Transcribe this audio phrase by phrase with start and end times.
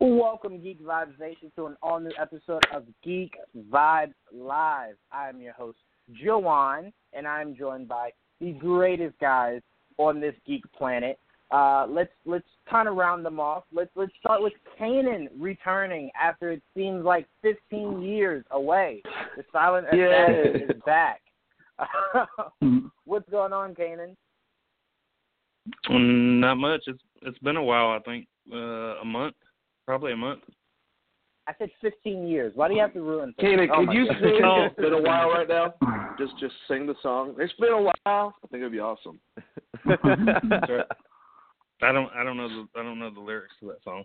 [0.00, 3.34] Welcome, Geek Vibes Nation, to an all new episode of Geek
[3.70, 4.96] Vibes Live.
[5.12, 5.78] I am your host,
[6.12, 9.60] Joanne, and I'm joined by the greatest guys
[9.98, 11.20] on this geek planet.
[11.52, 13.62] Uh, let's let's kind of round them off.
[13.72, 19.00] Let's let's start with Kanan returning after it seems like 15 years away.
[19.36, 21.20] The silent assassin is back.
[23.04, 24.16] What's going on, Kanan?
[25.88, 26.82] Mm, Not much.
[26.86, 27.88] It's it's been a while.
[27.90, 29.34] I think uh, a month,
[29.86, 30.40] probably a month.
[31.46, 32.52] I said 15 years.
[32.54, 33.60] Why do you have to ruin things?
[33.60, 34.16] Kanan, Oh could my you God.
[34.22, 34.64] sing Oh.
[34.64, 35.74] It's been a while right now?
[36.18, 37.34] Just just sing the song.
[37.38, 37.94] It's been a while.
[38.42, 39.18] I think it'd be awesome.
[39.84, 39.98] Right.
[41.82, 44.04] I don't I don't know the I don't know the lyrics to that song.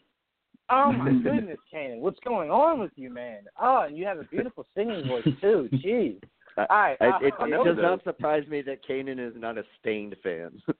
[0.69, 3.39] Oh my goodness, Kanan, what's going on with you, man?
[3.61, 5.69] Oh, and you have a beautiful singing voice too.
[5.73, 6.19] Jeez.
[6.69, 6.97] All right.
[6.99, 7.81] I, uh, it, I it does that.
[7.81, 10.61] not surprise me that Kanan is not a Staind fan.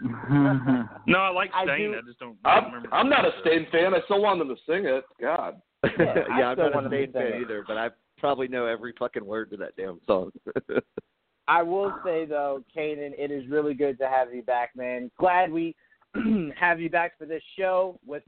[1.06, 1.92] No, I like I Stain.
[1.92, 2.94] do- I, just don't, I don't I'm, remember.
[2.94, 3.94] I'm not a Staind Stain fan.
[3.94, 5.04] I still want them to sing it.
[5.20, 5.60] God.
[5.84, 8.48] Yeah, I yeah, I'm still not want a to Staind fan either, but I probably
[8.48, 10.30] know every fucking word to that damn song.
[11.46, 15.10] I will say though, Kanan, it is really good to have you back, man.
[15.18, 15.74] Glad we
[16.58, 18.22] have you back for this show with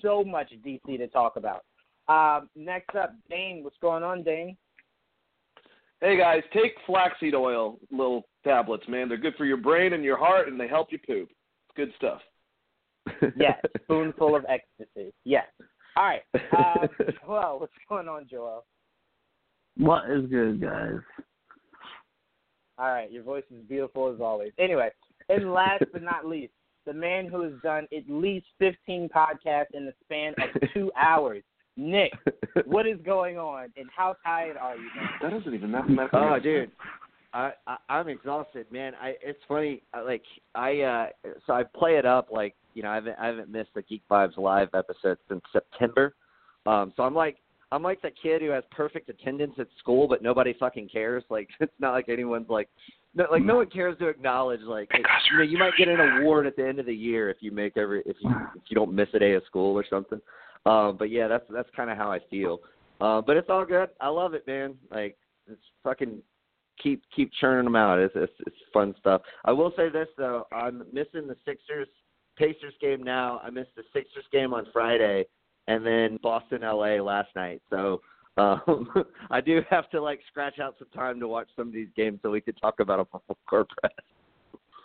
[0.00, 1.64] so much DC to talk about.
[2.08, 3.62] Um, next up, Dane.
[3.64, 4.56] What's going on, Dane?
[6.02, 9.08] Hey guys, take flaxseed oil little tablets, man.
[9.08, 11.28] They're good for your brain and your heart, and they help you poop.
[11.28, 12.20] It's good stuff.
[13.36, 15.12] Yes, spoonful of ecstasy.
[15.24, 15.46] Yes.
[15.96, 16.22] All right.
[16.34, 16.88] Uh,
[17.28, 18.64] well, what's going on, Joel?
[19.76, 20.98] what is good, guys?
[22.78, 24.50] All right, your voice is beautiful as always.
[24.58, 24.88] Anyway,
[25.28, 26.52] and last but not least,
[26.84, 31.44] the man who has done at least 15 podcasts in the span of two hours,
[31.76, 32.12] Nick.
[32.66, 35.08] What is going on, and how tired are you, man?
[35.22, 36.20] That isn't even mathematically.
[36.20, 36.70] oh, make dude.
[37.32, 38.92] I, I I'm exhausted, man.
[39.00, 39.82] I it's funny.
[39.94, 40.22] I, like
[40.54, 41.06] I uh
[41.46, 44.02] so I play it up like you know I haven't I haven't missed a Geek
[44.10, 46.14] Vibes live episode since September.
[46.66, 47.38] Um, so I'm like
[47.70, 51.24] I'm like the kid who has perfect attendance at school, but nobody fucking cares.
[51.30, 52.68] Like it's not like anyone's like
[53.14, 56.00] no, like no one cares to acknowledge like hey, you know you might get an
[56.00, 58.74] award at the end of the year if you make every if you if you
[58.74, 60.20] don't miss a day of school or something.
[60.64, 62.60] Um, but yeah, that's that's kind of how I feel.
[63.00, 63.90] Uh, but it's all good.
[64.00, 64.74] I love it, man.
[64.90, 65.16] Like
[65.50, 66.22] it's fucking
[66.80, 67.98] keep keep churning them out.
[67.98, 69.22] It's, it's it's fun stuff.
[69.44, 71.88] I will say this though, I'm missing the Sixers
[72.36, 73.40] Pacers game now.
[73.44, 75.26] I missed the Sixers game on Friday,
[75.68, 77.60] and then Boston LA last night.
[77.70, 78.00] So
[78.36, 78.88] um,
[79.30, 82.20] I do have to like scratch out some time to watch some of these games
[82.22, 83.92] so we could talk about them on Core Press.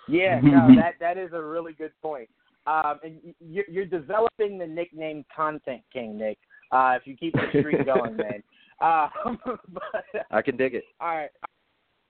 [0.08, 2.30] Yeah, no, that that is a really good point.
[2.68, 6.38] Um, and you're, you're developing the nickname Content King, Nick.
[6.72, 8.44] Uh, if you keep the streak going, man.
[8.82, 9.08] Uh,
[9.70, 10.84] but I can dig it.
[11.00, 11.30] All right.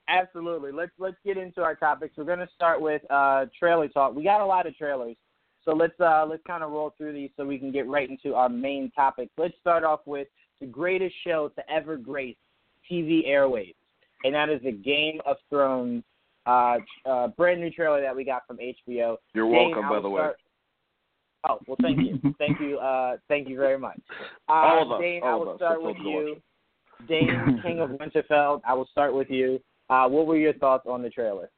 [0.09, 0.71] Absolutely.
[0.71, 2.15] Let's let's get into our topics.
[2.17, 4.15] We're going to start with uh, trailer talk.
[4.15, 5.15] We got a lot of trailers,
[5.65, 8.33] so let's uh, let's kind of roll through these so we can get right into
[8.33, 9.29] our main topic.
[9.37, 10.27] Let's start off with
[10.61, 12.37] the greatest show to ever grace
[12.89, 13.75] TV airwaves,
[14.23, 16.03] and that is the Game of Thrones
[16.45, 19.17] uh, uh, brand new trailer that we got from HBO.
[19.33, 20.21] You're Dane, welcome, I by will the way.
[20.21, 20.37] start-
[21.47, 23.99] Oh well, thank you, thank you, uh, thank you very much.
[24.49, 25.57] Uh, All of us, Dane, all I will us.
[25.57, 26.41] start That's with you.
[27.07, 28.61] Dane, King of Winterfell.
[28.65, 29.59] I will start with you.
[29.89, 31.49] Uh, what were your thoughts on the trailer?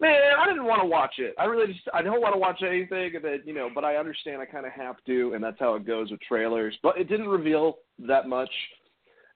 [0.00, 1.34] Man, I didn't want to watch it.
[1.38, 4.40] I really just I don't want to watch anything that you know, but I understand
[4.40, 6.76] I kind of have to, and that's how it goes with trailers.
[6.82, 8.50] But it didn't reveal that much,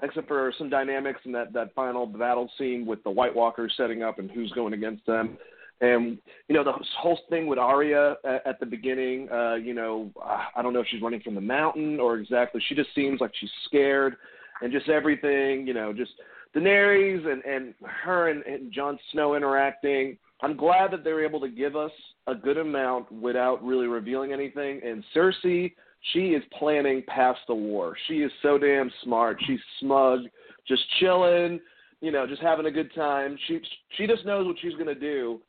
[0.03, 4.03] except for some dynamics and that that final battle scene with the White Walkers setting
[4.03, 5.37] up and who's going against them.
[5.81, 6.19] And
[6.49, 9.29] you know the whole thing with Arya at, at the beginning.
[9.31, 12.63] Uh, you know, uh, I don't know if she's running from the mountain or exactly.
[12.69, 14.17] She just seems like she's scared,
[14.63, 15.67] and just everything.
[15.67, 16.13] You know, just
[16.55, 20.17] Daenerys and and her and, and Jon Snow interacting.
[20.43, 21.93] I'm glad that they were able to give us
[22.27, 24.81] a good amount without really revealing anything.
[24.85, 25.73] And Cersei,
[26.13, 27.97] she is planning past the war.
[28.09, 29.39] She is so damn smart.
[29.47, 30.21] She's smug,
[30.69, 31.61] just chilling,
[32.01, 33.37] you know, just having a good time.
[33.49, 33.61] She
[33.97, 35.41] she just knows what she's gonna do.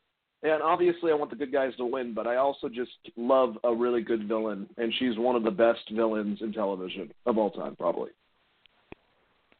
[0.46, 3.74] And obviously, I want the good guys to win, but I also just love a
[3.74, 7.74] really good villain, and she's one of the best villains in television of all time,
[7.74, 8.10] probably.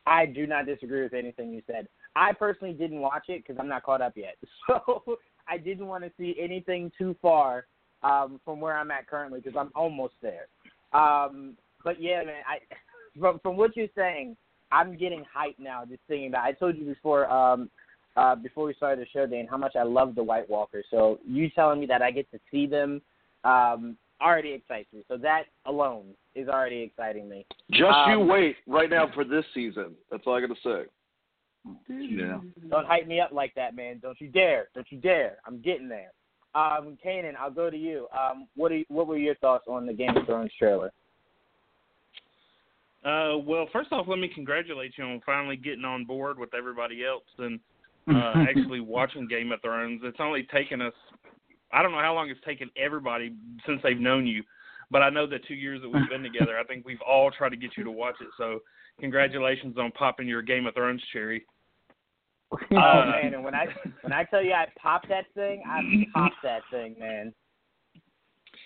[0.07, 1.89] I do not disagree with anything you said.
[2.15, 4.37] I personally didn't watch it because I'm not caught up yet.
[4.69, 5.19] So
[5.49, 7.67] I didn't want to see anything too far
[8.05, 10.47] um, from where I'm at currently because I'm almost there.
[10.93, 12.59] Um, but yeah, man, I
[13.21, 14.37] from from what you're saying,
[14.71, 16.45] I'm getting hyped now just thinking about.
[16.45, 17.71] I told you before um,
[18.17, 20.87] uh, before we started the show, Dan, how much I love the White Walkers.
[20.91, 23.03] So you telling me that I get to see them
[23.45, 25.05] um, already excites me.
[25.09, 27.47] So that alone is already exciting me.
[27.71, 29.95] Just you Um, wait right now for this season.
[30.11, 30.91] That's all I got to say.
[31.89, 32.39] Yeah.
[32.71, 33.99] Don't hype me up like that, man.
[34.01, 34.69] Don't you dare.
[34.75, 35.39] Don't you dare.
[35.47, 36.13] I'm getting there.
[36.55, 38.07] Um, Kanan, I'll go to you.
[38.19, 40.91] Um, what are you, what were your thoughts on the Game of Thrones trailer?
[43.05, 47.05] Uh, well, first off, let me congratulate you on finally getting on board with everybody
[47.05, 47.61] else and
[48.09, 50.01] uh, actually watching Game of Thrones.
[50.05, 50.93] It's only taken us,
[51.73, 53.35] I don't know how long it's taken everybody
[53.67, 54.43] since they've known you,
[54.91, 57.51] but I know the two years that we've been together, I think we've all tried
[57.51, 58.29] to get you to watch it.
[58.39, 58.61] So,
[59.01, 61.45] congratulations on popping your Game of Thrones cherry.
[62.53, 63.67] Oh Uh, man, and when I
[64.03, 65.81] when I tell you I popped that thing, I
[66.15, 67.35] popped that thing, man.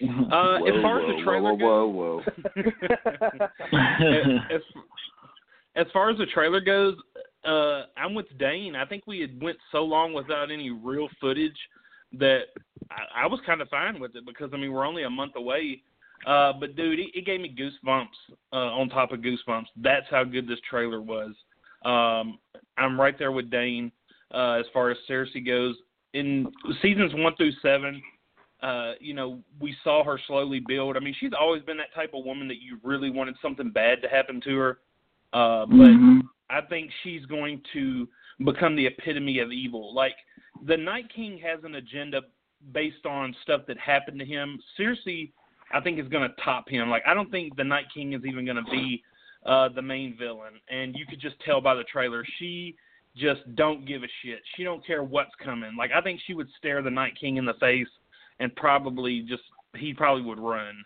[0.02, 2.24] Uh, as far as the trailer whoa, whoa, goes,
[2.56, 2.62] whoa.
[4.54, 4.60] as,
[5.76, 6.94] as far as the trailer goes,
[7.44, 8.76] uh, I'm with Dane.
[8.76, 11.56] I think we had went so long without any real footage
[12.18, 12.44] that
[12.90, 15.32] I, I was kind of fine with it because I mean we're only a month
[15.36, 15.82] away.
[16.26, 18.06] Uh, but dude, it, it gave me goosebumps
[18.52, 19.66] uh, on top of goosebumps.
[19.76, 21.34] That's how good this trailer was.
[21.84, 22.38] Um,
[22.76, 23.90] I'm right there with Dane
[24.34, 25.76] uh, as far as Cersei goes.
[26.12, 26.52] In
[26.82, 28.02] seasons one through seven,
[28.62, 30.96] uh, you know, we saw her slowly build.
[30.96, 34.02] I mean, she's always been that type of woman that you really wanted something bad
[34.02, 34.78] to happen to her.
[35.32, 36.22] Uh, but Mhm.
[36.50, 38.08] I think she's going to
[38.44, 39.94] become the epitome of evil.
[39.94, 40.14] Like
[40.66, 42.22] the Night King has an agenda
[42.72, 44.58] based on stuff that happened to him.
[44.78, 45.30] Cersei,
[45.72, 46.90] I think, is going to top him.
[46.90, 49.02] Like I don't think the Night King is even going to be
[49.46, 50.54] uh, the main villain.
[50.68, 52.76] And you could just tell by the trailer, she
[53.16, 54.40] just don't give a shit.
[54.56, 55.76] She don't care what's coming.
[55.76, 57.88] Like I think she would stare the Night King in the face
[58.38, 59.42] and probably just
[59.76, 60.82] he probably would run.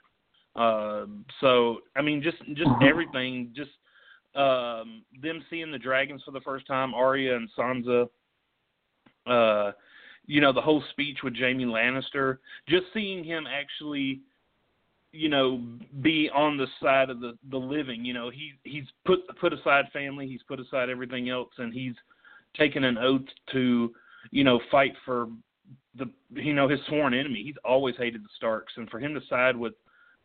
[0.57, 1.07] Uh,
[1.41, 3.71] so I mean, just just everything, just
[4.35, 8.09] um, them seeing the dragons for the first time, Arya and Sansa.
[9.27, 9.73] Uh,
[10.27, 12.39] you know, the whole speech with Jaime Lannister,
[12.69, 14.21] just seeing him actually,
[15.13, 15.63] you know,
[16.01, 18.05] be on the side of the the living.
[18.05, 21.95] You know, he he's put put aside family, he's put aside everything else, and he's
[22.57, 23.93] taken an oath to,
[24.31, 25.29] you know, fight for
[25.97, 27.43] the you know his sworn enemy.
[27.45, 29.75] He's always hated the Starks, and for him to side with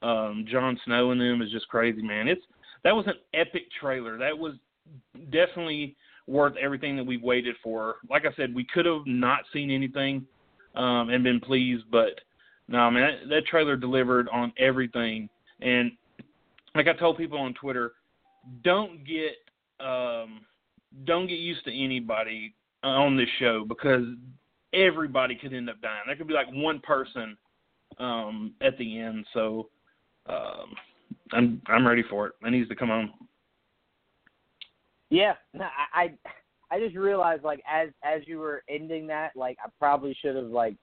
[0.01, 2.27] um Jon Snow and them is just crazy, man.
[2.27, 2.43] It's
[2.83, 4.17] that was an epic trailer.
[4.17, 4.53] That was
[5.31, 5.95] definitely
[6.27, 7.95] worth everything that we've waited for.
[8.09, 10.25] Like I said, we could have not seen anything
[10.75, 12.19] um and been pleased, but
[12.67, 15.27] no, man, that, that trailer delivered on everything.
[15.61, 15.91] And
[16.75, 17.93] like I told people on Twitter,
[18.63, 19.35] don't get
[19.85, 20.41] um
[21.05, 22.53] don't get used to anybody
[22.83, 24.03] on this show because
[24.73, 26.03] everybody could end up dying.
[26.05, 27.35] There could be like one person
[27.97, 29.25] um at the end.
[29.33, 29.69] So
[30.27, 30.75] um
[31.31, 32.33] I'm I'm ready for it.
[32.43, 33.11] It needs to come on.
[35.09, 36.09] Yeah, I, I
[36.71, 40.45] I just realized like as as you were ending that, like I probably should have
[40.45, 40.75] like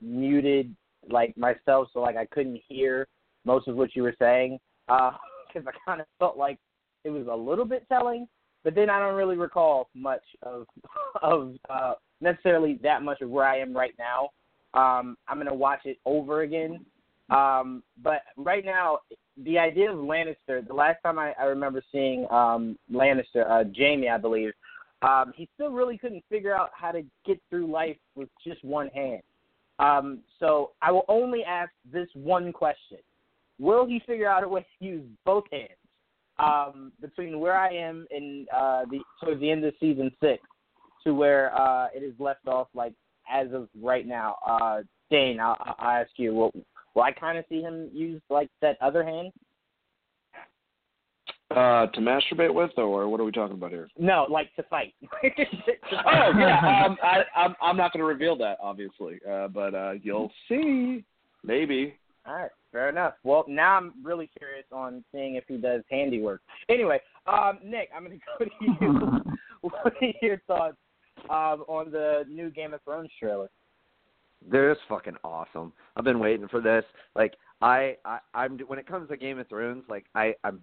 [0.00, 0.74] muted
[1.10, 3.06] like myself so like I couldn't hear
[3.44, 6.58] most of what you were saying because I kind of felt like
[7.04, 8.26] it was a little bit telling,
[8.62, 10.66] but then I don't really recall much of
[11.22, 14.30] of uh, necessarily that much of where I am right now.
[14.74, 16.84] Um, I'm gonna watch it over again,
[17.30, 19.00] um, but right now
[19.42, 24.08] the idea of Lannister, the last time I, I remember seeing um, Lannister, uh, Jaime,
[24.08, 24.52] I believe,
[25.02, 28.88] um, he still really couldn't figure out how to get through life with just one
[28.88, 29.22] hand.
[29.78, 32.98] Um, so I will only ask this one question:
[33.58, 35.70] Will he figure out a way to use both hands
[36.38, 40.42] um, between where I am in uh, the towards the end of season six
[41.04, 42.94] to where uh, it is left off, like
[43.30, 44.36] as of right now?
[44.46, 46.34] Uh, Dane, I'll, I'll ask you.
[46.34, 46.52] Will,
[46.94, 49.32] will I kind of see him use like that other hand?
[51.50, 53.88] Uh, to masturbate with, or what are we talking about here?
[53.98, 54.94] No, like to fight.
[56.06, 59.92] Oh yeah, um, I, I'm I'm not going to reveal that obviously, uh, but uh,
[60.02, 61.04] you'll see.
[61.44, 61.94] Maybe.
[62.26, 63.14] All right, fair enough.
[63.22, 66.40] Well, now I'm really curious on seeing if he does handiwork.
[66.68, 69.20] Anyway, um, Nick, I'm going to go to you.
[69.60, 70.76] what are your thoughts
[71.28, 73.50] um, on the new Game of Thrones trailer?
[74.50, 75.72] They're just fucking awesome.
[75.96, 76.84] I've been waiting for this.
[77.14, 80.60] Like I, I I'm when it comes to Game of Thrones, like I I'm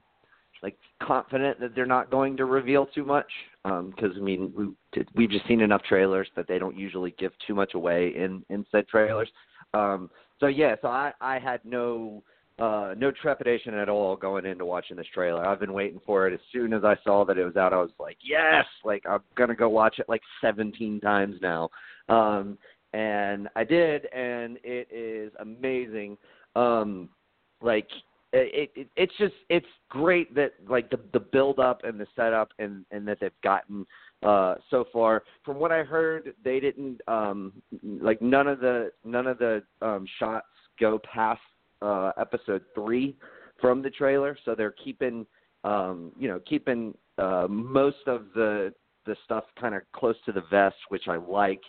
[0.63, 3.25] like confident that they're not going to reveal too much
[3.65, 7.31] um because I mean we we've just seen enough trailers that they don't usually give
[7.47, 9.29] too much away in in said trailers.
[9.73, 10.09] Um
[10.39, 12.23] so yeah, so I I had no
[12.59, 15.45] uh, no trepidation at all going into watching this trailer.
[15.45, 16.33] I've been waiting for it.
[16.33, 19.21] As soon as I saw that it was out, I was like, yes, like I'm
[19.35, 21.69] gonna go watch it like 17 times now.
[22.07, 22.57] Um,
[22.93, 26.17] and I did, and it is amazing.
[26.55, 27.09] Um,
[27.61, 27.87] like
[28.33, 32.49] it, it, it's just it's great that like the the build up and the setup
[32.59, 33.85] and and that they've gotten
[34.23, 35.23] uh so far.
[35.43, 40.05] From what i heard they didn't um like none of the none of the um
[40.17, 40.47] shots
[40.79, 41.41] go past
[41.81, 43.15] uh episode 3
[43.59, 44.37] from the trailer.
[44.45, 45.25] So they're keeping
[45.63, 48.73] um you know keeping uh most of the
[49.05, 51.61] the stuff kind of close to the vest which i like.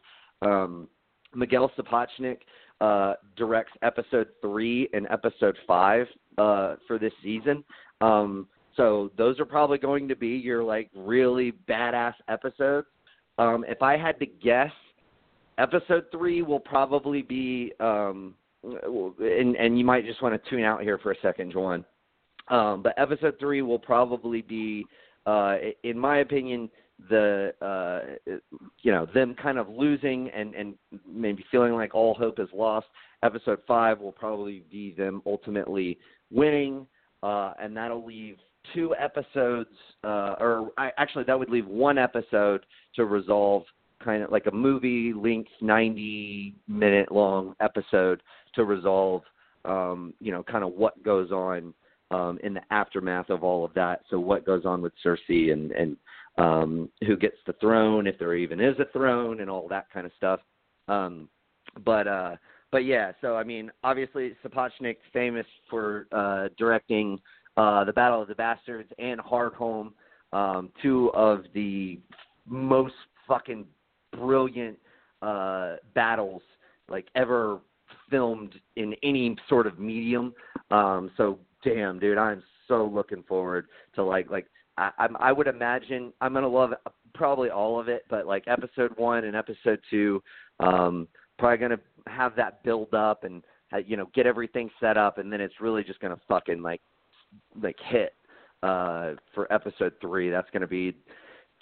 [0.42, 0.88] Um
[1.34, 2.38] miguel sapochnik
[2.80, 6.06] uh directs episode 3 and episode 5
[6.38, 7.64] uh for this season
[8.00, 8.46] um
[8.76, 12.86] so those are probably going to be your like really badass episodes.
[13.38, 14.70] Um, if I had to guess,
[15.58, 20.82] episode three will probably be, um, and and you might just want to tune out
[20.82, 21.84] here for a second, Juan.
[22.48, 24.84] Um, but episode three will probably be,
[25.26, 26.70] uh, in my opinion,
[27.08, 28.32] the uh,
[28.82, 30.74] you know them kind of losing and and
[31.10, 32.86] maybe feeling like all hope is lost.
[33.22, 35.98] Episode five will probably be them ultimately
[36.30, 36.86] winning,
[37.22, 38.36] uh, and that'll leave
[38.74, 39.70] two episodes,
[40.04, 42.64] uh, or I, actually that would leave one episode
[42.96, 43.64] to resolve
[44.04, 48.22] kind of like a movie length 90 minute long episode
[48.54, 49.22] to resolve
[49.64, 51.72] um you know kind of what goes on
[52.10, 55.70] um in the aftermath of all of that so what goes on with Cersei and
[55.72, 55.96] and
[56.38, 60.06] um who gets the throne if there even is a throne and all that kind
[60.06, 60.40] of stuff
[60.88, 61.28] um
[61.84, 62.34] but uh
[62.70, 67.18] but yeah so i mean obviously Sapochnik famous for uh directing
[67.56, 69.92] uh, the Battle of the Bastards, and Hardhome,
[70.32, 72.00] um, two of the
[72.46, 72.94] most
[73.28, 73.66] fucking
[74.16, 74.78] brilliant
[75.20, 76.42] uh, battles
[76.88, 77.60] like ever
[78.10, 80.34] filmed in any sort of medium.
[80.70, 84.46] Um, so damn, dude, I'm so looking forward to like like
[84.78, 86.72] I, I'm I would imagine I'm gonna love
[87.14, 90.22] probably all of it, but like episode one and episode two,
[90.60, 95.18] um, probably gonna have that build up and uh, you know get everything set up,
[95.18, 96.80] and then it's really just gonna fucking like
[97.62, 98.14] like hit
[98.62, 100.30] uh, for episode three.
[100.30, 100.96] That's going to be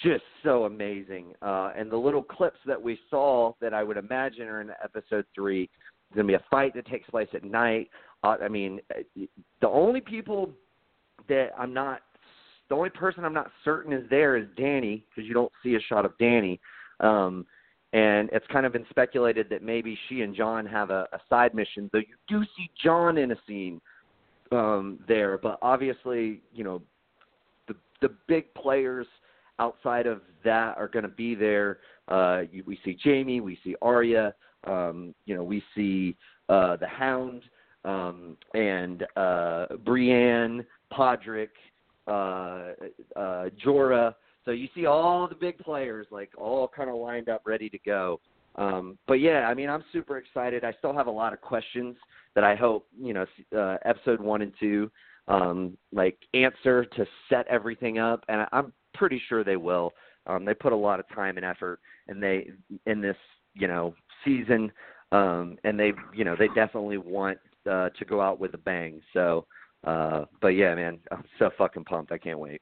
[0.00, 1.34] just so amazing.
[1.42, 5.24] Uh, and the little clips that we saw that I would imagine are in episode
[5.34, 5.68] three,
[6.10, 7.88] there's going to be a fight that takes place at night.
[8.22, 8.80] Uh, I mean,
[9.16, 10.50] the only people
[11.28, 12.00] that I'm not,
[12.70, 15.80] the only person I'm not certain is there is Dany because you don't see a
[15.80, 16.58] shot of Dany.
[17.00, 17.44] Um,
[17.92, 21.54] and it's kind of been speculated that maybe she and Jon have a, a side
[21.54, 23.80] mission, though you do see Jon in a scene
[24.52, 25.36] um, there.
[25.36, 26.80] But obviously, you know,
[27.66, 29.08] the the big players
[29.58, 31.78] outside of that are going to be there.
[32.06, 34.32] Uh, you, we see Jaime, we see Arya,
[34.64, 36.16] um, you know, we see
[36.48, 37.42] uh, the Hound
[37.84, 41.48] um, and uh, Brienne, Podrick,
[42.10, 42.72] uh,
[43.16, 44.14] uh, Jorah.
[44.44, 47.78] So you see all the big players like all kind of lined up, ready to
[47.78, 48.20] go.
[48.56, 50.64] Um, but yeah, I mean, I'm super excited.
[50.64, 51.96] I still have a lot of questions
[52.34, 53.26] that I hope you know
[53.56, 54.90] uh, episode one and two
[55.28, 59.92] um, like answer to set everything up, and I'm pretty sure they will.
[60.26, 62.50] Um, they put a lot of time and effort, and they
[62.86, 63.16] in this
[63.54, 64.72] you know season,
[65.12, 67.38] um, and they you know they definitely want
[67.70, 69.00] uh, to go out with a bang.
[69.12, 69.46] So,
[69.84, 72.12] uh, but yeah, man, I'm so fucking pumped.
[72.12, 72.60] I can't wait.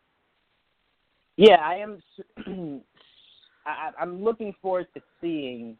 [1.36, 2.02] Yeah, I am.
[3.66, 5.76] I, I'm looking forward to seeing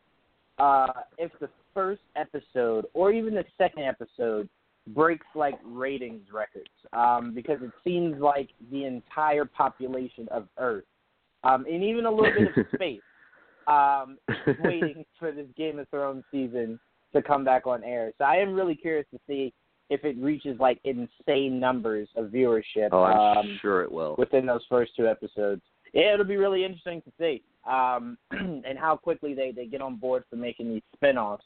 [0.59, 4.49] uh, if the first episode or even the second episode
[4.89, 10.85] breaks like ratings records um, because it seems like the entire population of Earth
[11.45, 13.01] um, and even a little bit of space
[13.67, 16.81] um, is waiting for this Game of Thrones season
[17.13, 18.13] to come back on air.
[18.19, 19.53] So I am really curious to see
[19.91, 22.91] if it reaches like insane numbers of viewership.
[22.93, 24.15] Oh, I'm um, sure it will.
[24.19, 28.97] Within those first two episodes yeah, it'll be really interesting to see um, and how
[28.97, 31.39] quickly they, they get on board for making these spinoffs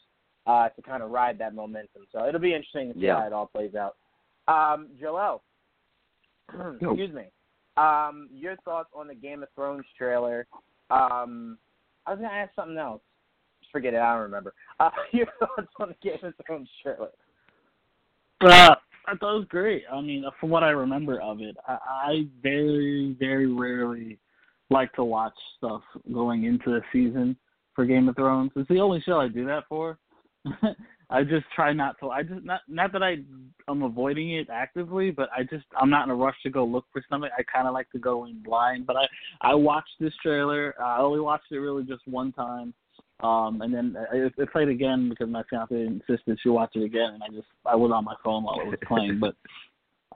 [0.47, 2.03] uh, to kind of ride that momentum.
[2.13, 3.21] So it'll be interesting to see yeah.
[3.21, 3.97] how it all plays out.
[4.49, 5.43] Um, Joel,
[6.81, 7.25] excuse me.
[7.77, 10.47] Um, your thoughts on the Game of Thrones trailer?
[10.91, 11.57] Um,
[12.07, 13.01] I was gonna ask something else.
[13.71, 14.01] Forget it.
[14.01, 14.53] I don't remember.
[14.81, 17.09] Uh, your thoughts on the Game of Thrones trailer?
[18.43, 18.75] Uh,
[19.07, 19.85] I thought it was great.
[19.93, 24.19] I mean, from what I remember of it, I, I very, very rarely
[24.71, 25.83] like to watch stuff
[26.13, 27.37] going into the season
[27.75, 28.53] for Game of Thrones.
[28.57, 29.99] It's the only show I do that for.
[31.11, 32.09] I just try not to.
[32.09, 33.19] I just not not that I
[33.69, 36.87] I'm avoiding it actively, but I just I'm not in a rush to go look
[36.91, 37.31] for something.
[37.39, 38.87] I kind of like to go in blind.
[38.87, 39.07] But I
[39.43, 40.75] I watched this trailer.
[40.83, 42.73] I only watched it really just one time.
[43.23, 47.15] Um, and then it, it played again because my fiance insisted she watch it again,
[47.15, 49.21] and I just I was on my phone while it was playing.
[49.21, 49.37] but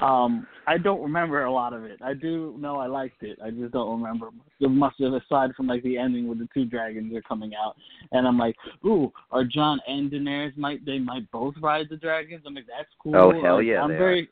[0.04, 1.98] um, I don't remember a lot of it.
[2.02, 3.38] I do know I liked it.
[3.42, 4.28] I just don't remember
[4.60, 7.76] much of aside from like the ending with the two dragons are coming out,
[8.12, 12.42] and I'm like, ooh, are Jon and Daenerys might they might both ride the dragons?
[12.46, 13.16] I'm like, that's cool.
[13.16, 13.82] Oh hell yeah!
[13.82, 14.28] I'm very.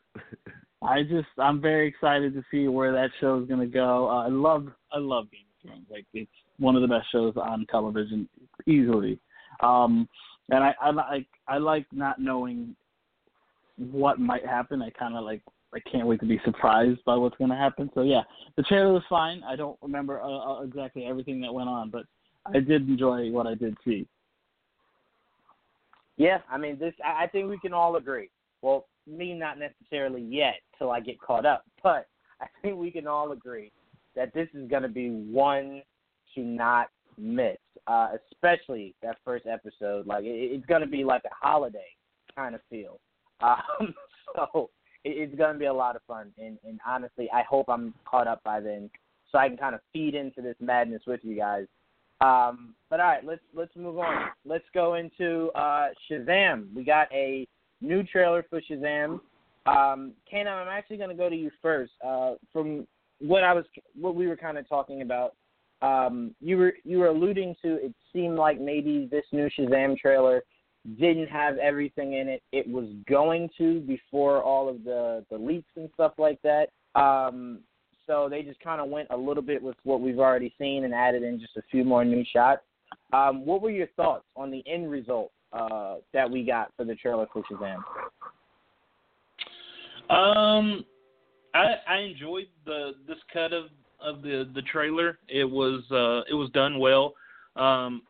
[0.81, 4.07] I just I'm very excited to see where that show is gonna go.
[4.07, 5.87] Uh, I love I love Game of Thrones.
[5.89, 6.29] Like it's
[6.59, 8.29] one of the best shows on television
[8.67, 9.19] easily.
[9.61, 10.07] Um,
[10.49, 12.75] and I I like I like not knowing
[13.77, 14.81] what might happen.
[14.81, 15.41] I kind of like
[15.73, 17.89] I can't wait to be surprised by what's going to happen.
[17.93, 18.21] So yeah,
[18.55, 19.43] the trailer was fine.
[19.43, 22.05] I don't remember uh, uh, exactly everything that went on, but
[22.45, 24.07] I did enjoy what I did see.
[26.17, 26.93] Yeah, I mean this.
[27.03, 28.29] I think we can all agree.
[28.61, 32.07] Well, me not necessarily yet till I get caught up, but
[32.41, 33.71] I think we can all agree
[34.15, 35.81] that this is going to be one
[36.35, 37.57] to not miss,
[37.87, 40.07] uh, especially that first episode.
[40.07, 41.87] Like it, it's to be like a holiday
[42.35, 42.99] kind of feel.
[43.41, 43.93] Um,
[44.33, 44.69] so
[45.03, 46.31] it, it's to be a lot of fun.
[46.37, 48.89] And, and honestly, I hope I'm caught up by then,
[49.29, 51.65] so I can kind of feed into this madness with you guys.
[52.21, 54.29] Um, but all right, let's let's move on.
[54.45, 56.73] Let's go into uh, Shazam.
[56.73, 57.45] We got a
[57.81, 59.19] new trailer for Shazam.
[59.65, 61.91] Um, Kana, I'm actually going to go to you first.
[62.05, 62.87] Uh, from
[63.19, 63.65] what I was,
[63.99, 65.35] what we were kind of talking about,
[65.81, 67.75] um, you were you were alluding to.
[67.85, 70.43] It seemed like maybe this new Shazam trailer
[70.99, 72.43] didn't have everything in it.
[72.51, 76.69] It was going to before all of the the leaks and stuff like that.
[76.99, 77.59] Um,
[78.07, 80.93] so they just kind of went a little bit with what we've already seen and
[80.93, 82.61] added in just a few more new shots.
[83.13, 86.95] Um, what were your thoughts on the end result uh, that we got for the
[86.95, 87.77] trailer for Shazam?
[90.09, 90.85] Um,
[91.53, 93.65] I I enjoyed the this cut of
[94.05, 95.17] of the the trailer.
[95.27, 97.13] It was uh it was done well.
[97.55, 98.01] Um,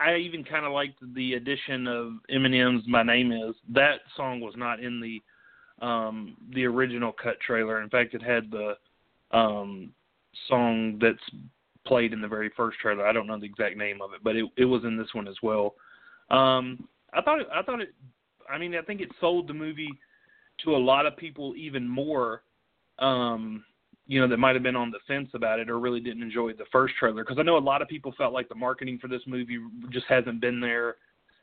[0.00, 4.54] I even kind of liked the addition of Eminem's "My Name Is." That song was
[4.56, 5.22] not in the
[5.84, 7.82] um the original cut trailer.
[7.82, 8.74] In fact, it had the
[9.36, 9.92] um
[10.48, 11.18] song that's
[11.86, 13.06] played in the very first trailer.
[13.06, 15.26] I don't know the exact name of it, but it it was in this one
[15.26, 15.74] as well.
[16.30, 17.94] Um, I thought it, I thought it.
[18.50, 19.90] I mean, I think it sold the movie
[20.64, 22.42] to a lot of people even more.
[22.98, 23.64] Um,
[24.08, 26.54] you know, that might have been on the fence about it or really didn't enjoy
[26.54, 29.06] the first trailer because I know a lot of people felt like the marketing for
[29.06, 29.58] this movie
[29.90, 30.96] just hasn't been there,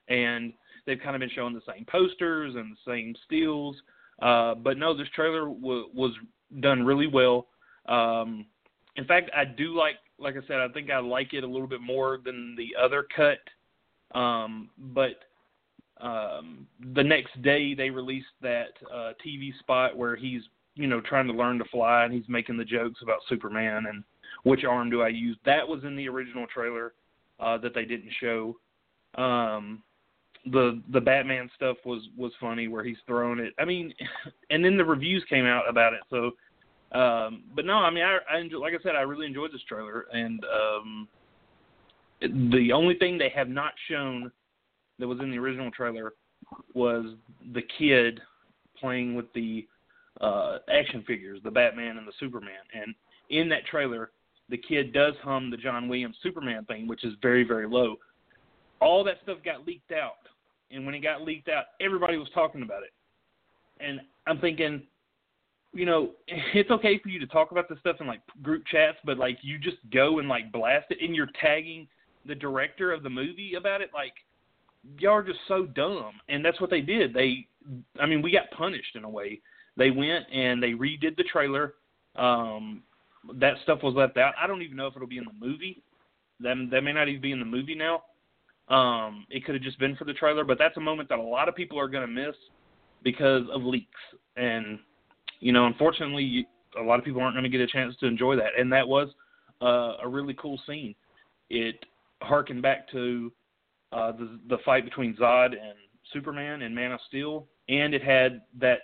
[0.09, 0.51] and
[0.85, 3.75] they've kind of been showing the same posters and the same stills.
[4.21, 6.11] Uh, but no, this trailer w- was
[6.59, 7.47] done really well.
[7.87, 8.47] Um,
[8.95, 11.67] in fact, I do like, like I said, I think I like it a little
[11.67, 13.39] bit more than the other cut.
[14.17, 15.19] Um, but
[16.01, 20.41] um, the next day they released that uh, TV spot where he's
[20.75, 24.03] you know trying to learn to fly and he's making the jokes about Superman and
[24.43, 25.37] which arm do I use.
[25.45, 26.93] That was in the original trailer
[27.39, 28.57] uh, that they didn't show.
[29.15, 29.81] Um,
[30.51, 33.53] the the Batman stuff was was funny where he's throwing it.
[33.59, 33.93] I mean,
[34.49, 36.01] and then the reviews came out about it.
[36.09, 39.51] So, um, but no, I mean, I, I enjoy, like I said, I really enjoyed
[39.51, 41.07] this trailer, and um,
[42.21, 44.31] the only thing they have not shown
[44.99, 46.13] that was in the original trailer
[46.73, 47.05] was
[47.53, 48.21] the kid
[48.79, 49.67] playing with the
[50.21, 52.53] uh, action figures, the Batman and the Superman.
[52.73, 52.95] And
[53.29, 54.11] in that trailer,
[54.49, 57.95] the kid does hum the John Williams Superman thing, which is very, very low.
[58.79, 60.17] All that stuff got leaked out.
[60.71, 62.93] And when it got leaked out, everybody was talking about it.
[63.79, 64.83] And I'm thinking,
[65.73, 68.97] you know, it's okay for you to talk about this stuff in like group chats,
[69.03, 71.87] but like you just go and like blast it and you're tagging
[72.25, 73.91] the director of the movie about it.
[73.93, 74.13] Like,
[74.99, 76.13] y'all are just so dumb.
[76.29, 77.13] And that's what they did.
[77.13, 77.47] They,
[77.99, 79.41] I mean, we got punished in a way
[79.77, 81.75] they went and they redid the trailer.
[82.15, 82.83] Um,
[83.35, 84.33] that stuff was left out.
[84.41, 85.81] I don't even know if it'll be in the movie.
[86.39, 88.03] That that may not even be in the movie now.
[88.67, 91.23] Um, it could have just been for the trailer, but that's a moment that a
[91.23, 92.35] lot of people are going to miss
[93.03, 93.89] because of leaks.
[94.35, 94.79] And
[95.39, 96.47] you know, unfortunately,
[96.79, 98.51] a lot of people aren't going to get a chance to enjoy that.
[98.57, 99.09] And that was
[99.61, 100.95] uh, a really cool scene.
[101.49, 101.85] It
[102.21, 103.31] harkened back to
[103.91, 105.77] uh, the the fight between Zod and
[106.11, 108.79] Superman and Man of Steel, and it had that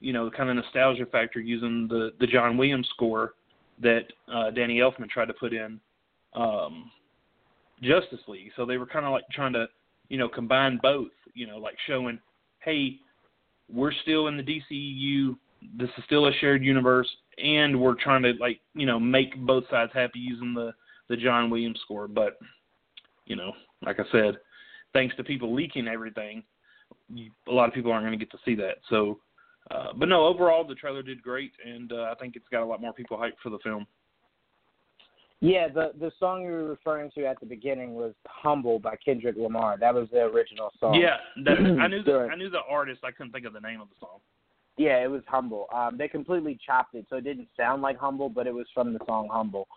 [0.00, 3.34] you know, kind of nostalgia factor using the the John Williams score
[3.80, 5.80] that uh, Danny Elfman tried to put in
[6.34, 6.90] um,
[7.82, 8.50] Justice League.
[8.56, 9.66] So they were kind of like trying to,
[10.08, 11.10] you know, combine both.
[11.34, 12.18] You know, like showing,
[12.60, 12.96] hey,
[13.72, 15.36] we're still in the DCU.
[15.78, 17.08] This is still a shared universe,
[17.42, 20.72] and we're trying to like, you know, make both sides happy using the
[21.08, 22.08] the John Williams score.
[22.08, 22.38] But,
[23.26, 23.52] you know,
[23.84, 24.38] like I said,
[24.92, 26.42] thanks to people leaking everything,
[27.48, 28.78] a lot of people aren't going to get to see that.
[28.88, 29.18] So
[29.70, 32.64] uh, but no, overall the trailer did great, and uh, I think it's got a
[32.64, 33.86] lot more people hyped for the film.
[35.40, 39.36] Yeah, the the song you were referring to at the beginning was "Humble" by Kendrick
[39.36, 39.76] Lamar.
[39.78, 40.94] That was the original song.
[40.94, 43.00] Yeah, that, I knew the I knew the artist.
[43.04, 44.20] I couldn't think of the name of the song.
[44.78, 48.30] Yeah, it was "Humble." Um, they completely chopped it, so it didn't sound like "Humble,"
[48.30, 49.68] but it was from the song "Humble."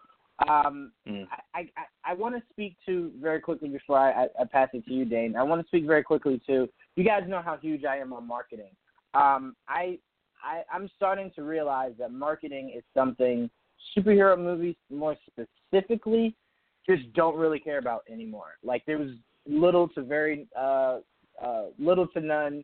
[0.47, 1.27] Um, Mm.
[1.53, 4.85] I, I, I want to speak to very quickly before I, I, I pass it
[4.85, 5.35] to you, Dane.
[5.35, 8.25] I want to speak very quickly to you guys know how huge I am on
[8.25, 8.71] marketing.
[9.13, 9.97] Um, I,
[10.43, 13.49] I I'm starting to realize that marketing is something
[13.97, 16.35] superhero movies more specifically
[16.87, 18.57] just don't really care about anymore.
[18.63, 19.11] Like there was
[19.47, 20.99] little to very uh,
[21.43, 22.63] uh, little to none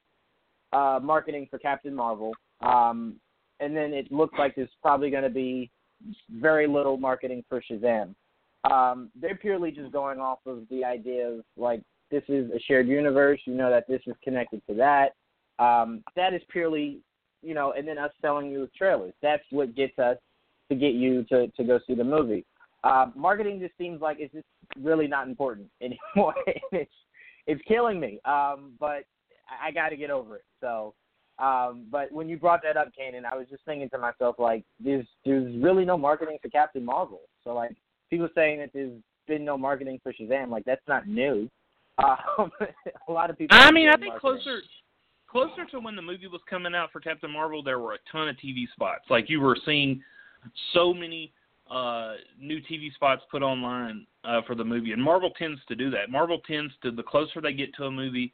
[0.73, 3.15] uh, marketing for Captain Marvel, um,
[3.59, 5.69] and then it looks like there's probably going to be
[6.29, 8.13] very little marketing for Shazam.
[8.69, 11.81] Um, they're purely just going off of the idea of like
[12.11, 13.39] this is a shared universe.
[13.45, 15.13] You know that this is connected to that.
[15.59, 16.99] Um, that is purely,
[17.41, 19.13] you know, and then us selling you trailers.
[19.21, 20.17] That's what gets us
[20.69, 22.45] to get you to to go see the movie.
[22.83, 24.45] Uh, marketing just seems like it's just
[24.81, 26.35] really not important anymore.
[26.71, 26.91] it's
[27.47, 28.19] it's killing me.
[28.25, 29.03] Um, but
[29.61, 30.45] I, got to get over it.
[30.61, 30.93] So,
[31.39, 34.63] um, but when you brought that up, Kanan, I was just thinking to myself like,
[34.79, 37.21] there's there's really no marketing for Captain Marvel.
[37.43, 37.75] So like
[38.09, 38.93] people saying that there's
[39.27, 41.49] been no marketing for Shazam, like that's not new.
[41.97, 42.51] Um,
[43.07, 43.57] a lot of people.
[43.57, 44.41] I mean, I think marketing.
[44.43, 44.59] closer
[45.35, 48.29] closer to when the movie was coming out for Captain Marvel, there were a ton
[48.29, 49.03] of TV spots.
[49.09, 50.01] Like you were seeing
[50.73, 51.33] so many
[51.69, 54.93] uh new TV spots put online uh for the movie.
[54.93, 56.09] And Marvel tends to do that.
[56.09, 58.31] Marvel tends to the closer they get to a movie,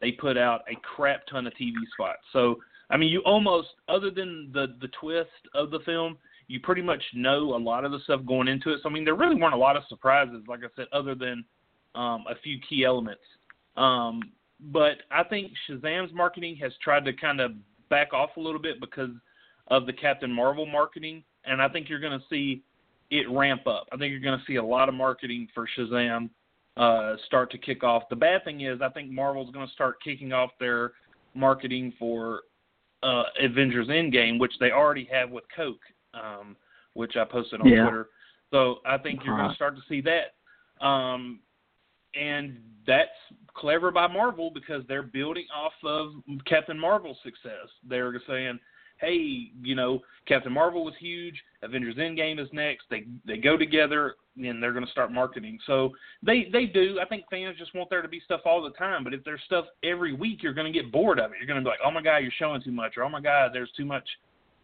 [0.00, 2.20] they put out a crap ton of TV spots.
[2.32, 6.82] So, I mean, you almost other than the the twist of the film, you pretty
[6.82, 8.78] much know a lot of the stuff going into it.
[8.84, 11.44] So, I mean, there really weren't a lot of surprises like I said other than
[11.96, 13.24] um a few key elements.
[13.76, 14.22] Um
[14.60, 17.52] but I think Shazam's marketing has tried to kind of
[17.90, 19.10] back off a little bit because
[19.68, 22.62] of the Captain Marvel marketing, and I think you're going to see
[23.10, 23.86] it ramp up.
[23.92, 26.30] I think you're going to see a lot of marketing for Shazam
[26.76, 28.04] uh, start to kick off.
[28.10, 30.92] The bad thing is, I think Marvel's going to start kicking off their
[31.34, 32.42] marketing for
[33.02, 35.80] uh, Avengers Endgame, which they already have with Coke,
[36.14, 36.56] um,
[36.94, 37.82] which I posted on Yeah.
[37.82, 38.08] Twitter.
[38.50, 39.50] So I think you're going Uh-huh.
[39.50, 40.34] to start to see that.
[40.84, 41.40] Um,
[42.20, 43.10] and that's
[43.54, 46.12] clever by Marvel because they're building off of
[46.46, 47.68] Captain Marvel's success.
[47.88, 48.58] They're saying,
[48.98, 51.42] "Hey, you know, Captain Marvel was huge.
[51.62, 52.84] Avengers Endgame is next.
[52.90, 56.98] They they go together, and they're going to start marketing." So they they do.
[57.00, 59.04] I think fans just want there to be stuff all the time.
[59.04, 61.38] But if there's stuff every week, you're going to get bored of it.
[61.38, 63.20] You're going to be like, "Oh my god, you're showing too much," or "Oh my
[63.20, 64.08] god, there's too much."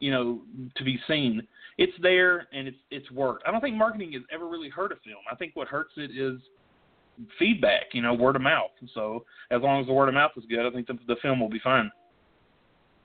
[0.00, 0.40] You know,
[0.76, 1.46] to be seen.
[1.76, 3.44] It's there and it's it's worked.
[3.46, 5.22] I don't think marketing has ever really hurt a film.
[5.30, 6.40] I think what hurts it is
[7.38, 8.70] feedback, you know, word of mouth.
[8.94, 11.40] So as long as the word of mouth is good, I think the, the film
[11.40, 11.90] will be fine.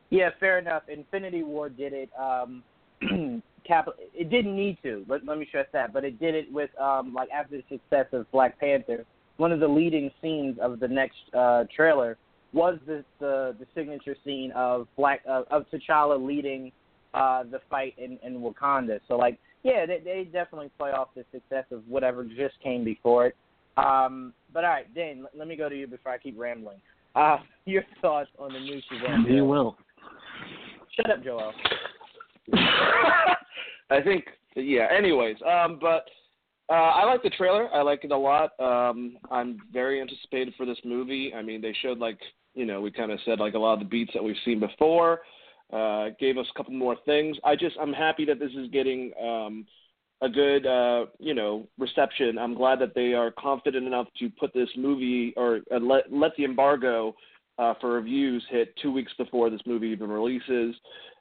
[0.10, 0.84] Yeah, fair enough.
[0.88, 2.10] Infinity War did it.
[2.18, 2.64] Um,
[3.66, 5.06] it didn't need to.
[5.08, 8.06] Let, let me stress that, but it did it with um, like after the success
[8.14, 9.06] of Black Panther.
[9.38, 12.18] One of the leading scenes of the next uh, trailer
[12.54, 16.72] was the, the the signature scene of Black uh, of T'Challa leading
[17.14, 19.00] uh, the fight in, in Wakanda.
[19.08, 23.28] So like, yeah, they, they definitely play off the success of whatever just came before
[23.28, 23.36] it.
[23.78, 26.78] Um, but all right, Dane, let, let me go to you before I keep rambling.
[27.16, 29.30] Uh, your thoughts on the new Shazam?
[29.30, 29.78] You will.
[30.96, 31.54] Shut up, Joel.
[32.54, 34.88] I think yeah.
[34.96, 36.06] Anyways, um, but
[36.70, 37.74] uh, I like the trailer.
[37.74, 38.52] I like it a lot.
[38.60, 41.34] Um, I'm very anticipated for this movie.
[41.36, 42.18] I mean, they showed like
[42.54, 44.60] you know we kind of said like a lot of the beats that we've seen
[44.60, 45.22] before.
[45.74, 47.38] Uh, gave us a couple more things.
[47.44, 49.66] I just I'm happy that this is getting um,
[50.26, 52.38] a good uh, you know reception.
[52.38, 56.36] I'm glad that they are confident enough to put this movie or uh, let let
[56.36, 57.16] the embargo
[57.60, 60.76] uh, for reviews hit two weeks before this movie even releases.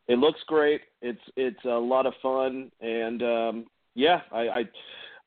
[0.09, 0.81] It looks great.
[1.03, 4.65] It's it's a lot of fun, and um, yeah, I, I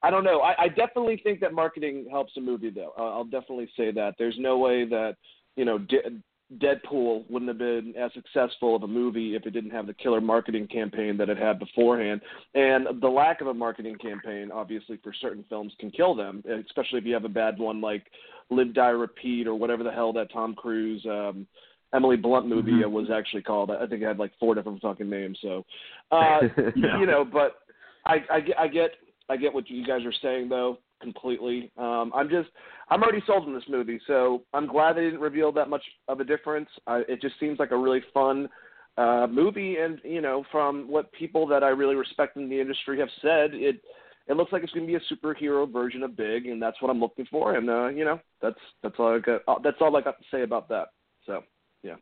[0.04, 0.42] I don't know.
[0.42, 2.94] I, I definitely think that marketing helps a movie, though.
[2.98, 4.16] I'll, definitely say that.
[4.20, 5.16] There's no way that
[5.56, 6.22] you know De-
[6.60, 10.22] Deadpool wouldn't have been as successful of a movie if it didn't have the killer
[10.22, 12.22] marketing campaign that it had beforehand.
[12.56, 17.00] And the lack of a marketing campaign, obviously, for certain films can kill them, especially
[17.00, 18.06] if you have a bad one like
[18.50, 21.06] Live Die Repeat or whatever the hell that Tom Cruise.
[21.06, 21.46] Um,
[21.94, 22.86] Emily Blunt movie Mhm.
[22.86, 23.72] uh was actually called.
[23.72, 25.40] I think it had like four different fucking names.
[25.42, 25.66] So,
[26.12, 26.42] uh,
[26.76, 27.60] you know, but
[28.06, 28.92] I, I I get,
[29.30, 31.72] I get what you guys are saying though completely.
[31.78, 32.50] Um, I'm just,
[32.90, 36.20] I'm already sold on this movie, so I'm glad they didn't reveal that much of
[36.20, 36.70] a difference.
[36.88, 38.50] It just seems like a really fun
[38.98, 43.00] uh, movie, and you know, from what people that I really respect in the industry
[43.00, 43.82] have said, it
[44.30, 46.90] it looks like it's going to be a superhero version of Big, and that's what
[46.90, 47.56] I'm looking for.
[47.56, 49.42] And uh, you know, that's that's all I got.
[49.48, 50.88] Uh, that's all I got to say about that.
[51.26, 51.44] So.
[51.84, 51.96] Yeah.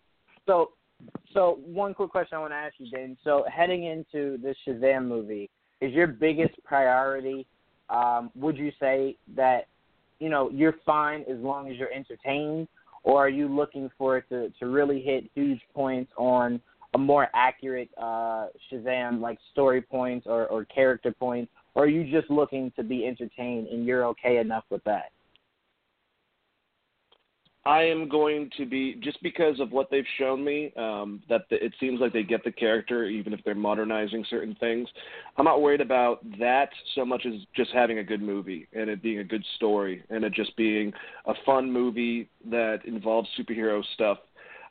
[0.47, 0.71] So,
[1.33, 3.17] so one quick question I want to ask you, Dane.
[3.23, 5.49] So, heading into this Shazam movie,
[5.81, 7.45] is your biggest priority
[7.89, 9.67] um, would you say that
[10.19, 12.67] you know you're fine as long as you're entertained,
[13.03, 16.61] or are you looking for it to to really hit huge points on
[16.93, 22.09] a more accurate uh, Shazam like story points or, or character points, or are you
[22.09, 25.11] just looking to be entertained and you're okay enough with that?
[27.65, 30.71] I am going to be just because of what they've shown me.
[30.77, 34.55] Um, that the, it seems like they get the character, even if they're modernizing certain
[34.59, 34.87] things.
[35.37, 39.01] I'm not worried about that so much as just having a good movie and it
[39.01, 40.93] being a good story and it just being
[41.25, 44.19] a fun movie that involves superhero stuff.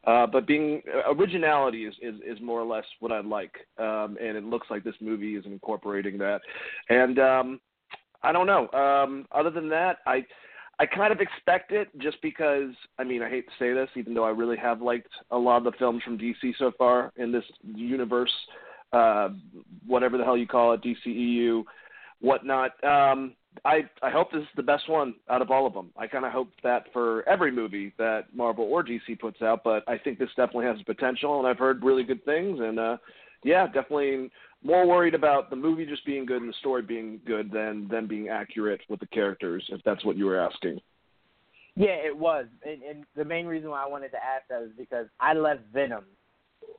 [0.06, 4.36] Uh, but being originality is, is is more or less what I like, um, and
[4.36, 6.42] it looks like this movie is incorporating that.
[6.90, 7.60] And um,
[8.22, 8.70] I don't know.
[8.72, 10.26] Um, other than that, I
[10.78, 14.14] I kind of expect it just because I mean I hate to say this, even
[14.14, 17.32] though I really have liked a lot of the films from DC so far in
[17.32, 18.32] this universe,
[18.92, 19.30] uh,
[19.86, 21.64] whatever the hell you call it, DCEU,
[22.20, 22.72] whatnot.
[22.82, 23.34] Um,
[23.64, 25.90] I I hope this is the best one out of all of them.
[25.96, 29.84] I kind of hope that for every movie that Marvel or DC puts out, but
[29.88, 32.96] I think this definitely has potential, and I've heard really good things, and uh,
[33.44, 34.30] yeah, definitely
[34.64, 38.06] more worried about the movie just being good and the story being good than than
[38.06, 40.80] being accurate with the characters, if that's what you were asking.
[41.76, 44.70] Yeah, it was, and, and the main reason why I wanted to ask that is
[44.78, 46.04] because I left Venom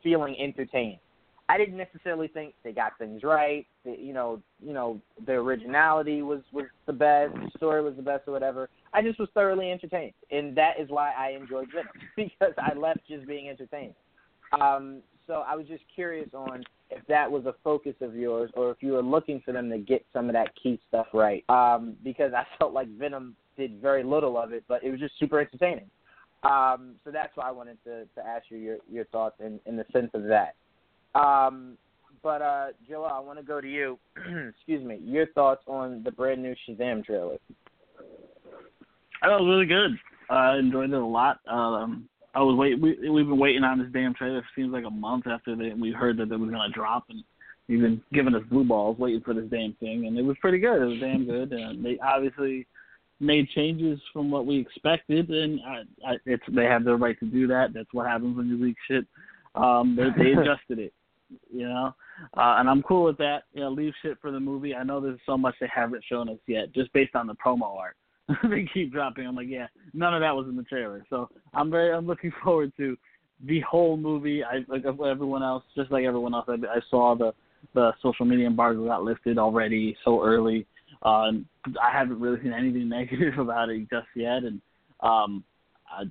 [0.01, 0.99] feeling entertained.
[1.47, 3.67] I didn't necessarily think they got things right.
[3.83, 8.01] The, you know, you know, the originality was was the best, the story was the
[8.01, 8.69] best, or whatever.
[8.93, 13.01] I just was thoroughly entertained, and that is why I enjoyed Venom because I left
[13.07, 13.93] just being entertained.
[14.61, 18.71] Um, so I was just curious on if that was a focus of yours, or
[18.71, 21.43] if you were looking for them to get some of that key stuff right.
[21.49, 25.13] Um, because I felt like Venom did very little of it, but it was just
[25.19, 25.89] super entertaining.
[26.43, 29.77] Um, so that's why I wanted to, to ask you your, your thoughts in, in
[29.77, 30.55] the sense of that.
[31.19, 31.77] Um,
[32.21, 33.97] but uh, Joel, I want to go to you.
[34.49, 34.99] Excuse me.
[35.03, 37.37] Your thoughts on the brand new Shazam trailer?
[39.21, 39.97] I thought it was really good.
[40.29, 41.39] I enjoyed it a lot.
[41.47, 42.79] Um, I was wait.
[42.79, 44.39] We we've been waiting on this damn trailer.
[44.39, 47.23] It seems like a month after they, we heard that it was gonna drop, and
[47.69, 50.59] we've been giving us blue balls waiting for this damn thing, and it was pretty
[50.59, 50.81] good.
[50.81, 52.67] It was damn good, and they obviously
[53.21, 57.25] made changes from what we expected, and I, I, it's they have the right to
[57.25, 57.73] do that.
[57.73, 59.05] That's what happens when you leak shit.
[59.55, 60.93] Um, they, they adjusted it,
[61.49, 61.95] you know,
[62.37, 63.43] uh, and I'm cool with that.
[63.53, 64.75] You know, leave shit for the movie.
[64.75, 67.77] I know there's so much they haven't shown us yet, just based on the promo
[67.77, 67.95] art.
[68.49, 69.27] they keep dropping.
[69.27, 71.05] I'm like, yeah, none of that was in the trailer.
[71.09, 72.97] So I'm very, I'm looking forward to
[73.45, 74.43] the whole movie.
[74.43, 76.45] I like everyone else, just like everyone else.
[76.47, 77.33] I, I saw the
[77.73, 80.67] the social media embargo got lifted already so early.
[81.01, 81.31] Uh,
[81.81, 84.61] I haven't really seen anything negative about it just yet, and
[85.01, 85.43] um,
[85.89, 86.03] I,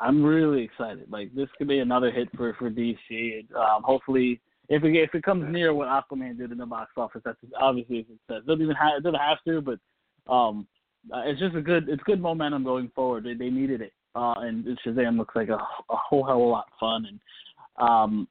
[0.00, 1.10] I'm really excited.
[1.10, 3.50] Like this could be another hit for for DC.
[3.54, 7.22] Um, hopefully, if it if it comes near what Aquaman did in the box office,
[7.24, 8.46] that's obviously a success.
[8.46, 10.66] Doesn't even have it doesn't have to, but um,
[11.14, 13.24] uh, it's just a good it's good momentum going forward.
[13.24, 16.44] They, they needed it, uh, and Shazam looks like a, a whole hell of a
[16.44, 17.06] lot of fun.
[17.06, 17.20] And
[17.78, 18.28] um,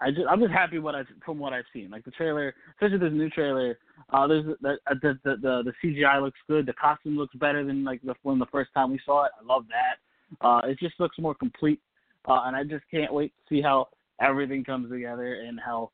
[0.00, 1.90] I just I'm just happy what I from what I've seen.
[1.90, 3.78] Like the trailer, especially this new trailer.
[4.12, 6.66] Uh, there's the the, the the the CGI looks good.
[6.66, 9.32] The costume looks better than like the when the first time we saw it.
[9.40, 10.46] I love that.
[10.46, 11.80] Uh, it just looks more complete,
[12.26, 13.88] uh, and I just can't wait to see how
[14.20, 15.90] everything comes together and how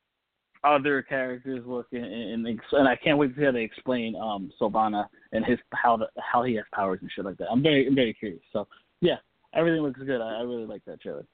[0.66, 4.50] other characters look and, and, and I can't wait to see how they explain um
[4.61, 7.50] Sivana and his how the, how he has powers and shit like that.
[7.50, 8.42] I'm very I'm very curious.
[8.52, 8.66] So
[9.00, 9.16] yeah,
[9.55, 10.20] everything looks good.
[10.20, 11.24] I, I really like that trailer.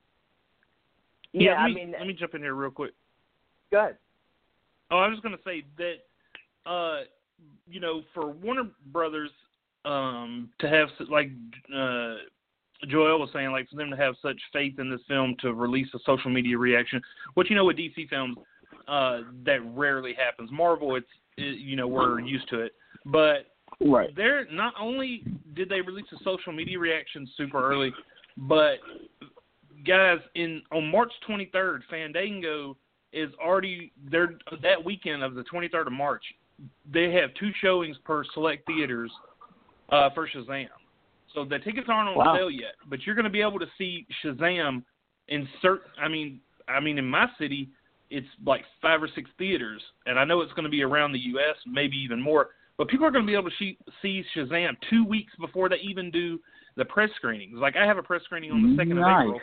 [1.33, 2.92] Yeah, yeah let I me, mean, let me jump in here real quick.
[3.71, 3.97] Go ahead.
[4.90, 7.05] Oh, I was going to say that, uh,
[7.66, 9.31] you know, for Warner Brothers
[9.87, 11.31] um, to have like
[11.75, 12.16] uh,
[12.88, 15.88] Joel was saying, like for them to have such faith in this film to release
[15.95, 17.01] a social media reaction,
[17.35, 18.37] which you know with DC films
[18.88, 20.51] uh, that rarely happens.
[20.53, 22.73] Marvel, it's it, you know we're used to it,
[23.07, 23.47] but
[23.81, 24.14] right.
[24.16, 27.92] they're not only did they release a social media reaction super early,
[28.37, 28.77] but
[29.87, 32.77] guys, in on March 23rd, Fandango
[33.12, 36.25] is already there that weekend of the 23rd of March.
[36.92, 39.11] They have two showings per select theaters
[39.90, 40.68] uh, for Shazam.
[41.35, 42.37] So the tickets aren't on wow.
[42.37, 44.83] sale yet, but you're going to be able to see Shazam
[45.29, 45.90] in certain.
[46.01, 47.68] I mean, I mean, in my city,
[48.12, 51.18] it's like five or six theaters, and I know it's going to be around the
[51.18, 52.51] U.S., maybe even more.
[52.77, 55.77] But people are going to be able to see, see Shazam two weeks before they
[55.77, 56.38] even do
[56.77, 57.57] the press screenings.
[57.57, 59.29] Like I have a press screening on the second nice.
[59.29, 59.40] of April,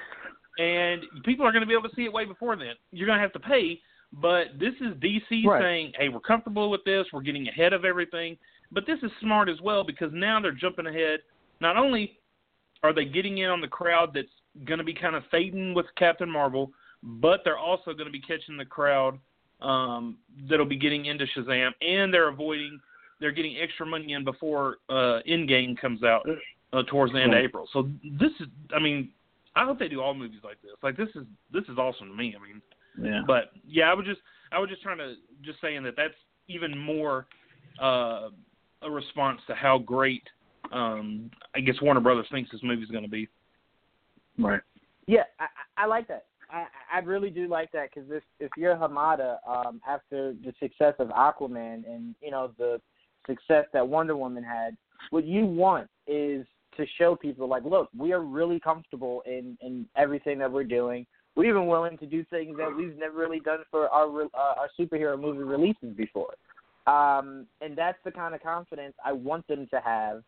[0.60, 2.74] and people are going to be able to see it way before then.
[2.92, 3.80] You're going to have to pay,
[4.14, 5.62] but this is DC right.
[5.62, 7.06] saying, "Hey, we're comfortable with this.
[7.12, 8.38] We're getting ahead of everything."
[8.72, 11.20] But this is smart as well because now they're jumping ahead.
[11.60, 12.20] Not only
[12.84, 14.28] are they getting in on the crowd that's
[14.66, 16.72] going to be kind of fading with Captain Marvel,
[17.04, 19.18] but they're also going to be catching the crowd
[19.62, 20.18] um,
[20.50, 22.80] that'll be getting into Shazam, and they're avoiding
[23.20, 26.26] they're getting extra money in before uh Endgame comes out
[26.72, 27.68] uh, towards the end of April.
[27.74, 29.10] So this is, I mean,
[29.56, 30.72] I hope they do all movies like this.
[30.82, 32.36] Like this is this is awesome to me.
[32.40, 32.62] I mean,
[33.02, 33.22] Yeah.
[33.28, 36.14] but yeah, I was just I was just trying to just saying that that's
[36.48, 37.28] even more
[37.82, 38.30] uh,
[38.82, 40.24] a response to how great
[40.72, 43.28] um, I guess Warner Brothers thinks this movie's going to be.
[44.38, 44.62] right.
[45.08, 46.26] Yeah, I, I I like that.
[46.52, 50.96] I, I really do like that because if if you're Hamada, um, after the success
[51.00, 52.82] of Aquaman and you know the
[53.28, 54.76] success that Wonder Woman had,
[55.12, 56.46] what you want is
[56.78, 61.06] to show people like, look, we are really comfortable in in everything that we're doing.
[61.36, 64.70] We're even willing to do things that we've never really done for our uh, our
[64.80, 66.34] superhero movie releases before.
[66.88, 70.24] Um, and that's the kind of confidence I want them to have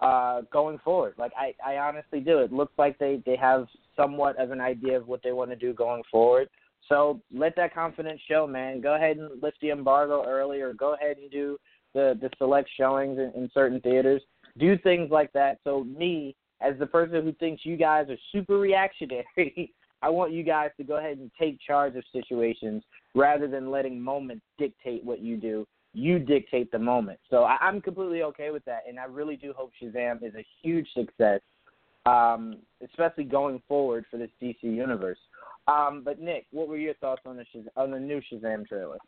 [0.00, 1.14] uh, going forward.
[1.18, 2.38] Like I, I honestly do.
[2.38, 5.56] It looks like they they have somewhat of an idea of what they want to
[5.56, 6.48] do going forward.
[6.88, 8.80] So let that confidence show, man.
[8.80, 11.56] Go ahead and lift the embargo early, or go ahead and do
[11.94, 14.22] the the select showings in, in certain theaters.
[14.58, 15.58] Do things like that.
[15.64, 20.42] So me, as the person who thinks you guys are super reactionary, I want you
[20.42, 22.82] guys to go ahead and take charge of situations
[23.14, 25.66] rather than letting moments dictate what you do.
[25.94, 27.20] You dictate the moment.
[27.30, 30.44] So I, I'm completely okay with that, and I really do hope Shazam is a
[30.62, 31.40] huge success,
[32.04, 35.18] um, especially going forward for this DC universe.
[35.66, 38.98] Um, but Nick, what were your thoughts on the Shaz- on the new Shazam trailer?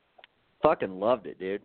[0.63, 1.63] fucking loved it, dude.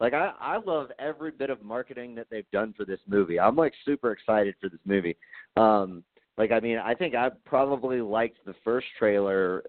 [0.00, 3.38] Like I I love every bit of marketing that they've done for this movie.
[3.38, 5.16] I'm like super excited for this movie.
[5.56, 6.02] Um
[6.36, 9.62] like I mean, I think I probably liked the first trailer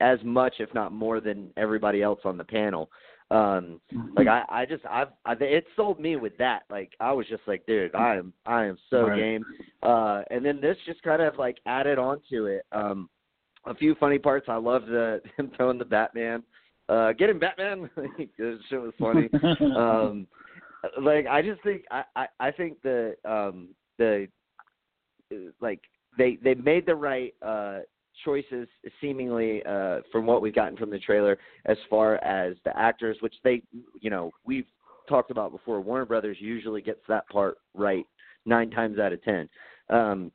[0.00, 2.90] as much if not more than everybody else on the panel.
[3.30, 3.80] Um
[4.16, 6.62] like I I just I've I it sold me with that.
[6.70, 9.16] Like I was just like, dude, I am I am so Right.
[9.16, 9.44] game.
[9.82, 12.64] Uh and then this just kind of like added onto it.
[12.72, 13.08] Um
[13.66, 14.46] a few funny parts.
[14.48, 16.42] I love the him throwing the Batman
[16.88, 17.90] uh get him batman
[18.38, 19.28] this shit was funny
[19.76, 20.26] um
[21.00, 24.28] like i just think i i, I think the um the
[25.60, 25.80] like
[26.16, 27.80] they they made the right uh
[28.24, 28.68] choices
[29.00, 33.34] seemingly uh from what we've gotten from the trailer as far as the actors which
[33.44, 33.62] they
[34.00, 34.66] you know we've
[35.08, 35.80] talked about before.
[35.80, 38.04] Warner brothers usually gets that part right
[38.44, 39.48] nine times out of ten.
[39.88, 40.32] Um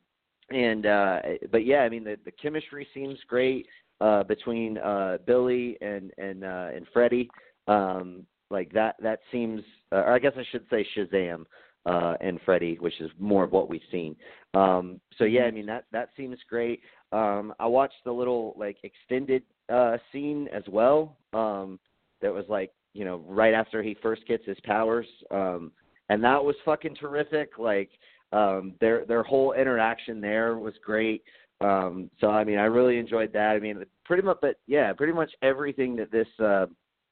[0.50, 1.20] and uh
[1.52, 3.68] but yeah i mean the the chemistry seems great
[4.02, 7.30] uh between uh Billy and and uh and Freddie.
[7.68, 11.46] Um like that that seems uh, or I guess I should say Shazam
[11.86, 14.16] uh and Freddie which is more of what we've seen.
[14.54, 16.82] Um so yeah I mean that that seems great.
[17.12, 21.80] Um I watched the little like extended uh scene as well um
[22.22, 25.72] that was like you know right after he first gets his powers um
[26.10, 27.58] and that was fucking terrific.
[27.58, 27.90] Like
[28.32, 31.24] um their their whole interaction there was great.
[31.62, 33.52] Um, so I mean, I really enjoyed that.
[33.52, 36.66] I mean, pretty much, but yeah, pretty much everything that this uh,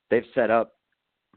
[0.10, 0.74] they've set up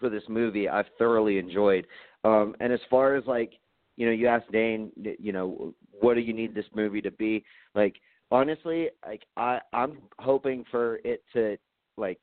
[0.01, 1.87] for this movie, I've thoroughly enjoyed.
[2.24, 3.52] Um, and as far as like,
[3.96, 7.44] you know, you asked Dane, you know, what do you need this movie to be?
[7.74, 7.96] Like,
[8.30, 11.56] honestly, like I, I'm hoping for it to
[11.96, 12.18] like,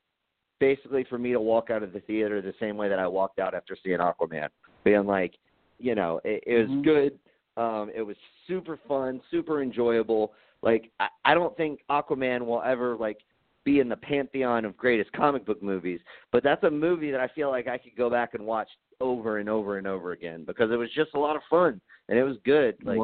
[0.59, 3.39] basically for me to walk out of the theater the same way that I walked
[3.39, 4.49] out after seeing Aquaman,
[4.83, 5.35] being like,
[5.77, 6.83] you know, it, it was Mhm.
[6.83, 7.19] good.
[7.55, 10.33] Um, it was super fun, super enjoyable.
[10.61, 13.19] Like I, I don't think Aquaman will ever like
[13.63, 17.27] be in the pantheon of greatest comic book movies, but that's a movie that I
[17.29, 18.69] feel like I could go back and watch
[19.01, 22.17] over and over and over again because it was just a lot of fun and
[22.17, 22.75] it was good.
[22.83, 22.97] Like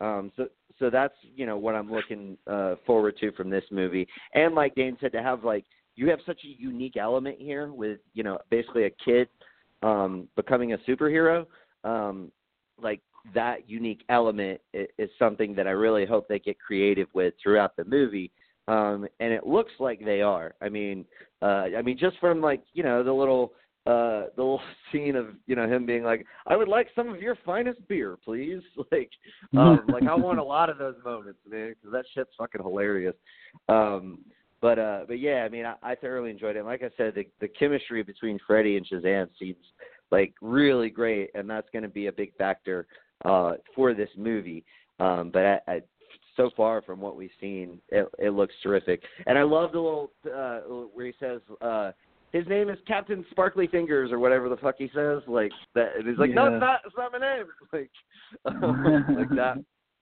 [0.00, 0.46] um so
[0.78, 4.06] so that's, you know, what I'm looking uh forward to from this movie.
[4.34, 7.98] And like Dane said to have like you have such a unique element here with,
[8.14, 9.28] you know, basically a kid
[9.82, 11.46] um becoming a superhero.
[11.84, 12.32] Um
[12.80, 13.00] like
[13.34, 17.76] that unique element is, is something that I really hope they get creative with throughout
[17.76, 18.30] the movie.
[18.68, 20.54] Um, and it looks like they are.
[20.60, 21.04] I mean,
[21.40, 23.52] uh, I mean, just from like you know the little
[23.86, 24.60] uh the little
[24.92, 28.18] scene of you know him being like, "I would like some of your finest beer,
[28.24, 29.10] please." Like,
[29.56, 33.14] um, like I want a lot of those moments, man, because that shit's fucking hilarious.
[33.68, 34.18] Um,
[34.60, 36.60] but uh, but yeah, I mean, I, I thoroughly enjoyed it.
[36.60, 39.56] And like I said, the the chemistry between Freddie and Shazam seems
[40.10, 42.86] like really great, and that's going to be a big factor
[43.24, 44.64] uh, for this movie.
[45.00, 45.80] Um, but I, I,
[46.36, 49.02] so far from what we've seen, it, it looks terrific.
[49.26, 50.60] And I love the little uh,
[50.92, 51.92] where he says uh,
[52.32, 55.22] his name is Captain Sparkly Fingers or whatever the fuck he says.
[55.26, 56.80] Like that, and he's like, no, it's not.
[56.86, 57.44] It's not my name.
[57.72, 57.90] Like,
[58.46, 59.56] um, like that.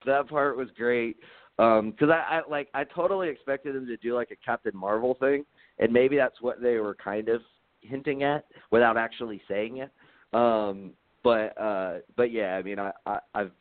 [0.05, 1.17] That part was great.
[1.59, 5.15] Um, because I, I like I totally expected him to do like a Captain Marvel
[5.19, 5.45] thing,
[5.79, 7.41] and maybe that's what they were kind of
[7.81, 9.91] hinting at without actually saying it.
[10.33, 10.91] Um,
[11.23, 13.51] but uh, but yeah, I mean, I, I I've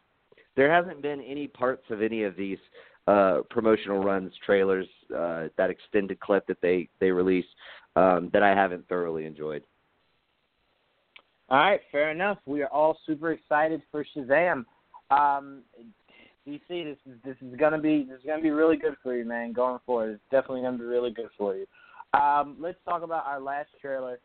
[0.57, 2.59] there hasn't been any parts of any of these
[3.07, 7.49] uh, promotional runs, trailers, uh, that extended clip that they they released
[7.97, 9.63] um, that I haven't thoroughly enjoyed.
[11.49, 12.39] All right, fair enough.
[12.47, 14.65] We are all super excited for Shazam.
[15.11, 15.63] Um,
[16.47, 19.25] DC, this is this is gonna be this is gonna be really good for you,
[19.25, 19.53] man.
[19.53, 21.67] Going forward, it's definitely gonna be really good for you.
[22.19, 24.21] Um, let's talk about our last trailer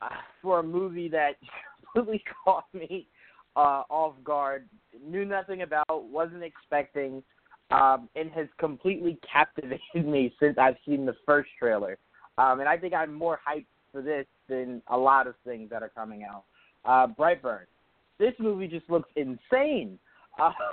[0.00, 0.08] uh,
[0.42, 1.36] for a movie that
[1.94, 3.08] completely caught me
[3.56, 4.68] uh, off guard.
[5.02, 7.22] Knew nothing about, wasn't expecting,
[7.70, 11.98] um, and has completely captivated me since I've seen the first trailer.
[12.38, 15.82] Um, and I think I'm more hyped for this than a lot of things that
[15.82, 16.44] are coming out.
[16.84, 17.64] Uh, Brightburn.
[18.18, 19.98] This movie just looks insane.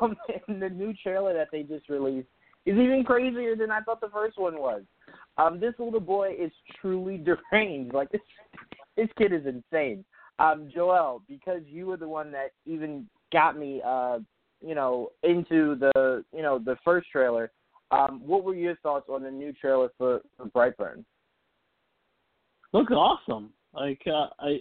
[0.01, 0.17] Um,
[0.49, 2.27] and the new trailer that they just released
[2.65, 4.81] is even crazier than I thought the first one was.
[5.37, 6.51] Um, this little boy is
[6.81, 7.17] truly
[7.51, 7.93] deranged.
[7.93, 8.19] Like this,
[8.97, 10.03] this kid is insane.
[10.37, 14.19] Um, Joel, because you were the one that even got me, uh,
[14.61, 17.49] you know, into the, you know, the first trailer.
[17.91, 21.05] Um, what were your thoughts on the new trailer for, for Brightburn?
[22.73, 23.51] Looks awesome.
[23.73, 24.59] Like uh, I,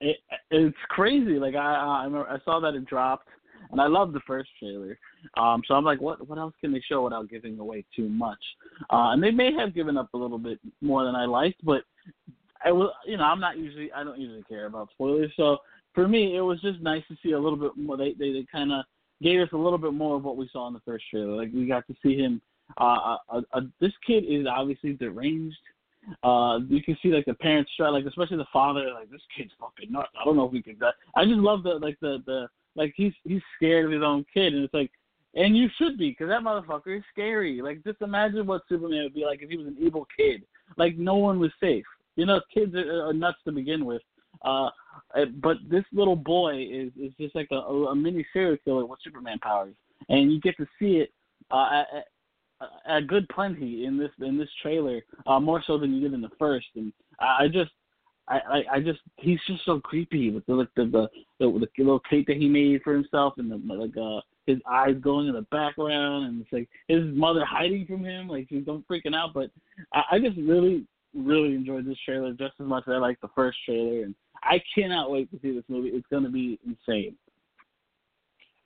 [0.00, 0.16] it,
[0.50, 1.38] it's crazy.
[1.38, 3.28] Like I, I, I saw that it dropped
[3.70, 4.98] and I love the first trailer.
[5.36, 8.38] Um, so I'm like, what what else can they show without giving away too much?
[8.90, 11.82] Uh, and they may have given up a little bit more than I liked, but
[12.64, 15.32] I will, you know, I'm not usually I don't usually care about spoilers.
[15.36, 15.58] So
[15.94, 17.96] for me, it was just nice to see a little bit more.
[17.96, 18.84] They they, they kind of
[19.22, 21.36] gave us a little bit more of what we saw in the first trailer.
[21.36, 22.40] Like we got to see him.
[22.78, 25.56] Uh, uh, uh, this kid is obviously deranged.
[26.22, 29.52] Uh, you can see like the parents try, like especially the father, like this kid's
[29.60, 30.10] fucking nuts.
[30.20, 30.76] I don't know if we can.
[31.16, 34.54] I just love the like the the like he's he's scared of his own kid,
[34.54, 34.90] and it's like,
[35.34, 37.62] and you should be, because that motherfucker is scary.
[37.62, 40.42] Like just imagine what Superman would be like if he was an evil kid.
[40.76, 41.84] Like no one was safe.
[42.16, 44.02] You know, kids are, are nuts to begin with.
[44.44, 44.70] Uh,
[45.14, 48.98] uh, but this little boy is is just like a, a mini serial killer with
[49.04, 49.74] Superman powers,
[50.08, 51.12] and you get to see it
[51.50, 51.84] uh,
[52.86, 56.20] at good plenty in this in this trailer, uh, more so than you did in
[56.20, 56.66] the first.
[56.76, 57.70] And I, I just
[58.28, 61.08] I, I I just he's just so creepy with the like the the,
[61.40, 64.96] the the little cape that he made for himself and the like uh his eyes
[65.00, 68.86] going in the background and it's like his mother hiding from him like she's don't
[68.88, 69.50] freaking out but
[69.94, 70.84] I, I just really
[71.14, 74.60] really enjoyed this trailer just as much as I like the first trailer and I
[74.74, 77.16] cannot wait to see this movie it's going to be insane.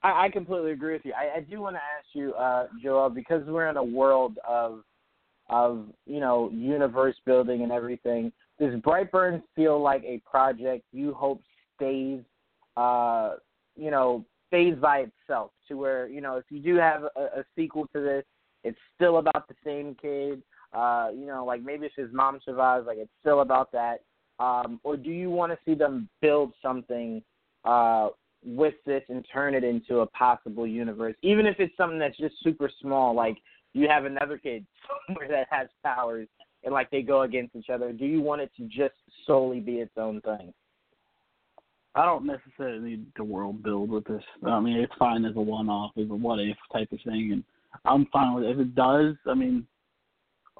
[0.07, 1.13] I, I completely agree with you.
[1.13, 4.83] I, I do want to ask you, uh, Joel, because we're in a world of
[5.49, 11.41] of you know universe building and everything does Brightburn feel like a project you hope
[11.75, 12.19] stays,
[12.75, 13.35] uh,
[13.75, 17.45] you know, stays by itself to where you know if you do have a, a
[17.55, 18.23] sequel to this,
[18.63, 20.41] it's still about the same kid.
[20.73, 24.01] Uh, you know, like maybe if his mom survives, like it's still about that.
[24.39, 27.23] Um, or do you want to see them build something
[27.63, 28.09] uh,
[28.45, 32.35] with this and turn it into a possible universe, even if it's something that's just
[32.43, 33.37] super small, like
[33.73, 34.65] you have another kid
[35.07, 36.27] somewhere that has powers
[36.63, 37.91] and like they go against each other?
[37.91, 40.53] Do you want it to just solely be its own thing?
[41.95, 44.21] I don't necessarily need the world build with this.
[44.45, 47.43] I mean, it's fine as a one-off, as a what-if type of thing, and
[47.85, 48.51] I'm fine with it.
[48.51, 49.65] If it does, I mean,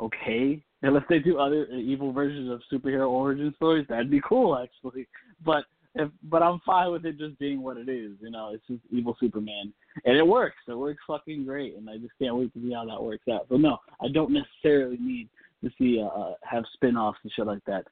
[0.02, 0.64] okay.
[0.82, 5.08] Unless they do other evil versions of superhero origin stories, that'd be cool, actually.
[5.46, 5.66] But
[5.98, 8.12] if, but I'm fine with it just being what it is.
[8.22, 9.74] You know, it's just evil Superman,
[10.06, 10.58] and it works.
[10.68, 13.48] It works fucking great, and I just can't wait to see how that works out.
[13.50, 15.30] But no, I don't necessarily need
[15.64, 17.86] to see uh, uh, have spin-offs and shit like that.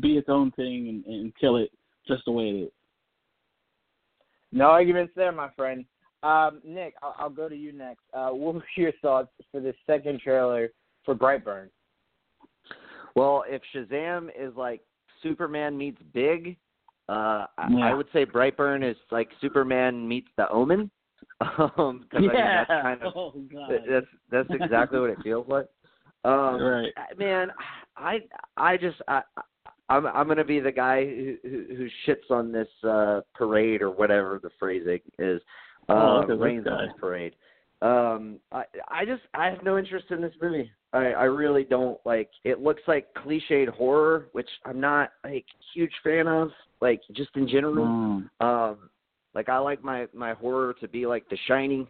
[0.00, 1.70] Be its own thing and, and kill it
[2.06, 2.70] just the way it is.
[4.52, 5.84] No arguments there, my friend.
[6.22, 8.02] Um, Nick, I'll, I'll, go to you next.
[8.14, 10.70] Uh, what were your thoughts for the second trailer
[11.04, 11.68] for Brightburn?
[13.14, 14.80] Well, if Shazam is like
[15.22, 16.56] Superman meets Big,
[17.08, 17.78] uh, yeah.
[17.82, 20.90] I would say Brightburn is like Superman meets The Omen.
[21.40, 22.18] Um, yeah.
[22.18, 23.34] I mean, that's kind of oh,
[23.90, 25.66] that's that's exactly what it feels like.
[26.24, 26.90] Um, right.
[27.18, 27.48] Man,
[27.98, 28.20] I
[28.56, 29.20] I just I
[29.90, 33.90] I'm I'm gonna be the guy who who, who shits on this uh parade or
[33.90, 35.42] whatever the phrasing is.
[35.88, 37.34] Uh, oh, rains on this parade.
[37.82, 40.70] Um, I I just I have no interest in this movie.
[40.94, 42.30] I I really don't like.
[42.44, 46.50] It looks like cliched horror, which I'm not like huge fan of.
[46.80, 47.86] Like just in general.
[47.86, 48.28] Mm.
[48.40, 48.90] Um,
[49.34, 51.86] like I like my my horror to be like The Shining,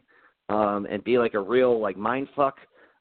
[0.49, 2.57] um, and be like a real like mind fuck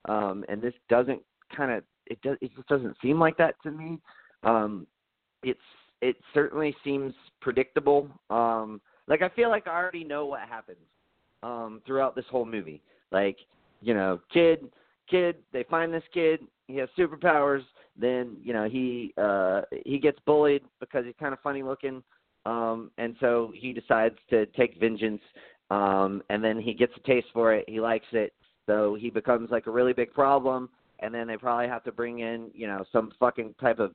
[0.06, 1.22] um, and this doesn't
[1.56, 4.00] kind of it does it just doesn't seem like that to me.
[4.44, 4.88] Um,
[5.44, 5.60] it's
[6.02, 8.10] it certainly seems predictable.
[8.30, 10.78] Um, like I feel like I already know what happens
[11.42, 12.82] um, throughout this whole movie.
[13.12, 13.38] Like
[13.82, 14.70] you know, kid,
[15.10, 17.62] kid, they find this kid, he has superpowers.
[17.96, 22.02] Then you know he uh, he gets bullied because he's kind of funny looking.
[22.46, 25.22] Um, and so he decides to take vengeance
[25.74, 27.66] um, and then he gets a taste for it.
[27.68, 28.34] He likes it,
[28.68, 32.20] so he becomes like a really big problem, and then they probably have to bring
[32.20, 33.92] in, you know, some fucking type of,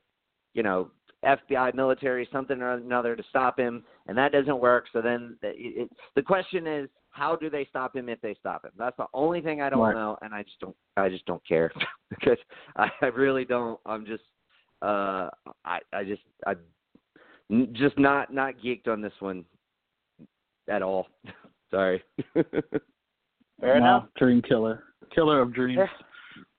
[0.53, 0.91] you know,
[1.23, 3.83] FBI, military, something or another to stop him.
[4.07, 4.85] and that doesn't work.
[4.91, 8.65] So then the, it, the question is, how do they stop him if they stop
[8.65, 8.71] him?
[8.77, 9.93] That's the only thing I don't Right.
[9.95, 10.75] know, and I just don't.
[10.97, 11.71] I just don't care
[12.09, 12.37] because
[12.75, 13.79] I, I really don't.
[13.85, 14.23] I'm just.
[14.81, 15.29] Uh,
[15.65, 16.55] I I just I
[17.51, 19.43] n- just not not geeked on this one
[20.69, 21.07] at all.
[21.71, 22.03] Sorry.
[22.33, 22.43] Fair
[23.61, 24.05] no, enough.
[24.17, 24.83] Dream killer,
[25.13, 25.89] killer of dreams.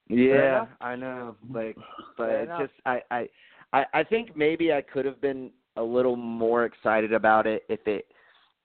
[0.09, 0.67] Yeah.
[0.81, 1.37] I know.
[1.51, 1.77] Like,
[2.19, 3.29] but Fair it's just I, I
[3.73, 7.81] I I think maybe I could have been a little more excited about it if
[7.87, 8.07] it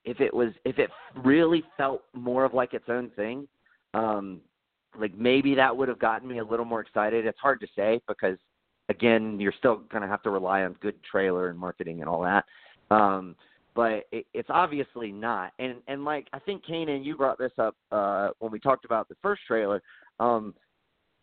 [0.06, 0.90] if it was if it
[1.24, 3.48] really felt more of like its own thing.
[3.94, 4.42] Um
[4.98, 7.26] like maybe that would have gotten me a little more excited.
[7.26, 8.38] It's hard to say because
[8.90, 12.22] again, you're still going to have to rely on good trailer and marketing and all
[12.22, 12.46] that.
[12.96, 13.36] Um
[13.76, 15.52] but it, it's obviously not.
[15.60, 19.10] And and like I think Kanan, you brought this up uh when we talked about
[19.10, 19.82] the first trailer.
[20.20, 20.54] Um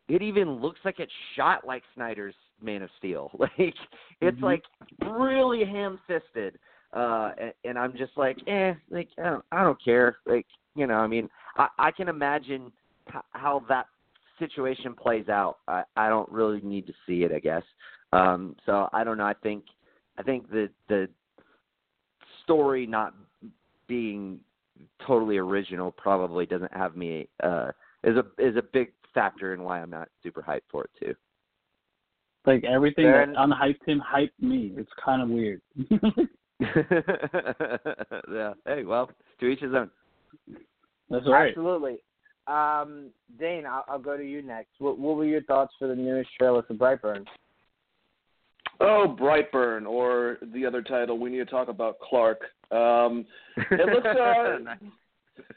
[0.08, 3.30] it even looks like it's shot like Snyder's Man of Steel.
[3.38, 3.74] Like
[4.20, 4.42] it's Mhm.
[4.42, 4.62] like
[5.06, 6.58] really ham fisted.
[6.92, 10.16] Uh and, and I'm just like, eh, like I don't, I don't care.
[10.26, 12.70] Like, you know, I mean, I I can imagine
[13.08, 13.86] h- how that
[14.38, 15.58] situation plays out.
[15.68, 17.62] I I don't really need to see it, I guess.
[18.12, 19.26] Um so I don't know.
[19.26, 19.64] I think
[20.18, 21.08] I think the the
[22.42, 23.14] story not
[23.86, 24.38] being
[25.06, 27.70] totally original probably doesn't have me uh
[28.04, 31.14] is a is a big factor in why I'm not super hyped for it too.
[32.44, 34.72] Like everything Fair that unhyped him hyped me.
[34.76, 35.62] It's kind of weird.
[38.32, 38.54] yeah.
[38.66, 39.10] Hey, well,
[39.40, 39.90] to each his own.
[41.10, 41.48] That's right.
[41.48, 41.98] Absolutely.
[42.46, 44.70] Um, Dane, I'll, I'll go to you next.
[44.78, 47.24] What, what were your thoughts for the newest trailer for Brightburn?
[48.80, 52.40] Oh, Brightburn, or the other title, we need to talk about Clark.
[52.70, 54.06] Um, it looks.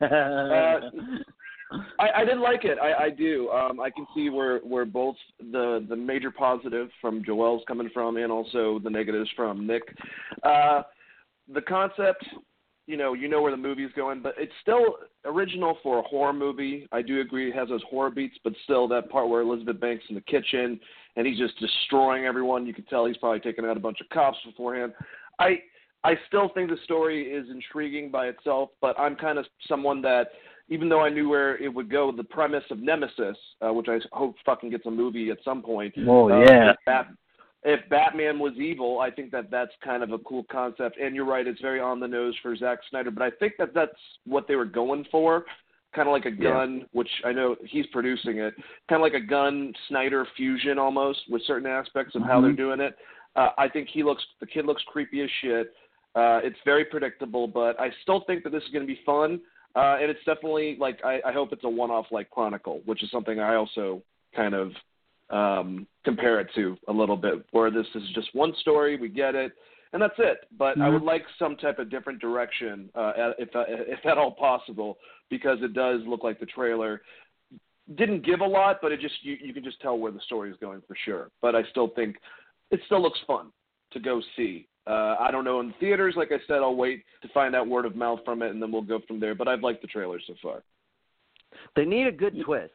[0.02, 0.06] Uh,
[2.00, 2.78] I, I didn't like it.
[2.78, 3.50] I, I do.
[3.50, 8.18] Um, I can see where where both the the major positive from Joel's coming from,
[8.18, 9.84] and also the negatives from Nick.
[10.44, 10.84] Uh,
[11.54, 12.26] the concept,
[12.88, 16.34] you know, you know where the movie's going, but it's still original for a horror
[16.34, 16.88] movie.
[16.92, 20.04] I do agree it has those horror beats, but still that part where Elizabeth Banks
[20.10, 20.80] in the kitchen
[21.16, 22.66] and he's just destroying everyone.
[22.66, 24.94] You can tell he's probably taken out a bunch of cops beforehand.
[25.40, 25.60] I
[26.04, 30.28] I still think the story is intriguing by itself, but I'm kind of someone that
[30.70, 34.00] even though I knew where it would go, the premise of Nemesis, uh, which I
[34.12, 35.94] hope fucking gets a movie at some point.
[36.08, 36.74] oh uh, yeah.
[36.86, 37.08] Bat-
[37.66, 40.98] if Batman was evil, I think that that's kind of a cool concept.
[40.98, 43.74] And you're right, it's very on the nose for Zack Snyder, but I think that
[43.74, 43.92] that's
[44.26, 45.46] what they were going for.
[45.94, 46.52] Kind of like a Yeah.
[46.52, 48.54] Gunn, which I know he's producing it.
[48.88, 52.44] Kind of like a Gunn Snyder fusion almost with certain aspects of how Mhm.
[52.44, 52.98] they're doing it.
[53.36, 55.74] Uh, I think he looks, the kid looks creepy as shit.
[56.14, 59.42] Uh, it's very predictable, but I still think that this is going to be fun.
[59.76, 63.12] Uh, and it's definitely like I, I hope it's a one-off like Chronicle, which is
[63.12, 64.02] something I also
[64.34, 64.72] kind of
[65.30, 69.36] um, compare it to a little bit, where this is just one story, we get
[69.36, 69.54] it,
[69.94, 70.48] and that's it.
[70.58, 70.94] But I Mhm.
[70.94, 75.00] would like some type of different direction, uh, if if at all possible,
[75.30, 77.02] because it does look like the trailer
[77.96, 80.50] didn't give a lot, but it just you, you can just tell where the story
[80.50, 81.30] is going for sure.
[81.42, 82.20] But I still think
[82.72, 83.52] it still looks fun
[83.92, 84.68] to go see.
[84.88, 86.16] Uh, I don't know in theaters.
[86.16, 88.72] Like I said, I'll wait to find out word of mouth from it, and then
[88.72, 89.36] we'll go from there.
[89.36, 90.64] But I've liked the trailer so far.
[91.76, 92.74] They need a good twist.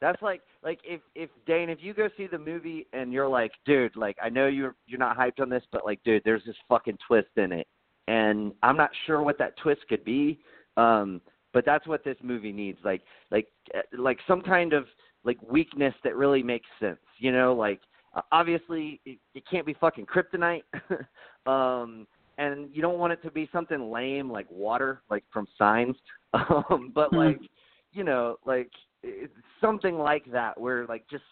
[0.00, 3.52] That's like like if if Dane, if you go see the movie and you're like,
[3.66, 6.56] dude, like I know you're you're not hyped on this, but like, dude, there's this
[6.68, 7.66] fucking twist in it,
[8.06, 10.40] and I'm not sure what that twist could be.
[10.76, 11.20] Um,
[11.52, 14.86] but that's what this movie needs, like like uh, like some kind of
[15.24, 17.00] like weakness that really makes sense.
[17.18, 17.80] You know, like
[18.14, 20.62] uh, obviously it, it can't be fucking kryptonite.
[21.46, 22.06] um,
[22.38, 25.96] and you don't want it to be something lame like water, like from Signs.
[26.34, 27.16] Um, but Hmm.
[27.16, 27.40] like,
[27.92, 28.70] you know, like
[29.02, 31.24] it's something like that, where like just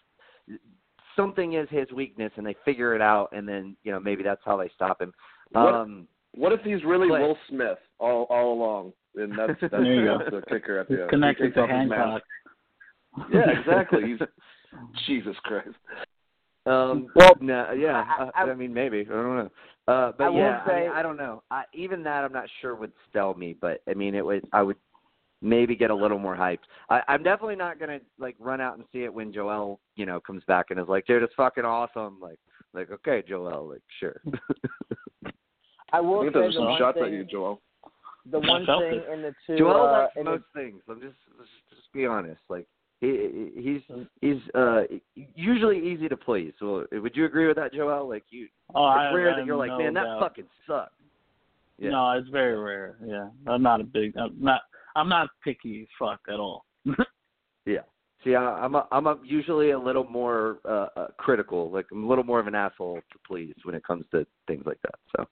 [1.15, 4.41] something is his weakness, and they figure it out, and then you know maybe that's
[4.45, 5.13] how they stop him.
[5.51, 8.93] What- Um, What if he's really But- Will Smith all all along?
[9.15, 10.17] And that's that's, There you go.
[10.19, 11.09] that's the kicker at the end.
[11.09, 12.23] connected to off his mask.
[13.15, 13.31] Hancock.
[13.33, 14.01] Yeah, exactly.
[14.07, 14.19] He's
[15.07, 15.69] Jesus Christ.
[16.67, 19.49] Um, Well, no, yeah, I- I, I- I, mean maybe I don't know.
[19.87, 21.41] Uh, but I yeah, I, say- mean, I don't know.
[21.49, 24.45] I, even that I'm not sure would sell me, but I mean it would.
[24.53, 24.75] I would
[25.41, 26.65] maybe get a little more hyped.
[26.89, 30.19] I, I'm definitely not gonna like run out and see it when Joel, you know,
[30.19, 32.17] comes back and is like, dude, it's fucking awesome.
[32.21, 32.39] Like,
[32.73, 34.21] like okay, Joel, like sure.
[35.25, 35.29] I
[35.93, 37.61] I will think say there's the some shots thing, at you, Joel.
[38.31, 39.57] the one thing in the two.
[39.57, 40.81] Joel uh, likes in the- most things.
[40.89, 42.41] I'm just let's just be honest.
[42.49, 42.67] Like
[42.99, 43.81] he he's
[44.21, 44.81] he's uh
[45.35, 46.51] usually easy to please.
[46.59, 48.09] So would you agree with that, Joel?
[48.09, 50.19] Like you, Oh, I, it's rare I that you're like, no man, that doubt.
[50.19, 50.93] fucking sucked.
[51.77, 51.91] Yeah.
[51.91, 52.97] No, it's very rare.
[53.05, 54.17] Yeah, I'm not a big.
[54.17, 54.61] I'm not.
[54.97, 56.65] I'm not picky as fuck at all.
[57.65, 57.81] Yeah.
[58.23, 61.69] See, I, I'm a, I'm a, usually a little more uh, uh, critical.
[61.69, 64.63] Like I'm a little more of an asshole to please when it comes to things
[64.65, 64.95] like that.
[65.15, 65.25] So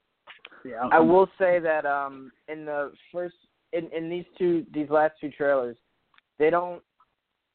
[0.66, 3.36] Yeah, I will say that um in the first
[3.72, 5.78] in in these two these last two trailers,
[6.38, 6.82] they don't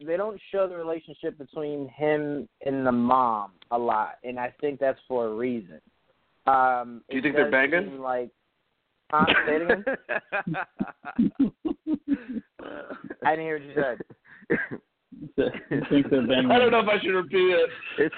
[0.04, 4.80] they don't show the relationship between him and the mom a lot, and I think
[4.80, 5.80] that's for a reason.
[6.46, 7.90] Um, Do you think they're does banging?
[7.90, 8.30] seem Like,
[9.12, 9.26] huh?
[12.28, 13.16] Say it again.
[13.24, 14.80] I didn't hear what you said.
[15.82, 16.50] I think they're banging.
[16.50, 17.70] I don't know if I should repeat it.
[17.98, 18.14] it's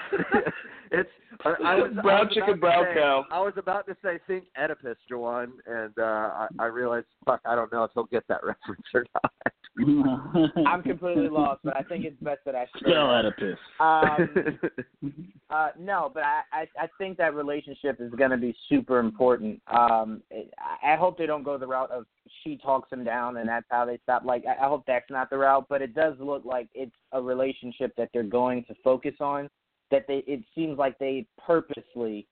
[0.91, 1.09] it's
[1.43, 3.25] I, I was Brown I was chicken, about to brown say- cow.
[3.31, 7.55] I was about to say think Oedipus, Jawan, and uh I, I realized fuck, I
[7.55, 9.31] don't know if he'll get that reference or not.
[10.67, 13.09] I'm completely lost, but I think it's best that I say Still.
[13.09, 13.57] Oedipus.
[13.79, 14.59] Um,
[15.49, 19.61] Uh, no, but I, I I think that relationship is going to be super important.
[19.67, 22.05] Um, I I hope they don't go the route of
[22.43, 24.23] she talks him down and that's how they stop.
[24.25, 27.21] Like I I hope that's not the route, but it does look like it's a
[27.21, 29.49] relationship that they're going to focus on.
[29.91, 32.27] That they it seems like they purposely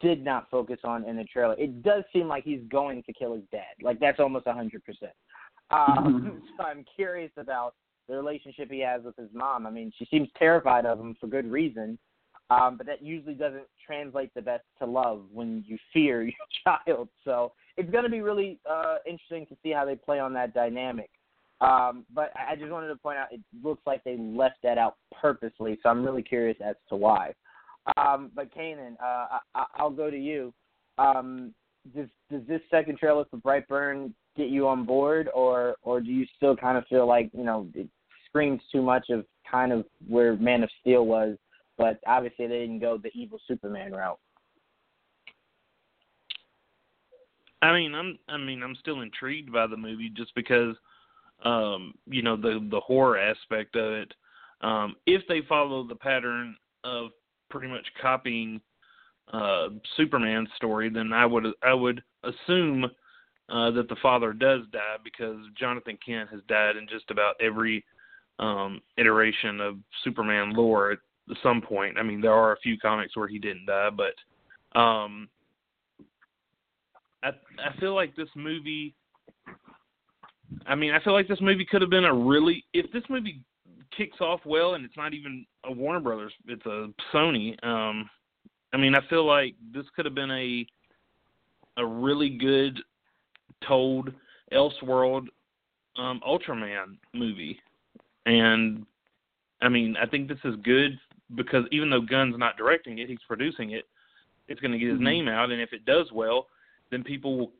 [0.00, 1.54] did not focus on in the trailer.
[1.58, 3.74] It does seem like he's going to kill his dad.
[3.82, 5.12] Like that's almost a hundred percent.
[5.70, 7.74] Um, so I'm curious about
[8.08, 9.66] the relationship he has with his mom.
[9.66, 11.98] I mean, she seems terrified of him for good reason.
[12.52, 16.34] Um, but that usually doesn't translate the best to love when you fear your
[16.64, 17.08] child.
[17.24, 20.54] So it's going to be really uh, interesting to see how they play on that
[20.54, 21.10] dynamic.
[21.60, 24.96] Um, but I just wanted to point out it looks like they left that out
[25.20, 25.78] purposely.
[25.82, 27.32] So I'm really curious as to why.
[27.96, 30.52] Um, but Kanan, uh, I, I'll go to you.
[30.98, 31.54] Um,
[31.94, 36.26] does does this second trailer for Brightburn get you on board, or or do you
[36.36, 37.88] still kind of feel like you know it
[38.26, 41.36] screams too much of kind of where Man of Steel was?
[41.82, 44.20] But obviously they didn't go the evil Superman route.
[47.60, 50.76] I mean, I'm I mean, I'm still intrigued by the movie just because
[51.44, 54.14] um, you know, the the horror aspect of it.
[54.60, 57.10] Um, if they follow the pattern of
[57.50, 58.60] pretty much copying
[59.32, 62.84] uh Superman's story, then I would I would assume
[63.48, 67.84] uh that the father does die because Jonathan Kent has died in just about every
[68.38, 70.98] um iteration of Superman lore
[71.42, 71.98] some point.
[71.98, 75.28] I mean, there are a few comics where he didn't die, but um
[77.22, 78.94] I I feel like this movie.
[80.66, 83.40] I mean, I feel like this movie could have been a really if this movie
[83.96, 87.62] kicks off well and it's not even a Warner Brothers, it's a Sony.
[87.64, 88.08] Um,
[88.72, 90.66] I mean, I feel like this could have been a
[91.78, 92.78] a really good
[93.66, 94.12] told
[94.52, 95.26] Elseworld
[95.96, 97.58] um, Ultraman movie,
[98.26, 98.84] and
[99.60, 100.98] I mean, I think this is good
[101.34, 103.86] because even though Gunn's not directing it, he's producing it.
[104.48, 105.04] It's going to get his Mhm.
[105.04, 106.48] name out, and if it does well,
[106.90, 107.52] then people will,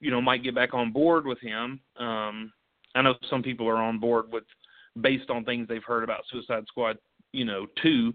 [0.00, 1.80] you know, might get back on board with him.
[1.96, 2.52] Um,
[2.94, 4.44] I know some people are on board with
[5.00, 6.98] based on things they've heard about Suicide Squad,
[7.32, 8.12] you know, two,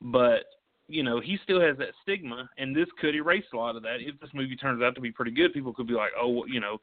[0.00, 0.46] but
[0.86, 4.00] you know, he still has that stigma, and this could erase a lot of that.
[4.00, 6.48] If this movie turns out to be pretty good, people could be like, oh, well,
[6.48, 6.78] you know,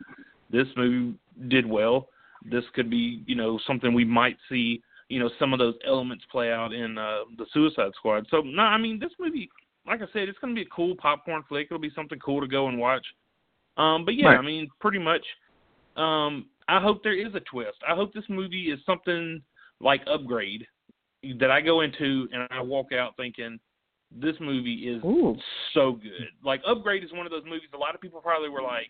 [0.49, 1.15] this movie
[1.47, 2.09] did well.
[2.43, 4.82] This could be, you know, something we might see,
[5.12, 8.26] you know, some of those elements play out in uh, the Suicide Squad.
[8.32, 9.49] So, no, I mean, this movie,
[9.86, 11.68] like I said, it's going to be a cool popcorn flick.
[11.70, 13.05] It'll be something cool to go and watch.
[13.76, 14.39] Um, but yeah, Right.
[14.39, 15.26] I mean, pretty much.
[15.97, 17.78] Um, I hope there is a twist.
[17.86, 19.41] I hope this movie is something
[19.82, 20.66] like Upgrade
[21.39, 23.59] that I go into and I walk out thinking
[24.16, 25.36] this movie is Ooh.
[25.74, 26.30] so good.
[26.41, 27.70] Like Upgrade is one of those movies.
[27.74, 28.88] A lot of people probably were like,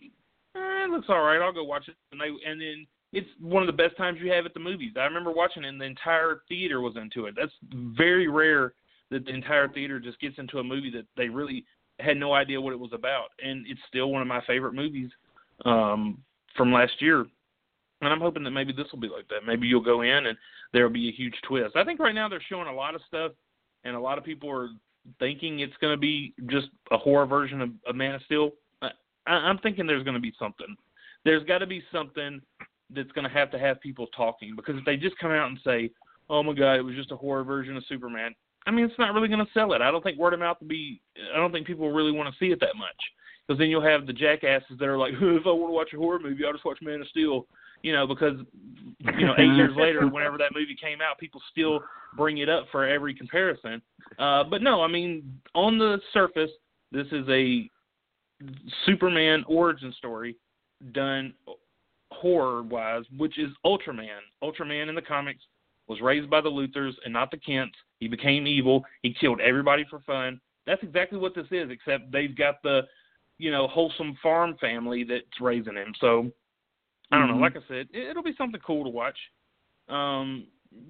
[0.55, 1.41] eh, "It looks all right.
[1.41, 4.31] I'll go watch it." And they and then it's one of the best times you
[4.31, 4.93] have at the movies.
[4.97, 7.35] I remember watching it, and the entire theater was into it.
[7.37, 8.73] That's very rare
[9.09, 11.65] that the entire theater just gets into a movie that they really
[11.99, 15.09] had no idea what it was about, and it's still one of my favorite movies
[15.65, 16.17] um,
[16.55, 17.25] from last year.
[18.01, 19.45] And I'm hoping that maybe this will be like that.
[19.45, 20.37] Maybe you'll go in and
[20.73, 21.75] there will be a huge twist.
[21.75, 23.33] I think right now they're showing a lot of stuff,
[23.83, 24.69] and a lot of people are
[25.19, 28.51] thinking it's going to be just a horror version of, of Man of Steel.
[28.81, 28.89] I,
[29.27, 30.75] I'm thinking there's going to be something.
[31.25, 32.41] There's got to be something
[32.95, 35.59] that's going to have to have people talking because if they just come out and
[35.63, 35.91] say,
[36.29, 38.35] "Oh my God, it was just a horror version of Superman,"
[38.65, 39.81] I mean, it's not really going to sell it.
[39.81, 41.01] I don't think word of mouth will be.
[41.33, 42.89] I don't think people really want to see it that much
[43.47, 45.97] because then you'll have the jackasses that are like, "If I want to watch a
[45.97, 47.47] horror movie, I'll just watch Man of Steel."
[47.83, 48.37] You know, because
[48.99, 51.79] you know, eight years later, whenever that movie came out, people still
[52.15, 53.81] bring it up for every comparison.
[54.19, 56.51] Uh, but no, I mean, on the surface,
[56.91, 57.67] this is a
[58.85, 60.35] Superman origin story
[60.93, 61.33] done
[62.11, 64.19] horror wise, which is Ultraman.
[64.43, 65.41] Ultraman in the comics
[65.87, 67.75] was raised by the Luthors and not the Kents.
[67.99, 68.83] He became evil.
[69.01, 70.39] He killed everybody for fun.
[70.67, 72.81] That's exactly what this is, except they've got the,
[73.37, 75.93] you know, wholesome farm family that's raising him.
[75.99, 76.31] So
[77.11, 77.35] I don't know.
[77.35, 77.41] Mhm.
[77.41, 79.17] Like I said, it, it'll be something cool to watch.
[79.89, 80.47] Um,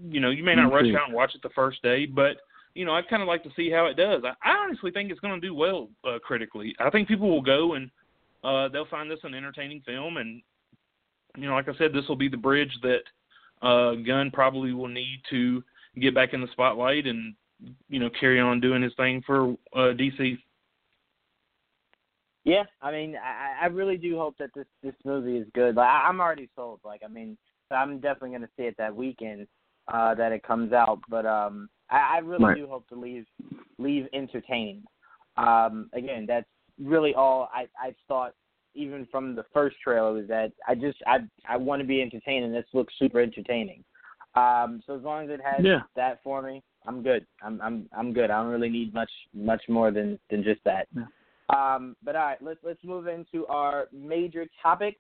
[0.09, 0.97] you know, you may not Me rush too.
[0.97, 2.37] out and watch it the first day, but
[2.75, 4.23] you know, I'd kind of like to see how it does.
[4.23, 6.73] I, I honestly think it's going to do well uh, critically.
[6.79, 7.89] I think people will go and
[8.43, 10.41] uh, they'll find this an entertaining film, and
[11.37, 13.01] you know, like I said, this will be the bridge that
[13.61, 15.63] uh, Gunn probably will need to
[15.99, 17.35] get back in the spotlight and
[17.89, 20.37] you know carry on doing his thing for uh, DC.
[22.43, 25.75] Yeah, I mean, I, I really do hope that this this movie is good.
[25.75, 26.79] Like, I'm already sold.
[26.83, 27.37] Like, I mean,
[27.69, 29.47] I'm definitely going to see it that weekend
[29.93, 30.99] uh, that it comes out.
[31.07, 32.57] But um, I, I really Right.
[32.57, 33.25] do hope to leave
[33.77, 34.83] leave entertaining.
[35.37, 36.47] Um, again, that's
[36.79, 38.33] really all I I thought.
[38.73, 42.45] Even from the first trailer, was that I just I I want to be entertained,
[42.45, 43.83] and this looks super entertaining.
[44.35, 45.81] Um, so as long as it has Yeah.
[45.95, 47.25] that for me, I'm good.
[47.41, 48.31] I'm I'm I'm good.
[48.31, 50.87] I don't really need much much more than than just that.
[50.95, 51.03] Yeah.
[51.49, 54.99] Um, but all right, let's let's move into our major topics.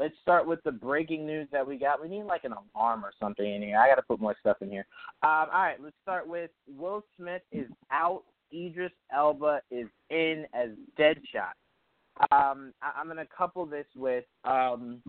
[0.00, 2.02] Let's start with the breaking news that we got.
[2.02, 3.78] We need like an alarm or something in here.
[3.78, 4.86] I got to put more stuff in here.
[5.22, 8.22] Um, all right, let's start with Will Smith is out.
[8.52, 11.54] Idris Elba is in as Deadshot.
[12.30, 15.02] Um, I, I'm going to couple this with um,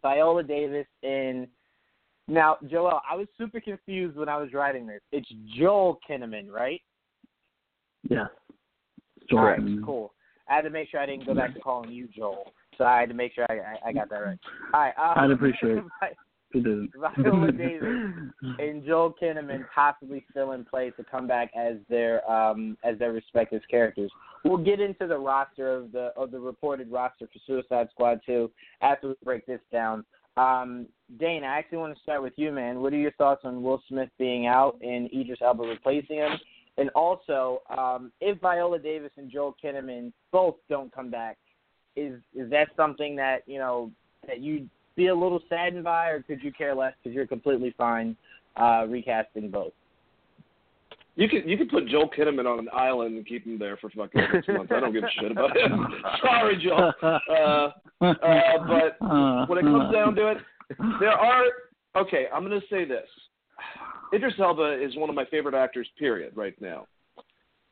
[0.00, 1.46] Viola Davis in.
[2.28, 5.00] Now, Joel, I was super confused when I was writing this.
[5.10, 6.80] It's Joel Kinnaman, right?
[8.08, 8.26] Yeah.
[9.32, 9.82] All right, Jordan.
[9.84, 10.14] cool.
[10.48, 13.00] I had to make sure I didn't go back to calling you Joel, so I
[13.00, 14.38] had to make sure I I, I got that right.
[14.74, 15.84] All right, um, I'd appreciate it.
[16.54, 16.90] It.
[16.94, 17.88] Viola Davis
[18.58, 23.12] and Joel Kinnaman possibly still in play to come back as their um as their
[23.12, 24.12] respective characters.
[24.44, 28.50] We'll get into the roster of the of the reported roster for Suicide Squad 2
[28.80, 30.04] after we break this down.
[30.36, 30.86] Um,
[31.20, 32.80] Dane, I actually want to start with you, man.
[32.80, 36.32] What are your thoughts on Will Smith being out and Idris Elba replacing him?
[36.78, 41.36] And also, um, if Viola Davis and Joel Kinnaman both don't come back,
[41.96, 43.90] is is that something that you know
[44.26, 47.74] that you be a little saddened by, or could you care less because you're completely
[47.76, 48.16] fine
[48.56, 49.72] uh, recasting both?
[51.14, 53.90] You could you could put Joel Kinnaman on an island and keep him there for
[53.90, 54.72] fucking six months.
[54.74, 55.86] I don't give a shit about him.
[56.22, 56.92] Sorry, Joel.
[57.02, 57.68] Uh,
[58.00, 58.96] uh, but
[59.48, 60.38] when it comes down to it,
[61.00, 61.44] there are
[61.96, 62.26] okay.
[62.34, 63.06] I'm going to say this:
[64.14, 65.86] Idris Elba is one of my favorite actors.
[65.98, 66.32] Period.
[66.34, 66.86] Right now.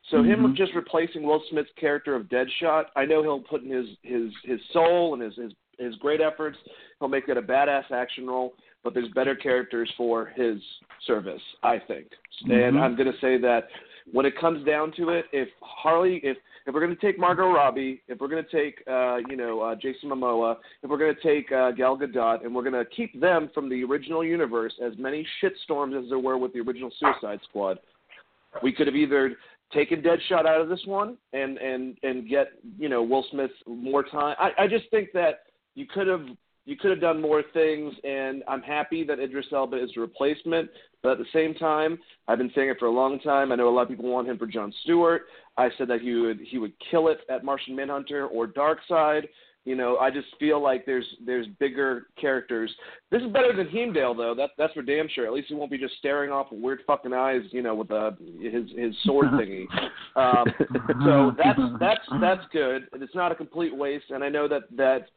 [0.09, 0.55] So him Mhm.
[0.55, 4.59] just replacing Will Smith's character of Deadshot, I know he'll put in his his his
[4.73, 6.57] soul and his his his great efforts.
[6.99, 8.53] He'll make it a badass action role,
[8.83, 10.57] but there's better characters for his
[11.05, 12.07] service, I think.
[12.43, 12.81] And Mhm.
[12.81, 13.69] I'm going to say that
[14.11, 17.51] when it comes down to it, if Harley, if if we're going to take Margot
[17.51, 21.15] Robbie, if we're going to take uh, you know uh, Jason Momoa, if we're going
[21.15, 24.73] to take uh, Gal Gadot, and we're going to keep them from the original universe,
[24.83, 27.79] as many shitstorms as there were with the original Suicide Squad,
[28.61, 29.35] we could have either
[29.73, 34.03] taken Deadshot out of this one and and and get you know Will Smith more
[34.03, 34.35] time.
[34.39, 35.43] I, I just think that
[35.75, 36.25] you could have
[36.65, 40.69] you could have done more things, and I'm happy that Idris Elba is a replacement.
[41.01, 41.97] But at the same time,
[42.27, 43.51] I've been saying it for a long time.
[43.51, 45.23] I know a lot of people want him for John Stewart.
[45.57, 49.23] I said that he would he would kill it at Martian Manhunter or Darkseid.
[49.63, 52.71] You know, I just feel like there's there's bigger characters.
[53.11, 54.33] This is better than Heimdall, though.
[54.35, 55.25] That that's for damn sure.
[55.25, 57.91] At least he won't be just staring off with weird fucking eyes, you know, with
[57.91, 59.65] a, his his sword thingy.
[60.15, 60.45] Um,
[61.05, 62.87] so that's that's that's good.
[62.93, 64.05] It's not a complete waste.
[64.09, 65.07] And I know that that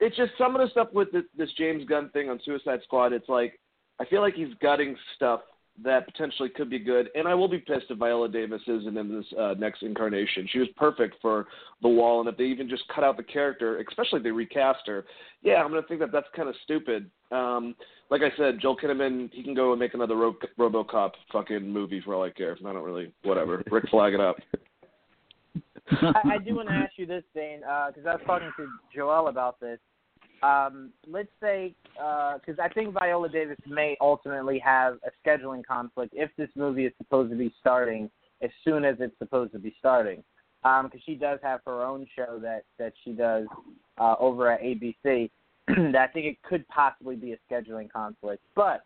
[0.00, 3.12] it's just some of the stuff with this, this James Gunn thing on Suicide Squad.
[3.12, 3.60] It's like
[4.00, 5.40] I feel like he's gutting stuff
[5.82, 7.08] that potentially could be good.
[7.14, 10.48] And I will be pissed if Viola Davis isn't in this uh, next incarnation.
[10.50, 11.46] She was perfect for
[11.82, 14.80] The Wall, and if they even just cut out the character, especially if they recast
[14.86, 15.04] her,
[15.42, 17.10] yeah, I'm gonna think that that's kind of stupid.
[17.30, 17.74] Um,
[18.10, 22.00] like I said, Joel Kinnaman, he can go and make another Ro- RoboCop fucking movie
[22.00, 22.56] for all I care.
[22.58, 23.62] I don't really, whatever.
[23.70, 24.36] Rick flag it up.
[26.02, 29.28] I, I do want to ask you this, Dane, because I was talking to Joel
[29.28, 29.78] about this.
[30.42, 36.30] Um, let's say, because I think Viola Davis may ultimately have a scheduling conflict if
[36.36, 38.10] this movie is supposed to be starting
[38.42, 40.22] as soon as it's supposed to be starting,
[40.62, 43.46] because she does have her own show that that she does
[43.98, 45.30] uh, over at ABC.
[45.68, 48.42] that I think it could possibly be a scheduling conflict.
[48.56, 48.84] But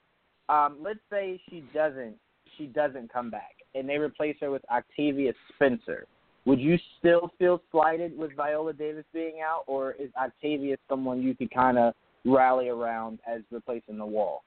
[0.49, 2.17] um, let's say she doesn't,
[2.59, 6.07] she doesn't come back, and they replace her with Octavia Spencer
[6.47, 11.35] would you still feel slighted with Viola Davis being out, or is Octavia someone you
[11.35, 14.45] could kind of rally around as replacing the wall?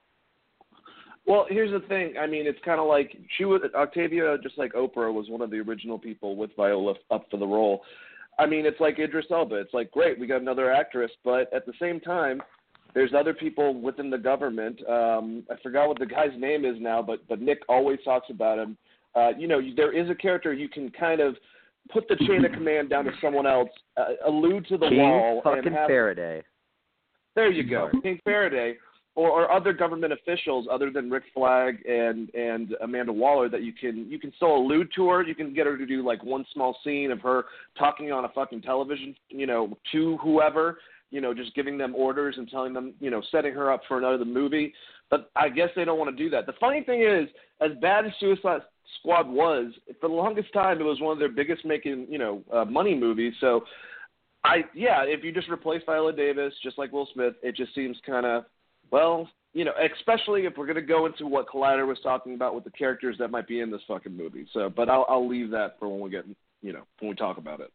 [1.26, 2.14] Well, here's the thing.
[2.18, 5.50] I mean, it's kind of like she was Octavia, just like Oprah, was one of
[5.50, 7.82] the original people with Viola up for the role.
[8.38, 9.56] I mean, it's like Idris Elba.
[9.56, 12.40] It's like great, we got another actress, but at the same time,
[12.94, 14.80] there's other people within the government.
[14.88, 18.58] Um, I forgot what the guy's name is now, but but Nick always talks about
[18.58, 18.78] him.
[19.14, 21.36] Uh, you know, there is a character you can kind of
[21.92, 25.40] put the chain of command down to someone else, uh, allude to the King wall,
[25.42, 26.42] fucking and have Faraday.
[27.34, 28.76] there you go, King Faraday.
[29.18, 33.72] or, or other government officials other than Rick Flag and and Amanda Waller that you
[33.72, 35.24] can you can still allude to her.
[35.24, 38.28] You can get her to do like one small scene of her talking on a
[38.28, 40.78] fucking television, you know, to whoever,
[41.10, 43.98] you know, just giving them orders and telling them, you know, setting her up for
[43.98, 44.72] another movie.
[45.10, 46.46] But I guess they don't want to do that.
[46.46, 47.28] The funny thing is,
[47.60, 48.60] as bad as Suicide
[48.98, 52.42] Squad was, for the longest time, it was one of their biggest making, you know,
[52.52, 53.34] uh, money movies.
[53.40, 53.64] So,
[54.44, 57.96] I yeah, if you just replace Viola Davis, just like Will Smith, it just seems
[58.06, 58.44] kind of
[58.90, 62.54] well, you know, especially if we're going to go into what Collider was talking about
[62.54, 64.46] with the characters that might be in this fucking movie.
[64.52, 66.24] So, but I'll I'll leave that for when we get,
[66.62, 67.70] you know, when we talk about it.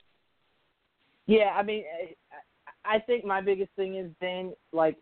[1.25, 1.83] Yeah, I mean,
[2.85, 4.97] I think my biggest thing is then like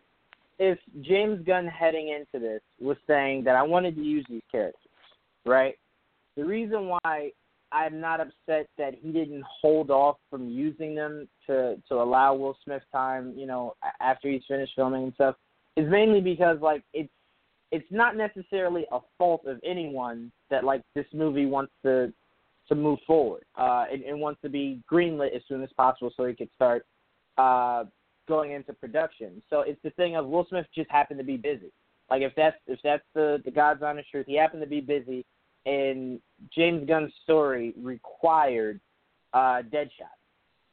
[0.58, 4.80] if James Gunn heading into this was saying that I wanted to use these characters,
[5.44, 5.76] right?
[6.36, 7.30] The reason why
[7.72, 12.56] I'm not upset that he didn't hold off from using them to to allow Will
[12.64, 15.36] Smith time, you know, after he's finished filming and stuff,
[15.76, 17.12] is mainly because like it's
[17.70, 22.12] it's not necessarily a fault of anyone that like this movie wants to
[22.68, 26.24] to move forward uh, and, and wants to be greenlit as soon as possible so
[26.26, 26.86] he could start
[27.38, 27.84] uh,
[28.28, 29.42] going into production.
[29.50, 31.72] So it's the thing of Will Smith just happened to be busy.
[32.10, 35.24] Like if that's if that's the the God's honest truth, he happened to be busy,
[35.66, 36.20] and
[36.54, 38.80] James Gunn's story required
[39.32, 40.18] uh, Deadshot.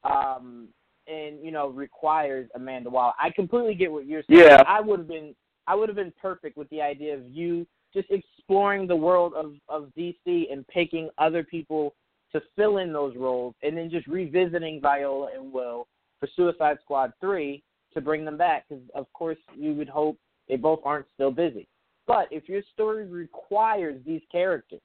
[0.03, 0.69] Um,
[1.09, 3.13] and you know requires Amanda Waller.
[3.19, 4.41] I completely get what you're saying.
[4.41, 4.63] Yeah.
[4.67, 5.35] I would have been
[5.67, 9.53] I would have been perfect with the idea of you just exploring the world of
[9.67, 11.95] of DC and picking other people
[12.31, 15.87] to fill in those roles, and then just revisiting Viola and Will
[16.19, 17.63] for Suicide Squad three
[17.93, 18.65] to bring them back.
[18.69, 20.17] Because of course you would hope
[20.47, 21.67] they both aren't still busy.
[22.09, 24.81] But if your story requires these characters,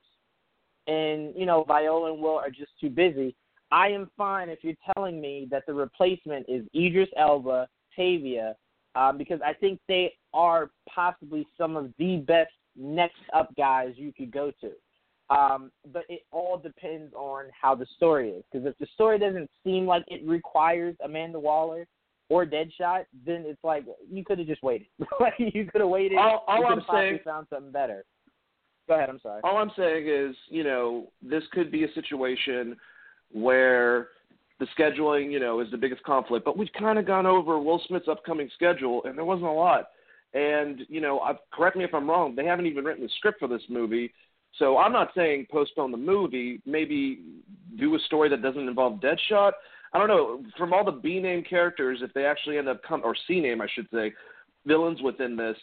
[0.87, 3.35] and you know Viola and Will are just too busy,
[3.73, 7.67] I am fine if you're telling me that the replacement is Idris Elba,
[7.97, 8.57] Tavia,
[8.95, 14.13] um, because I think they are possibly some of the best next up guys you
[14.13, 15.35] could go to.
[15.35, 18.45] Um, but it all depends on how the story is.
[18.53, 21.87] Because if the story doesn't seem like it requires Amanda Waller
[22.29, 24.87] or Deadshot, then it's like you could have just waited.
[25.21, 26.19] like you could have waited.
[26.19, 28.05] All, all you I'm saying, found something better.
[28.89, 29.09] Go ahead.
[29.09, 29.41] I'm sorry.
[29.45, 32.77] All I'm saying is, you know, this could be a situation
[33.33, 34.09] where
[34.61, 36.45] the scheduling, you know, is the biggest conflict.
[36.45, 39.89] But we've kind of gone over Will Smith's upcoming schedule, and there wasn't a lot.
[40.35, 42.35] And you know, I've, correct me if I'm wrong.
[42.35, 44.13] They haven't even written the script for this movie,
[44.59, 46.61] so I'm not saying postpone the movie.
[46.67, 47.21] Maybe
[47.79, 49.53] do a story that doesn't involve Deadshot.
[49.95, 50.43] I don't know.
[50.59, 53.61] From all the B name characters, if they actually end up come or C name,
[53.61, 54.13] I should say,
[54.67, 55.57] villains within this,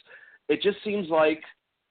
[0.47, 1.41] it just seems like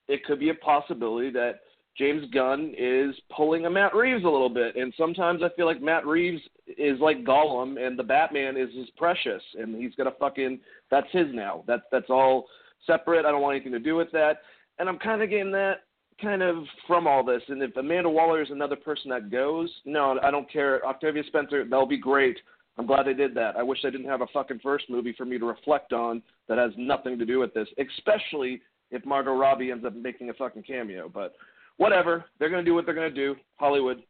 [0.07, 1.61] it could be a possibility that
[1.97, 5.81] James Gunn is pulling a Matt Reeves a little bit, and sometimes I feel like
[5.81, 10.59] Matt Reeves is like Gollum, and the Batman is his precious, and he's gonna fucking
[10.89, 11.63] that's his now.
[11.67, 12.47] That's that's all
[12.87, 13.25] separate.
[13.25, 14.37] I don't want anything to do with that,
[14.79, 15.81] and I'm kind of getting that
[16.21, 17.41] kind of from all this.
[17.47, 20.85] And if Amanda Waller is another person that goes, no, I don't care.
[20.85, 22.37] Octavia Spencer, that'll be great.
[22.77, 23.57] I'm glad they did that.
[23.57, 26.57] I wish they didn't have a fucking first movie for me to reflect on that
[26.57, 28.61] has nothing to do with this, especially
[28.91, 31.09] if Margot Robbie ends up making a fucking cameo.
[31.09, 31.33] But
[31.77, 32.25] whatever.
[32.39, 33.35] They're going to do what they're going to do.
[33.55, 34.03] Hollywood.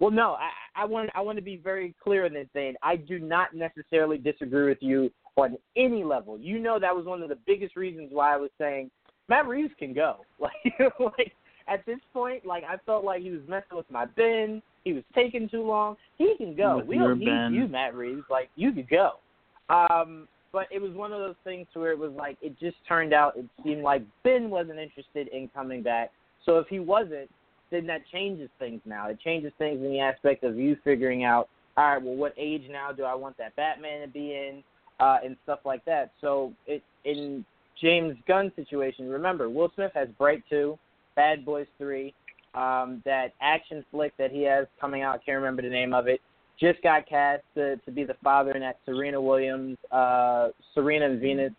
[0.00, 2.74] Well, no, I, I want I want to be very clear in this thing.
[2.82, 6.38] I do not necessarily disagree with you on any level.
[6.38, 8.90] You know that was one of the biggest reasons why I was saying
[9.28, 10.18] Matt Reeves can go.
[10.38, 11.32] Like, like
[11.68, 14.60] at this point, like I felt like he was messing with my Ben.
[14.84, 15.96] He was taking too long.
[16.18, 16.78] He can go.
[16.78, 17.54] With we don't need ben.
[17.54, 18.24] you, Matt Reeves.
[18.28, 19.12] Like you could go.
[19.68, 23.14] Um, but it was one of those things where it was like it just turned
[23.14, 26.10] out it seemed like Ben wasn't interested in coming back.
[26.44, 27.30] So if he wasn't,
[27.70, 29.08] then that changes things now.
[29.08, 32.64] It changes things in the aspect of you figuring out, all right, well, what age
[32.70, 34.62] now do I want that Batman to be in,
[35.00, 36.12] uh, and stuff like that.
[36.20, 37.44] So it in
[37.82, 40.78] James Gunn situation, remember Will Smith has Bright Two,
[41.16, 42.14] Bad Boys Three,
[42.54, 45.16] um, that action flick that he has coming out.
[45.16, 46.20] I can't remember the name of it.
[46.60, 51.20] Just got cast to to be the father in that Serena Williams, uh, Serena and
[51.20, 51.52] Venus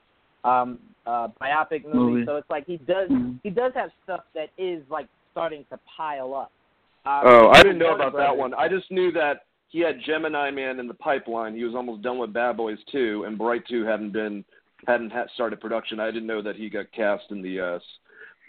[0.45, 1.97] um, uh, biopic movie.
[1.97, 2.26] Movie.
[2.26, 3.39] So it's like he does Mhm.
[3.43, 6.51] he does have stuff that is like starting to pile up.
[7.05, 8.53] Uh, Oh, I didn't know Warner about that one.
[8.53, 11.55] I just knew that he had Gemini Man in the pipeline.
[11.55, 14.45] He was almost done with Bad Boys 2, and Bright 2 hadn't been
[14.88, 15.99] hadn't ha- started production.
[15.99, 17.79] I didn't know that he got cast in the uh,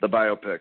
[0.00, 0.58] the biopic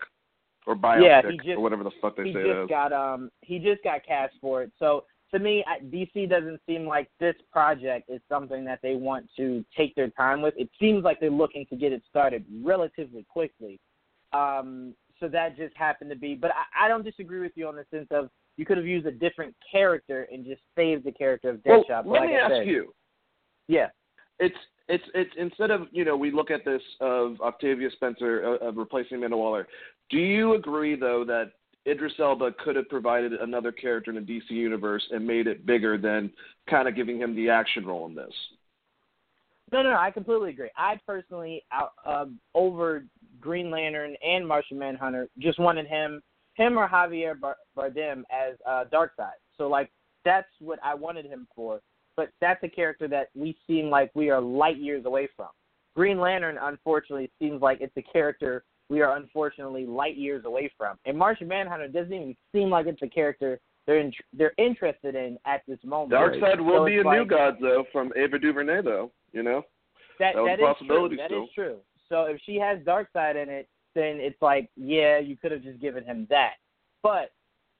[0.65, 2.69] or biopic Yeah, he just- or whatever the fuck they he say just it is.
[2.69, 4.71] got um he just got cast for it.
[4.79, 9.27] So to me, I- DC doesn't seem like this project is something that they want
[9.37, 10.53] to take their time with.
[10.57, 13.79] It seems like they're looking to get it started relatively quickly.
[14.31, 16.35] Um, so that just happened to be.
[16.35, 19.07] But I, I don't disagree with you on the sense of you could have used
[19.07, 22.03] a different character and just saved the character of well, Deadshot.
[22.03, 22.93] but let like me I ask you.
[23.67, 23.87] Yeah.
[24.39, 24.55] It's
[24.87, 28.77] it's it's instead of you know we look at this of Octavia Spencer uh, of
[28.77, 29.67] replacing Amanda Waller.
[30.09, 31.53] Do you agree though that
[31.87, 35.97] Idris Elba could have provided another character in the DC universe and made it bigger
[35.97, 36.31] than
[36.69, 38.33] kind of giving him the action role in this?
[39.71, 40.69] No, no, no, I completely agree.
[40.77, 41.63] I personally,
[42.05, 43.05] uh, over
[43.41, 46.21] Green Lantern and Martian Manhunter, just wanted him,
[46.53, 47.33] him or Javier
[47.75, 49.31] Bardem as uh, Darkseid.
[49.57, 49.91] So like
[50.25, 51.81] that's what I wanted him for.
[52.15, 55.49] But that's a character that we seem like we are light years away from.
[55.95, 60.97] Green Lantern, unfortunately, seems like it's a character we are unfortunately light years away from.
[61.05, 65.37] And Martian Manhunter doesn't even seem like it's a character they're in, they're interested in
[65.45, 66.11] at this moment.
[66.11, 69.11] Darkseid will so be a like, new god though from Ava DuVernay though.
[69.33, 69.63] You know
[70.19, 71.09] that that, that is true.
[71.09, 71.43] That still.
[71.43, 71.77] is true.
[72.07, 75.81] So if she has Darkseid in it, then it's like yeah, you could have just
[75.81, 76.53] given him that.
[77.01, 77.31] But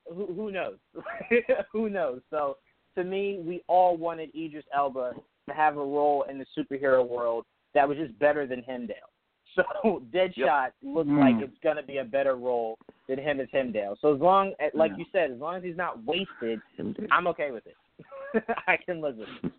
[0.08, 0.78] who, who knows?
[1.72, 2.22] who knows?
[2.30, 2.58] So
[2.96, 5.14] to me, we all wanted Idris Elba
[5.48, 8.96] to have a role in the superhero world that was just better than Heimdall.
[9.56, 10.74] So Deadshot Yep.
[10.82, 11.20] looks Mm.
[11.20, 12.76] like it's gonna be a better role
[13.08, 13.96] than him as Heimdall.
[14.02, 14.98] So as long, as, like Yeah.
[14.98, 16.60] you said, as long as he's not wasted,
[17.12, 17.76] I'm okay with it.
[18.68, 19.52] I can live with it.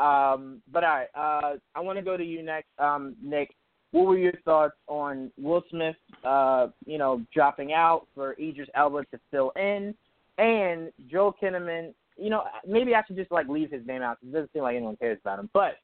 [0.00, 3.54] Um, but all right, uh, I want to go to you next, um, Nick.
[3.90, 9.04] What were your thoughts on Will Smith, uh, you know, dropping out for Idris Elba
[9.12, 9.94] to fill in,
[10.38, 11.92] and Joel Kinnaman?
[12.16, 14.62] You know, maybe I should just like leave his name out 'cause it doesn't seem
[14.62, 15.50] like anyone cares about him.
[15.52, 15.78] But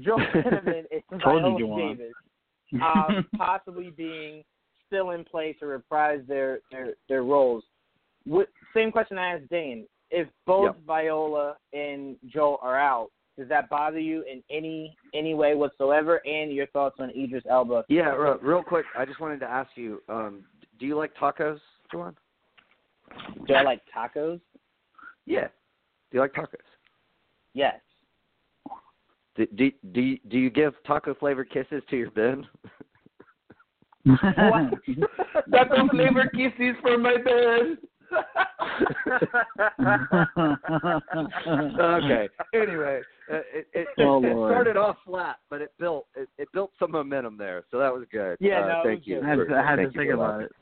[0.00, 2.14] Joel Kinnaman you, Viola Davis
[2.82, 4.44] um, possibly being
[4.86, 7.64] still in place to reprise their their, their roles.
[8.24, 9.86] What, same question I asked Dane.
[10.10, 10.76] If both Yep.
[10.86, 16.20] Viola and Joel are out, does that bother you in any any way whatsoever?
[16.26, 17.84] And your thoughts on Idris Elba?
[17.88, 18.86] Yeah, real, real quick.
[18.96, 20.44] I just wanted to ask you, um,
[20.78, 21.58] do you like tacos,
[21.90, 22.16] Joanne?
[23.46, 24.40] Do I like tacos?
[25.26, 25.48] Yeah.
[26.14, 26.46] Do you like tacos?
[27.54, 27.80] Yes.
[29.34, 32.46] Do do do you, do you give taco flavored kisses to your Ben?
[35.50, 37.78] Taco flavor kisses for my bed.
[41.80, 42.28] okay.
[42.54, 43.00] Anyway,
[43.32, 44.52] uh, it it, Oh, it Lord.
[44.52, 48.06] started off flat, but it built it, it built some momentum there, so that was
[48.12, 48.36] good.
[48.38, 49.16] Yeah, uh, no, it thank was you.
[49.16, 49.24] good.
[49.24, 50.44] I had to, I had to think about that.
[50.44, 50.52] it.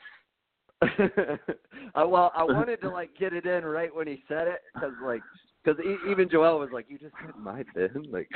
[1.95, 4.95] uh, well, I wanted to like get it in right when he said it because
[5.03, 5.23] like
[5.65, 8.29] because e- even Joel was like, "You just said my Ben," like.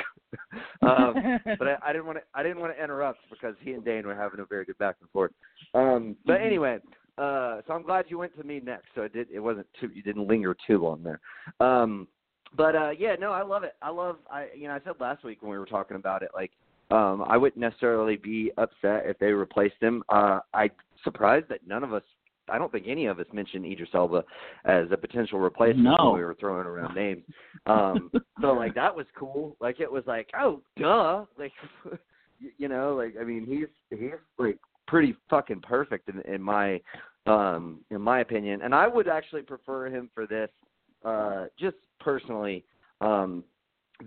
[0.83, 2.25] um, but I, I didn't want to.
[2.35, 4.97] I didn't want to interrupt because he and Dane were having a very good back
[5.01, 5.33] and forth.
[5.75, 6.79] Um, but anyway,
[7.19, 8.87] uh, so I'm glad you went to me next.
[8.95, 9.29] So it did.
[9.33, 9.91] It wasn't too.
[9.93, 11.21] You didn't linger too long there.
[11.61, 12.09] Um,
[12.57, 13.75] but uh, yeah, no, I love it.
[13.83, 14.19] I love.
[14.31, 16.53] I you know I said last week when we were talking about it, like
[16.91, 20.03] um, I wouldn't necessarily be upset if they replaced him.
[20.09, 20.71] Uh, I'm
[21.03, 22.03] surprised that none of us.
[22.51, 24.25] I don't think any of us mentioned Idris Elba
[24.65, 26.11] as a potential replacement No.
[26.11, 27.23] when we were throwing around names.
[27.67, 29.57] Um, so like that was cool.
[29.61, 31.25] Like it was like, oh duh.
[31.39, 31.53] Like
[32.59, 36.81] you- know, like I mean he's he's like pretty fucking perfect in in my
[37.27, 38.63] um in my opinion.
[38.63, 40.51] And I would actually prefer him for this
[41.05, 42.65] uh just personally
[43.01, 43.43] um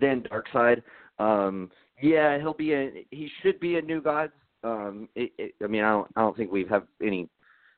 [0.00, 0.82] than Darkseid.
[1.18, 1.70] Um
[2.02, 4.30] yeah, he'll be a he should be a new god.
[4.64, 7.28] Um it, it, I mean I don't I don't think we have any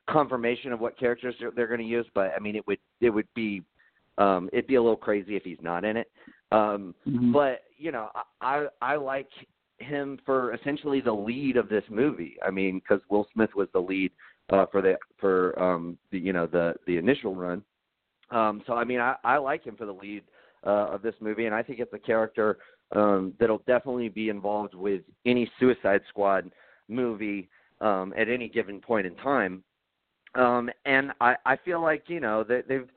[0.08, 3.10] confirmation of what characters they're, they're going to use, but I mean it would it
[3.10, 3.62] would be
[4.18, 6.10] um it'd be a little crazy if he's not in it.
[6.50, 7.32] Um Mhm.
[7.32, 9.28] but you know I I like
[9.78, 12.36] him for essentially the lead of this movie.
[12.46, 14.12] I mean, because Will Smith was the lead
[14.50, 17.62] uh, for the for um the you know the the initial run.
[18.30, 20.24] Um, so I mean, I I like him for the lead
[20.66, 22.58] uh, of this movie, and I think it's a character
[22.94, 26.50] um, that'll definitely be involved with any Suicide Squad
[26.88, 27.48] movie
[27.80, 29.62] um, at any given point in time.
[30.34, 32.88] Um, and I I feel like you know they, they've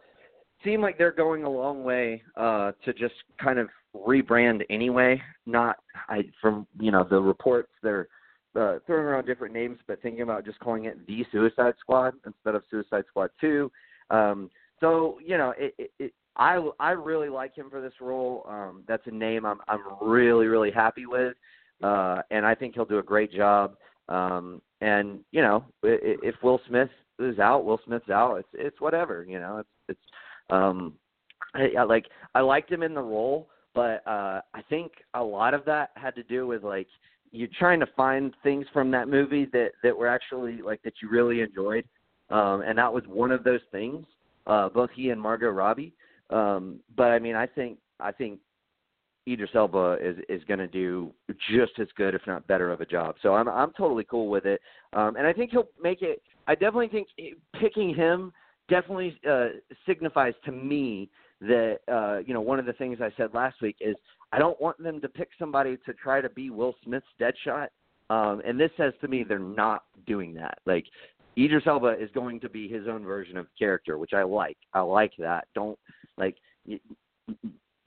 [0.63, 5.21] seem like they're going a long way uh to just kind of rebrand anyway.
[5.45, 5.77] Not
[6.09, 8.07] i from you know the reports they're
[8.55, 12.55] uh, throwing around different names but thinking about just calling it the suicide squad instead
[12.55, 13.69] of suicide squad 2
[14.11, 18.45] um so you know it, it, it i i really like him for this role.
[18.49, 21.35] Um that's a name i'm i'm really really happy with
[21.83, 23.75] uh and i think he'll do a great job.
[24.07, 26.89] Um and you know if will smith
[27.19, 29.99] is out will smith's out it's it's whatever you know it's it's
[30.49, 30.93] um,
[31.53, 35.53] I, I like I liked him in the role, but uh, I think a lot
[35.53, 36.87] of that had to do with like
[37.31, 41.09] you're trying to find things from that movie that that were actually like that you
[41.09, 41.85] really enjoyed,
[42.29, 44.05] um, and that was one of those things.
[44.47, 45.91] Uh, both he and Margot Robbie.
[46.29, 48.39] Um, but I mean, I think I think
[49.27, 51.11] Idris Elba is is going to do
[51.51, 53.15] just as good, if not better, of a job.
[53.21, 54.61] So I'm I'm totally cool with it,
[54.93, 56.21] um, and I think he'll make it.
[56.47, 57.07] I definitely think
[57.59, 58.31] picking him
[58.69, 59.47] definitely uh,
[59.85, 61.09] signifies to me
[61.41, 63.95] that uh, you know one of the things I said last week is
[64.31, 67.67] I don't want them to pick somebody to try to be Will Smith's Deadshot.
[68.11, 70.59] Um, and this says to me they're not doing that.
[70.67, 70.85] Like
[71.37, 74.57] Idris Elba is going to be his own version of character, which I like.
[74.73, 75.47] I like that.
[75.55, 75.79] Don't
[76.17, 76.35] like
[76.67, 76.79] Y-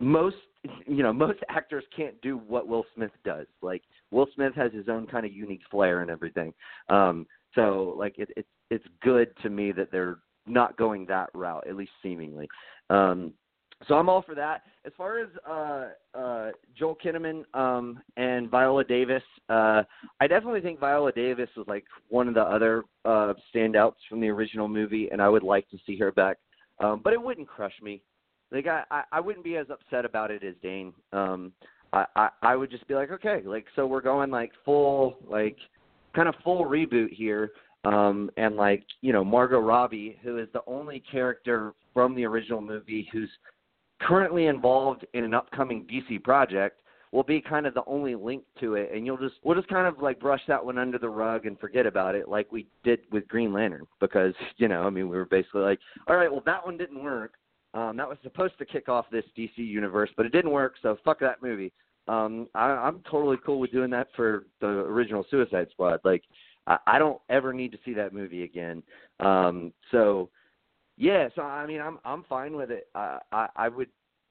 [0.00, 0.36] most
[0.86, 3.46] you know most actors can't do what Will Smith does.
[3.62, 6.52] Like Will Smith has his own kind of unique flair and everything.
[6.88, 11.66] Um, so like it, it's it's good to me that they're not going that route,
[11.68, 12.48] at least seemingly.
[12.90, 13.32] Um,
[13.86, 14.62] so I'm all for that.
[14.84, 19.84] As far as uh, uh, Joel Kinnaman um, and Viola Davis, uh,
[20.20, 24.28] I definitely think Viola Davis is like one of the other uh, standouts from the
[24.28, 26.38] original movie, and I would like to see her back.
[26.80, 28.02] Um, but it wouldn't crush me.
[28.50, 30.92] Like I, I, wouldn't be as upset about it as Dane.
[31.12, 31.52] Um,
[31.92, 35.56] I, I, I would just be like, okay, like so we're going like full, like
[36.14, 37.50] kind of full reboot here.
[37.84, 42.60] Um, and like you know Margot Robbie, who is the only character from the original
[42.60, 43.30] movie who's
[44.00, 46.80] currently involved in an upcoming DC project
[47.12, 49.86] will be kind of the only link to it and you'll just we'll just kind
[49.86, 53.00] of like brush that one under the rug and forget about it like we did
[53.10, 56.42] with Green Lantern because you know I mean we were basically like all right well
[56.46, 57.34] that one didn't work
[57.74, 60.96] um that was supposed to kick off this DC universe but it didn't work so
[61.04, 61.72] fuck that movie
[62.06, 66.22] um I I'm totally cool with doing that for the original Suicide Squad like
[66.66, 68.82] I, I don't ever need to see that movie again
[69.20, 70.30] um so
[70.98, 72.88] yeah, so I mean, I'm I'm fine with it.
[72.94, 73.88] I I, I would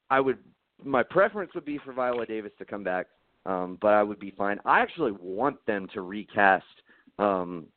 [0.10, 0.38] I would
[0.84, 3.08] my preference would be for Viola Davis to come back,
[3.46, 4.60] um, but I would be fine.
[4.66, 6.66] I actually want them to recast
[7.18, 7.68] um,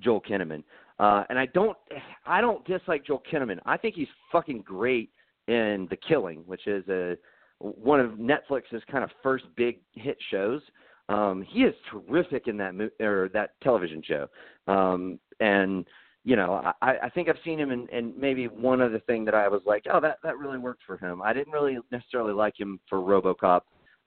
[0.00, 0.62] Joel Kinnaman,
[0.98, 1.76] uh, and I don't
[2.24, 3.58] I don't dislike Joel Kinnaman.
[3.66, 5.10] I think he's fucking great
[5.48, 7.16] in The Killing, which is a
[7.58, 10.60] one of Netflix's kind of first big hit shows.
[11.08, 14.26] Um, he is terrific in that mo- or that television show,
[14.66, 15.86] um, and
[16.24, 19.34] you know, I, I think I've seen him in, in maybe one other thing that
[19.34, 21.22] I was like, oh, that that really worked for him.
[21.22, 23.60] I didn't really necessarily like him for RoboCop,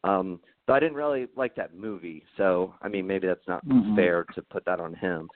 [0.04, 2.26] um, but I didn't really like that movie.
[2.36, 3.96] So, I mean, maybe that's not mm-hmm.
[3.96, 5.30] fair to put that on him.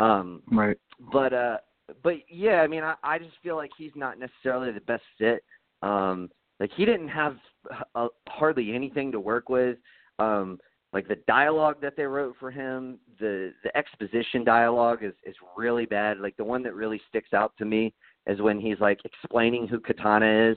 [0.00, 0.76] Um, right.
[1.12, 1.56] But uh,
[2.02, 5.42] but yeah, I mean, I, I just feel like he's not necessarily the best fit.
[5.82, 7.36] Um, like he didn't have
[7.94, 9.78] uh, hardly anything to work with.
[10.18, 10.58] Um,
[10.92, 15.86] like the dialogue that they wrote for him, the the exposition dialogue is is really
[15.86, 16.18] bad.
[16.18, 17.94] Like the one that really sticks out to me
[18.26, 20.56] is when he's like explaining who Katana is,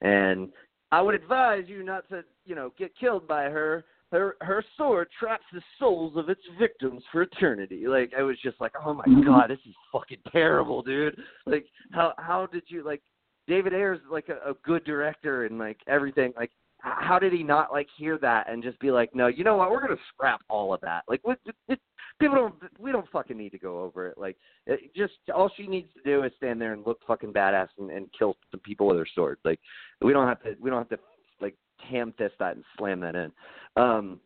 [0.00, 0.50] and
[0.90, 3.84] I would advise you not to you know get killed by her.
[4.12, 7.88] Her her sword traps the souls of its victims for eternity.
[7.88, 9.26] Like I was just like, oh my Mm-hmm.
[9.26, 11.18] god, this is fucking terrible, dude.
[11.46, 13.02] Like how how did you like
[13.48, 16.32] David Ayer's like a, a good director and like everything.
[16.36, 16.50] Like
[16.82, 19.70] how did he not like hear that and just be like, no, you know what,
[19.70, 21.04] we're gonna scrap all of that.
[21.08, 21.38] Like, what?
[21.46, 21.80] It, it,
[22.20, 24.18] people don't, we don't fucking need to go over it.
[24.18, 24.36] Like,
[24.66, 27.90] it, just all she needs to do is stand there and look fucking badass and,
[27.90, 29.38] and kill some people with her sword.
[29.44, 29.60] Like,
[30.00, 31.04] we don't have to, we don't have to
[31.40, 33.32] like ham fist that and slam that in.
[33.76, 34.20] Um,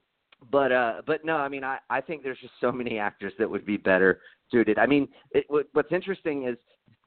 [0.51, 3.49] but uh, but no, I mean, I I think there's just so many actors that
[3.51, 4.79] would be better suited.
[4.79, 6.57] I mean, it, what, what's interesting is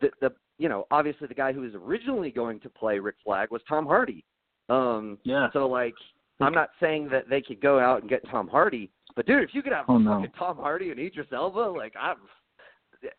[0.01, 3.51] the the you know obviously the guy who was originally going to play Rick Flag
[3.51, 4.25] was Tom Hardy.
[4.69, 5.47] Um, Yeah.
[5.53, 5.95] so like,
[6.39, 9.53] I'm not saying that they could go out and get Tom Hardy, but dude, if
[9.53, 10.15] you could have Oh, no.
[10.17, 12.17] fucking Tom Hardy and Idris Elba, like I'm,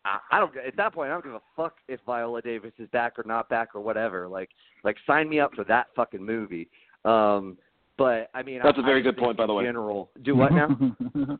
[0.05, 0.55] I, I don't.
[0.57, 3.49] At that point, I don't give a fuck if Viola Davis is back or not
[3.49, 4.27] back or whatever.
[4.27, 4.49] Like,
[4.83, 6.69] like sign me up for that fucking movie.
[7.05, 7.57] Um,
[7.97, 9.65] but I mean, That's I, a very I good point, by the way.
[9.65, 10.69] General, do what now?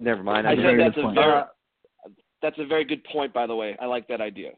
[0.00, 0.46] Never mind.
[0.46, 1.14] I I said that's a point.
[1.16, 1.42] very
[2.40, 3.76] that's a very good point, by the way.
[3.80, 4.52] I like that idea.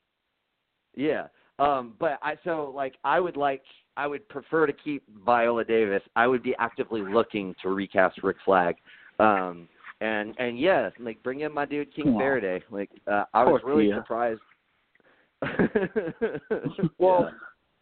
[0.94, 1.28] Yeah.
[1.58, 3.62] Um, but I so like I would like
[3.96, 6.02] I would prefer to keep Viola Davis.
[6.16, 8.76] I would be actively looking to recast Rick Flag.
[9.18, 9.68] Um
[10.00, 12.62] and and yeah, like bring in my dude King Faraday.
[12.70, 13.96] Like uh, I was really Thea.
[13.96, 14.40] surprised.
[16.98, 17.30] Well,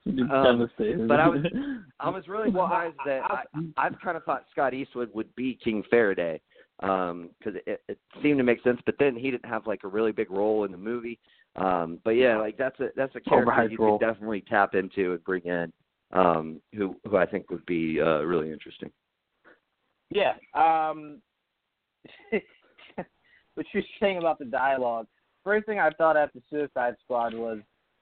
[0.08, 0.70] Um,
[1.06, 1.44] but I was
[2.00, 5.34] I was really Well, surprised that I- I, I've kind of thought Scott Eastwood would
[5.36, 6.40] be King Faraday
[6.80, 8.80] because it, it seemed to make sense.
[8.86, 11.18] But then he didn't have like a really big role in the movie.
[11.56, 13.98] Um, but yeah, like that's a that's a character Overhyped you role.
[13.98, 15.72] could definitely tap into and bring in,
[16.12, 18.90] um, who who I think would be uh, really interesting.
[20.10, 20.34] Yeah.
[20.54, 21.20] Um,
[23.54, 25.06] what you're saying about the dialogue.
[25.44, 27.58] First thing I thought after Suicide Squad was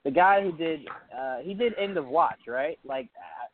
[0.07, 0.81] the guy who did
[1.15, 2.79] uh he did End of Watch, right?
[2.85, 3.09] Like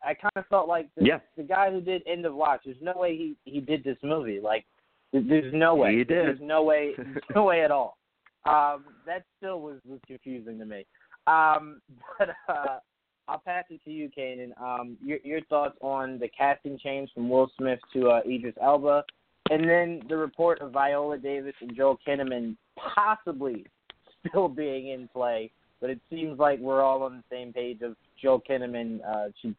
[0.05, 1.19] I, I kind of felt like the, Yeah.
[1.35, 2.61] the guy who did End of Watch.
[2.63, 4.39] There's no way he he did this movie.
[4.39, 4.63] Like
[5.11, 5.91] there's no way.
[5.97, 6.07] He did.
[6.09, 6.93] There's no way.
[6.97, 7.97] There's no way at all.
[8.45, 10.85] Um, that still was was confusing to me.
[11.25, 11.81] Um,
[12.19, 12.79] but uh,
[13.27, 14.51] I'll pass it to you, Kanan.
[14.61, 19.03] Um, your your thoughts on the casting change from Will Smith to uh, Idris Elba,
[19.49, 23.65] and then the report of Viola Davis and Joel Kinnaman possibly
[24.27, 25.51] still being in play.
[25.83, 29.53] But it seems like we're all on the same page of Joel Kinnaman uh, should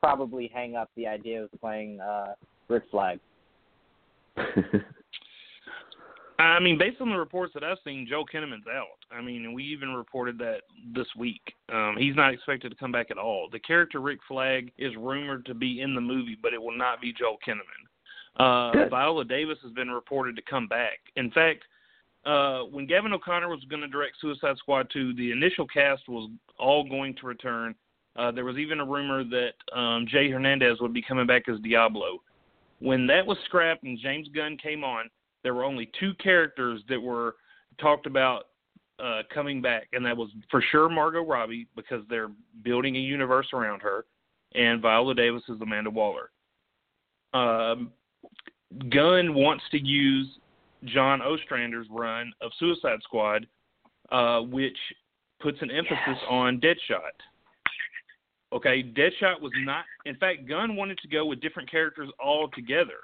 [0.00, 2.34] probably hang up the idea of playing uh,
[2.66, 3.20] Rick Flag.
[6.40, 8.98] I mean, based on the reports that I've seen, Joe Kinnaman's out.
[9.12, 10.62] I mean, we even reported that
[10.96, 11.42] this week.
[11.72, 13.48] Um, he's not expected to come back at all.
[13.52, 17.00] The character Rick Flag is rumored to be in the movie, but it will not
[17.00, 17.84] be Joe Kinnaman.
[18.34, 20.98] Uh, Viola Davis has been reported to come back.
[21.14, 21.62] In fact,
[22.28, 26.30] uh, when Gavin O'Connor was going to direct Suicide Squad 2, the initial cast was
[26.58, 27.74] all going to return.
[28.16, 31.58] Uh, there was even a rumor that um, Jay Hernandez would be coming back as
[31.60, 32.20] Diablo.
[32.80, 35.08] When that was scrapped and James Gunn came on,
[35.42, 37.36] there were only two characters that were
[37.80, 38.48] talked about
[39.02, 42.30] uh, coming back, and that was for sure Margot Robbie because they're
[42.62, 44.04] building a universe around her,
[44.54, 46.30] and Viola Davis is Amanda Waller.
[47.32, 47.92] Um,
[48.90, 50.26] Gunn wants to use
[50.84, 53.46] John Ostrander's run of Suicide Squad,
[54.10, 54.76] uh, which
[55.40, 56.18] puts an emphasis yes.
[56.28, 57.16] on Deadshot.
[58.52, 59.84] Okay, Deadshot was not.
[60.06, 63.00] In fact, Gunn wanted to go with different characters altogether,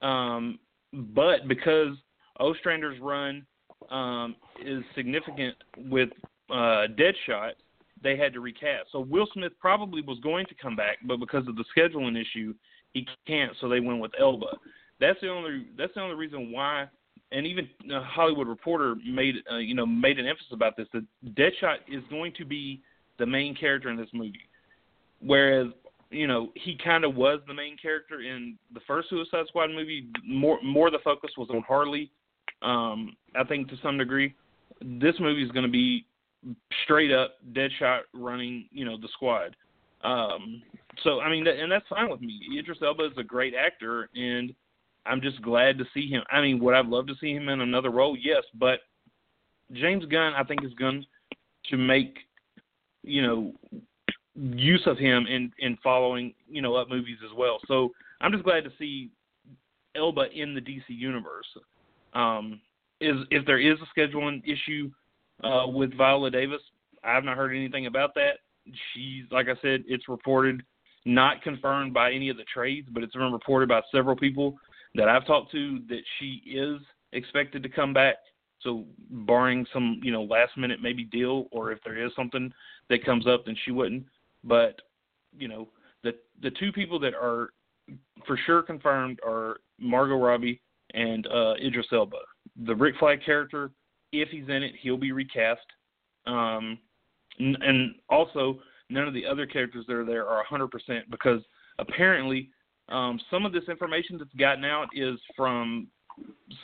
[0.00, 0.58] um,
[0.92, 1.96] but because
[2.40, 3.44] Ostrander's run
[3.90, 6.08] um, is significant with
[6.50, 7.52] uh, Deadshot,
[8.02, 8.86] they had to recast.
[8.92, 12.54] So Will Smith probably was going to come back, but because of the scheduling issue,
[12.92, 13.52] he can't.
[13.60, 14.58] So they went with Elba.
[14.98, 15.66] That's the only.
[15.76, 16.86] That's the only reason why.
[17.32, 21.04] And even uh, Hollywood Reporter made uh, you know made an emphasis about this that
[21.34, 22.80] Deadshot is going to be
[23.18, 24.48] the main character in this movie,
[25.20, 25.68] whereas
[26.10, 30.06] you know he kind of was the main character in the first Suicide Squad movie.
[30.24, 32.10] More more the focus was on Harley.
[32.62, 34.34] Um, I think to some degree,
[34.80, 36.06] this movie is going to be
[36.84, 39.56] straight up Deadshot running you know the squad.
[40.04, 40.62] Um,
[41.02, 42.40] so I mean, and that's fine with me.
[42.58, 44.54] Idris Elba is a great actor, and
[45.08, 46.22] I'm just glad to see him.
[46.30, 48.16] I mean, would I love to see him in another role?
[48.20, 48.80] Yes, but
[49.72, 51.04] James Gunn, I think, is going
[51.70, 52.18] to make
[53.02, 53.52] you know
[54.34, 57.58] use of him in in following you know up movies as well.
[57.66, 59.10] So I'm just glad to see
[59.96, 61.46] Elba in the DC universe.
[62.14, 62.60] Um,
[63.00, 64.90] is if there is a scheduling issue
[65.44, 66.62] uh, with Viola Davis,
[67.04, 68.38] I have not heard anything about that.
[68.94, 70.62] She's like I said, it's reported,
[71.04, 74.56] not confirmed by any of the trades, but it's been reported by several people
[74.96, 76.80] that I've talked to that she is
[77.12, 78.16] expected to come back.
[78.60, 82.52] So barring some, you know, last minute maybe deal or if there is something
[82.88, 84.04] that comes up then she wouldn't.
[84.44, 84.80] But,
[85.36, 85.68] you know,
[86.02, 87.50] the the two people that are
[88.26, 90.60] for sure confirmed are Margot Robbie
[90.94, 92.18] and uh Idris Elba.
[92.64, 93.70] The Rick Flag character,
[94.12, 95.66] if he's in it, he'll be recast.
[96.26, 96.78] Um
[97.38, 100.70] and also none of the other characters that are there are 100%
[101.10, 101.40] because
[101.78, 102.50] apparently
[102.88, 105.88] um, some of this information that's gotten out is from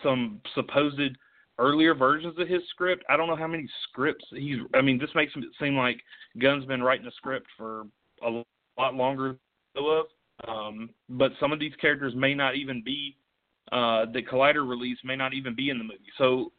[0.03, 1.17] some supposed
[1.59, 3.05] earlier versions of his script.
[3.09, 4.59] I don't know how many scripts he's.
[4.75, 6.01] I mean, this makes it seem like
[6.41, 7.85] Gunn's been writing a script for
[8.25, 8.43] a
[8.79, 9.37] lot longer
[9.75, 10.07] than of.
[10.49, 13.17] Um, but some of these characters may not even be
[13.71, 16.01] uh, the Collider release may not even be in the movie.
[16.19, 16.53] So,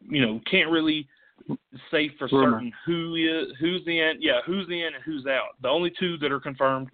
[0.00, 1.08] you know, can't really
[1.90, 4.14] say for certain who is who's in.
[4.20, 5.60] Yeah, who's in and who's out.
[5.62, 6.88] The only two that are confirmed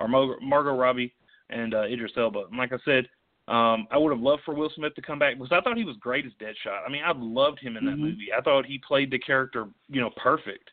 [0.00, 1.14] are Margot Robbie
[1.50, 2.44] and uh, Idris Elba.
[2.50, 3.08] And like I said,
[3.48, 5.84] um, I would have loved for Will Smith to come back because I thought he
[5.84, 6.84] was great as Deadshot.
[6.86, 8.02] I mean, I loved him in that mm-hmm.
[8.02, 8.28] movie.
[8.36, 10.68] I thought he played the character, you know, perfect.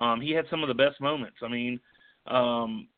[0.00, 1.38] Um, he had some of the best moments.
[1.42, 1.80] I mean,
[2.26, 2.88] um,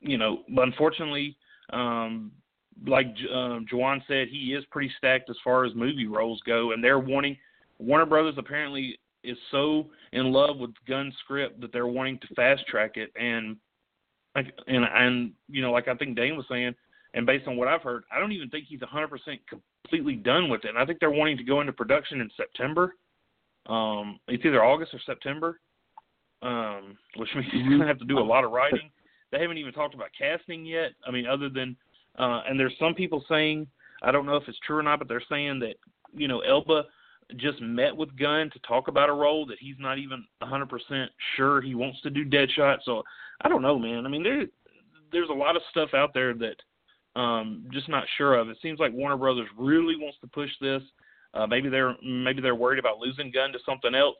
[0.00, 1.36] you know, unfortunately,
[1.70, 2.32] um,
[2.86, 6.82] like uh, Juwan said, he is pretty stacked as far as movie roles go, and
[6.82, 7.36] they're wanting
[7.78, 12.66] Warner Brothers apparently is so in love with Gunn script that they're wanting to fast
[12.66, 13.56] track it and
[14.36, 16.74] like, and and you know, like I think Dane was saying,
[17.14, 19.08] and based on what I've heard, I don't even think he's 100%
[19.48, 20.68] completely done with it.
[20.68, 22.94] And I think they're wanting to go into production in September.
[23.66, 25.58] Um, it's either August or September,
[26.42, 28.90] um, which means he's going to have to do a lot of writing.
[29.32, 30.92] They haven't even talked about casting yet.
[31.06, 31.74] I mean, other than,
[32.18, 33.66] uh, and there's some people saying,
[34.02, 35.76] I don't know if it's true or not, but they're saying that,
[36.14, 36.84] you know, Elba
[37.36, 41.60] just met with Gunn to talk about a role that he's not even 100% sure
[41.60, 42.78] he wants to do Deadshot.
[42.84, 43.02] So
[43.40, 44.06] I don't know, man.
[44.06, 44.46] I mean, there
[45.12, 46.56] there's a lot of stuff out there that
[47.20, 48.48] um just not sure of.
[48.48, 50.82] It seems like Warner Brothers really wants to push this.
[51.34, 54.16] Uh, maybe they're maybe they're worried about losing Gunn to something else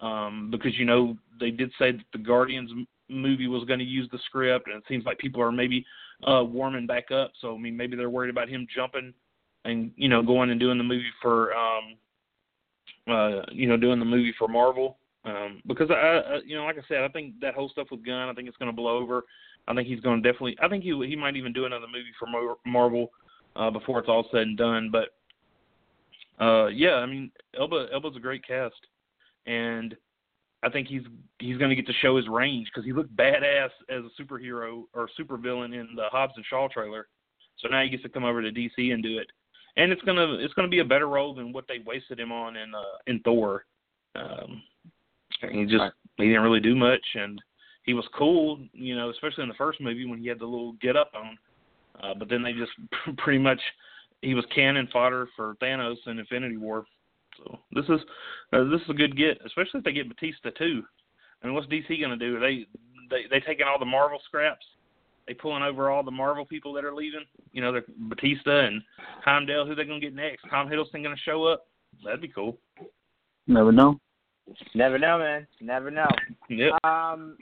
[0.00, 2.70] um, because you know they did say that the Guardians
[3.08, 5.84] movie was going to use the script, and it seems like people are maybe
[6.26, 7.32] uh, warming back up.
[7.40, 9.12] So I mean, maybe they're worried about him jumping
[9.64, 11.96] and you know going and doing the movie for um,
[13.08, 14.98] uh, you know doing the movie for Marvel.
[15.26, 18.06] Um, because I, I, you know, like I said, I think that whole stuff with
[18.06, 19.24] Gunn, I think it's going to blow over.
[19.66, 20.56] I think he's going to definitely.
[20.62, 22.28] I think he he might even do another movie for
[22.64, 23.10] Marvel
[23.56, 24.90] uh, before it's all said and done.
[24.92, 25.08] But
[26.42, 28.76] uh, yeah, I mean, Elba Elba's a great cast,
[29.46, 29.96] and
[30.62, 31.02] I think he's
[31.40, 34.84] he's going to get to show his range because he looked badass as a superhero
[34.94, 37.08] or supervillain in the Hobbs and Shaw trailer.
[37.58, 39.26] So now he gets to come over to DC and do it,
[39.76, 42.56] and it's gonna it's gonna be a better role than what they wasted him on
[42.56, 43.64] in uh, in Thor.
[44.14, 44.62] Um,
[45.40, 45.84] he just
[46.16, 47.40] he didn't really do much, and
[47.84, 50.72] he was cool, you know, especially in the first movie when he had the little
[50.74, 51.38] get up on.
[52.02, 52.72] Uh, but then they just
[53.18, 53.60] pretty much
[54.22, 56.84] he was cannon fodder for Thanos in Infinity War.
[57.38, 58.00] So this is
[58.52, 60.82] uh, this is a good get, especially if they get Bautista too.
[61.42, 62.36] I mean, what's DC going to do?
[62.36, 62.66] Are they
[63.10, 64.64] they they taking all the Marvel scraps?
[65.26, 67.24] They pulling over all the Marvel people that are leaving.
[67.52, 68.80] You know, they're Bautista and
[69.24, 69.66] Heimdall.
[69.66, 70.44] Who they going to get next?
[70.48, 71.66] Tom Hiddleston going to show up?
[72.04, 72.58] That'd be cool.
[73.48, 73.98] Never know.
[74.74, 75.46] Never know, man.
[75.60, 76.08] Never know.
[76.48, 76.72] Yep.
[76.84, 77.36] Um,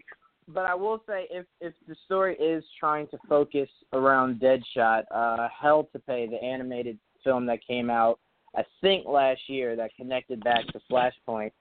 [0.49, 5.49] but I will say, if if the story is trying to focus around Deadshot, uh,
[5.61, 8.19] Hell to Pay, the animated film that came out,
[8.55, 11.53] I think last year, that connected back to Flashpoint,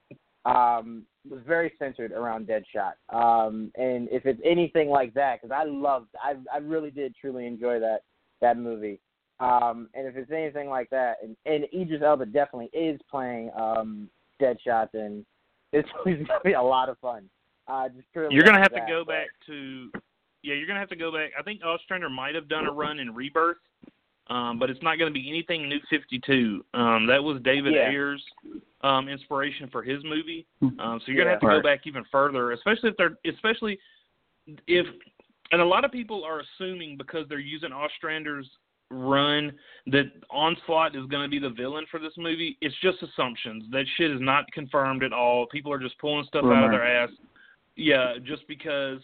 [0.44, 2.94] um, was very centered around Deadshot.
[3.08, 7.46] Um, and if it's anything like that, because I loved, I I really did truly
[7.46, 8.00] enjoy that
[8.40, 9.00] that movie.
[9.40, 14.08] Um, and if it's anything like that, and, and Idris Elba definitely is playing um,
[14.40, 15.24] Deadshot, then
[15.74, 17.28] it's, it's gonna be a lot of fun.
[17.66, 19.90] Uh, just purely You're gonna off have to go but- back to
[20.42, 21.30] yeah, you're gonna have to go back.
[21.38, 23.56] I think Ostrander might have done a run in Rebirth,
[24.28, 26.62] um, but it's not gonna be anything New Fifty Two.
[26.74, 27.88] Um, that was David Yeah.
[27.90, 28.22] Ayer's
[28.82, 30.46] um, inspiration for his movie.
[30.62, 31.30] Um, so you're gonna Yeah.
[31.30, 31.56] have to Right.
[31.56, 33.78] go back even further, especially if they're especially
[34.66, 34.86] if
[35.52, 38.48] and a lot of people are assuming because they're using Ostrander's
[38.94, 39.52] run
[39.86, 42.56] that Onslaught is going to be the villain for this movie.
[42.60, 43.64] It's just assumptions.
[43.70, 45.46] That shit is not confirmed at all.
[45.46, 47.10] People are just pulling stuff out of their ass.
[47.76, 49.00] Yeah, just because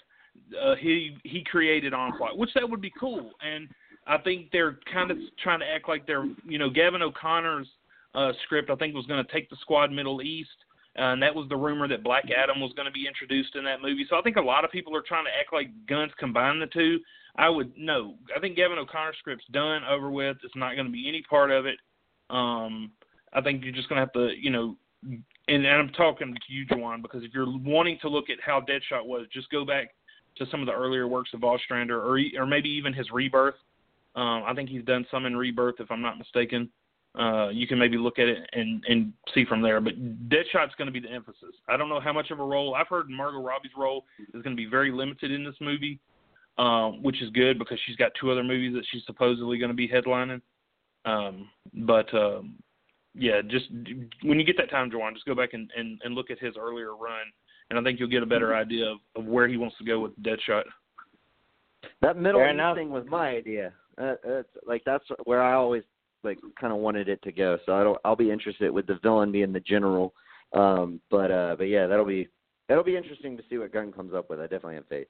[0.63, 3.33] uh, he he created Onslaught, which that would be cool.
[3.43, 3.69] And
[4.07, 7.69] I think they're kind of trying to act like they're you know Gavin O'Connor's
[8.15, 8.71] uh, script.
[8.71, 10.51] I think was going to take the squad Middle East.
[10.99, 13.63] Uh, and that was the rumor that Black Adam was going to be introduced in
[13.65, 14.05] that movie.
[14.11, 16.67] So I think a lot of people are trying to act like Gunn's combine the
[16.67, 16.99] two.
[17.37, 18.15] I would no.
[18.37, 20.37] I think Gavin O'Connor's script's done, over with.
[20.43, 21.77] It's not going to be any part of it.
[22.29, 22.93] Um,
[23.33, 26.53] I think you're just going to have to, you know, and, and I'm talking to
[26.53, 29.91] you, Juwan, because if you're wanting to look at how Deadshot was, just go back
[30.37, 33.57] to some of the earlier works of Ostrander, or or maybe even his Rebirth.
[34.17, 36.69] Um, I think he's done some in Rebirth, if I'm not mistaken.
[37.19, 39.81] Uh, you can maybe look at it and and see from there.
[39.81, 39.95] But
[40.29, 41.55] Deadshot's going to be the emphasis.
[41.69, 42.75] I don't know how much of a role.
[42.75, 45.99] I've heard Margot Robbie's role is going to be very limited in this movie,
[46.61, 49.75] um, which is good because she's got two other movies that she's supposedly going to
[49.75, 50.43] be headlining.
[51.07, 52.57] Um, but um,
[53.15, 53.67] yeah, just
[54.23, 56.55] when you get that time, Joanne, just go back and, and, and look at his
[56.61, 57.25] earlier run,
[57.71, 60.01] and I think you'll get a better idea of, of where he wants to go
[60.01, 60.65] with Deadshot.
[62.03, 62.77] That Middle Fair East enough.
[62.77, 63.73] thing was my idea.
[63.97, 65.83] Uh, that's like that's where I always
[66.23, 67.59] like kind of wanted it to go.
[67.65, 67.99] So I don't.
[68.05, 70.13] I'll be interested with the villain being the general.
[70.53, 72.29] Um, but uh, but yeah, that'll be
[72.69, 74.41] that'll be interesting to see what Gunn comes up with.
[74.41, 75.07] I definitely have faith.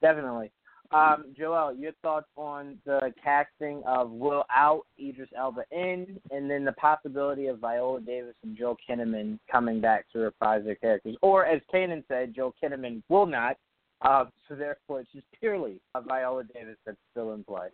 [0.00, 0.50] Definitely.
[0.90, 6.64] Um, Joel, your thoughts on the casting of Will out, Idris Elba in, and then
[6.64, 11.44] the possibility of Viola Davis and Joel Kinnaman coming back to reprise their characters, or
[11.44, 13.56] as Kanan said, Joel Kinnaman will not.
[14.00, 17.68] Uh, so therefore, it's just purely a Viola Davis that's still in play.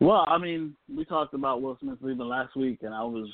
[0.00, 3.28] Well, I mean, we talked about Will Smith leaving last week, and I was,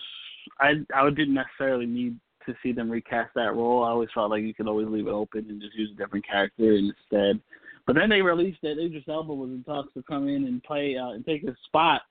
[0.61, 2.17] I, I didn't necessarily need
[2.47, 3.85] to see them recast that role.
[3.85, 6.27] I always felt like you could always leave it open and just use a different
[6.27, 7.41] character instead.
[7.87, 10.97] But then they released that Idris Elba was in talks to come in and play
[10.97, 12.03] uh, and take his spot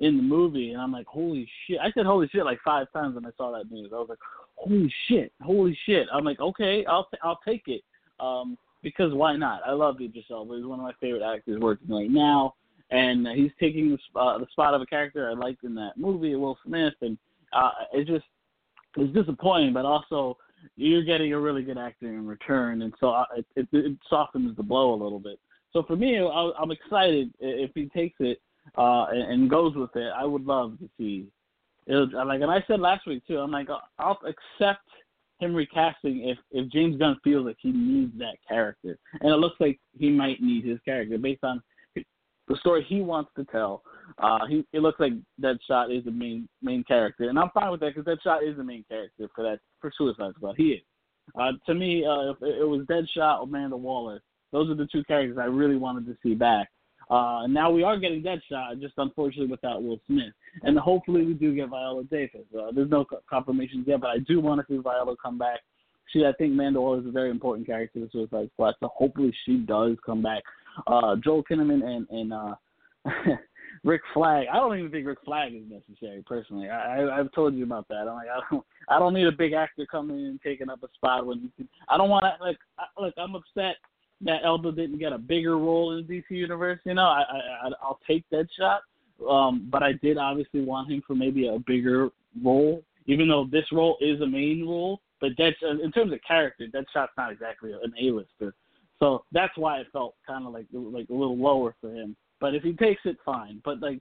[0.00, 1.78] in the movie, and I'm like, holy shit!
[1.80, 3.90] I said holy shit like five times when I saw that news.
[3.92, 4.18] I was like,
[4.54, 6.06] holy shit, holy shit!
[6.12, 7.82] I'm like, okay, I'll t- I'll take it,
[8.20, 9.62] um, because why not?
[9.66, 10.56] I love Idris Elba.
[10.56, 12.54] He's one of my favorite actors working right now
[12.92, 16.34] and he's taking the, uh, the spot of a character I liked in that movie,
[16.36, 17.16] Will Smith, and
[17.52, 18.24] uh, it just
[18.96, 20.36] it's disappointing, but also
[20.76, 24.94] you're getting a really good actor in return, and so it, it, softens the blow
[24.94, 25.38] a little bit.
[25.72, 28.40] So for me, I, I'm excited if he takes it
[28.76, 30.12] uh, and, and goes with it.
[30.16, 31.26] I would love to see.
[31.86, 33.38] It like, and I said last week too.
[33.38, 34.86] I'm like, I'll accept
[35.40, 39.56] him recasting if if James Gunn feels like he needs that character, and it looks
[39.58, 41.60] like he might need his character based on
[41.96, 43.82] the story he wants to tell.
[44.18, 47.80] Uh, he it looks like Deadshot is the main main character, and I'm fine with
[47.80, 50.56] that because Deadshot is the main character for that for Suicide Squad.
[50.56, 50.82] He is.
[51.38, 54.20] Uh, to me, uh, if it was Deadshot or Amanda Waller,
[54.50, 56.68] those are the two characters I really wanted to see back.
[57.10, 60.32] Uh, and now we are getting Deadshot, just unfortunately without Will Smith.
[60.62, 62.46] And hopefully we do get Viola Davis.
[62.58, 65.60] Uh, there's no co- confirmations yet, but I do want to see Viola come back.
[66.12, 69.34] She, I think Amanda Waller is a very important character to Suicide Squad, so hopefully
[69.44, 70.42] she does come back.
[70.86, 72.54] Uh, Joel Kinnaman and and uh,
[73.84, 74.46] Rick Flag.
[74.52, 76.68] I don't even think Rick Flag is necessary personally.
[76.68, 78.08] I, I I've told you about that.
[78.08, 80.82] I'm like I don't I don't need a big actor coming in and taking up
[80.82, 81.68] a spot when you can.
[81.88, 83.14] I don't want to like I, look.
[83.16, 83.76] I'm upset
[84.22, 86.78] that Elba didn't get a bigger role in the DC universe.
[86.84, 88.82] You know, I, I I'll take that shot.
[89.28, 92.08] Um, but I did obviously want him for maybe a bigger
[92.42, 95.00] role, even though this role is a main role.
[95.20, 98.54] But that's in terms of character, that shot's not exactly an A-lister.
[98.98, 102.16] So that's why it felt kind of like like a little lower for him.
[102.42, 103.62] But if he takes it, fine.
[103.64, 104.00] But like,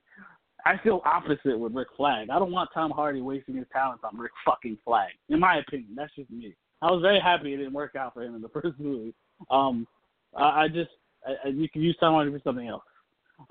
[0.65, 2.31] I feel opposite with Rick Flag.
[2.31, 5.11] I don't want Tom Hardy wasting his talents on Rick fucking Flag.
[5.29, 6.55] In my opinion, that's just me.
[6.81, 9.13] I was very happy it didn't work out for him in the first movie.
[9.51, 9.87] Um,
[10.35, 10.89] I, I just
[11.25, 12.83] I, you can use Tom Hardy for something else.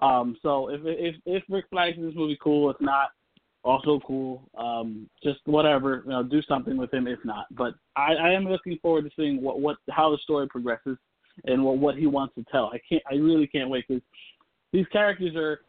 [0.00, 2.68] Um, so if if if Rick Flag in this movie, cool.
[2.68, 3.10] If not,
[3.62, 4.42] also cool.
[4.58, 7.06] Um, just whatever, you know, do something with him.
[7.06, 10.48] If not, but I, I am looking forward to seeing what what how the story
[10.48, 10.98] progresses
[11.44, 12.72] and what what he wants to tell.
[12.74, 13.02] I can't.
[13.08, 14.02] I really can't wait because
[14.72, 15.60] these characters are.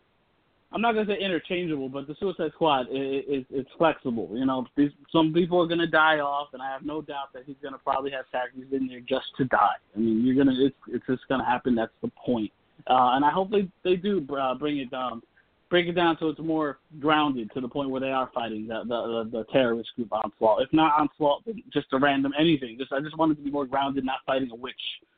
[0.74, 4.30] I'm not gonna say interchangeable, but the Suicide Squad is, is it's flexible.
[4.32, 7.44] You know, these, some people are gonna die off, and I have no doubt that
[7.46, 9.76] he's gonna probably have characters in there just to die.
[9.94, 11.76] I mean, you're gonna it's it's just gonna happen.
[11.76, 12.52] That's the point.
[12.88, 15.22] Uh, and I hope they they do uh, bring it down,
[15.70, 18.84] break it down so it's more grounded to the point where they are fighting the
[18.88, 20.62] the, the, the terrorist group onslaught.
[20.62, 22.78] If not onslaught, just a random anything.
[22.80, 24.74] Just I just want it to be more grounded, not fighting a witch.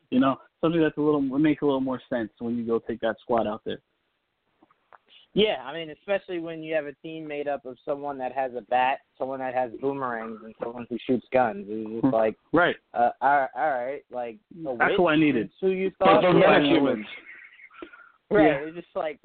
[0.10, 3.02] You know, something that's a little makes a little more sense when you go take
[3.02, 3.80] that squad out there.
[5.36, 8.52] Yeah, I mean, especially when you have a team made up of someone that has
[8.56, 11.66] a bat, someone that has boomerangs, and someone who shoots guns.
[11.68, 12.14] It's just hmm.
[12.14, 12.76] like, right?
[12.94, 14.38] Uh, all, all right, like
[14.78, 15.50] that's what I needed.
[15.60, 16.22] Who you thought?
[16.22, 17.04] They're metahumans.
[18.30, 18.48] Right.
[18.48, 18.68] Yeah.
[18.68, 19.20] It's just like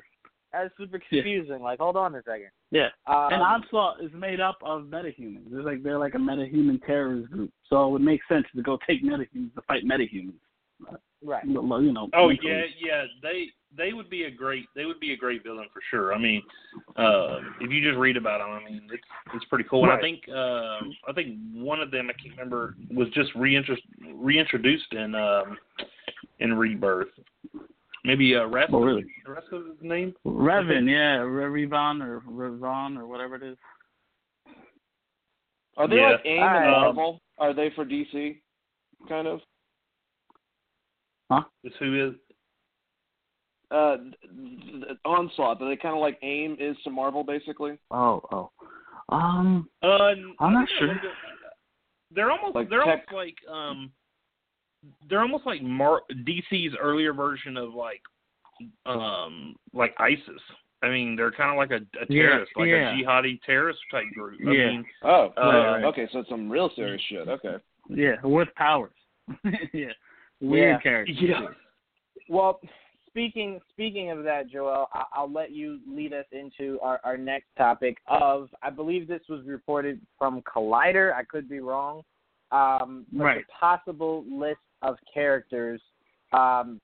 [0.52, 1.58] that's super confusing.
[1.58, 1.64] Yeah.
[1.64, 2.50] Like, hold on a second.
[2.70, 2.88] Yeah.
[3.06, 5.46] Um, and Onslaught is made up of metahumans.
[5.52, 7.50] It's like they're like a metahuman terrorist group.
[7.68, 10.32] So it would make sense to go take metahumans to fight metahumans.
[11.24, 11.44] Right.
[11.44, 12.08] You know.
[12.14, 13.04] Oh yeah, yeah.
[13.22, 13.46] They
[13.76, 16.14] they would be a great they would be a great villain for sure.
[16.14, 16.42] I mean,
[16.96, 19.02] uh, if you just read about them, I mean, it's
[19.34, 19.84] it's pretty cool.
[19.84, 19.92] Right.
[19.92, 23.86] And I think uh, I think one of them I can't remember was just reintroduced
[24.14, 25.56] reintroduced in um,
[26.38, 27.08] in Rebirth.
[28.04, 28.70] Maybe uh, Rev.
[28.72, 29.04] Oh, really?
[29.26, 30.14] The rest of his name?
[30.24, 33.56] Revan, yeah, Revon or Revon or whatever it is.
[35.76, 36.12] Are they yeah.
[36.12, 37.20] like AIM and Marvel?
[37.38, 38.38] Are they for DC?
[39.08, 39.40] Kind of.
[41.30, 41.42] Huh?
[41.64, 42.14] Is who is?
[43.70, 43.96] Uh,
[45.04, 45.60] Onslaught.
[45.60, 47.78] Are they kind of like AIM is to Marvel, basically?
[47.90, 48.50] Oh, oh.
[49.10, 50.94] Um, uh, I'm not sure.
[52.14, 53.04] They're almost like they're tech.
[53.10, 53.90] almost like um
[55.10, 58.00] they're almost like Mar- DC's earlier version of like
[58.86, 60.40] um like ISIS.
[60.82, 62.90] I mean, they're kind of like a, a terrorist, yeah, like yeah.
[62.90, 64.38] a jihadi terrorist type group.
[64.46, 64.66] I Yeah.
[64.70, 65.84] mean, Oh, Uh, right.
[65.84, 66.08] okay.
[66.12, 67.28] So it's some real serious shit.
[67.28, 67.56] Okay.
[67.90, 68.92] Yeah, with powers.
[69.72, 69.92] yeah,
[70.40, 70.80] weird Yeah.
[70.80, 71.12] character.
[71.12, 71.46] yeah.
[72.28, 72.60] Well,
[73.06, 77.46] speaking speaking of that, Joel, I, I'll let you lead us into our, our next
[77.56, 77.96] topic.
[78.06, 81.12] Of I believe this was reported from Collider.
[81.14, 82.02] I could be wrong.
[82.52, 83.44] Um, Right.
[83.46, 85.80] The possible list of characters,
[86.32, 86.80] um,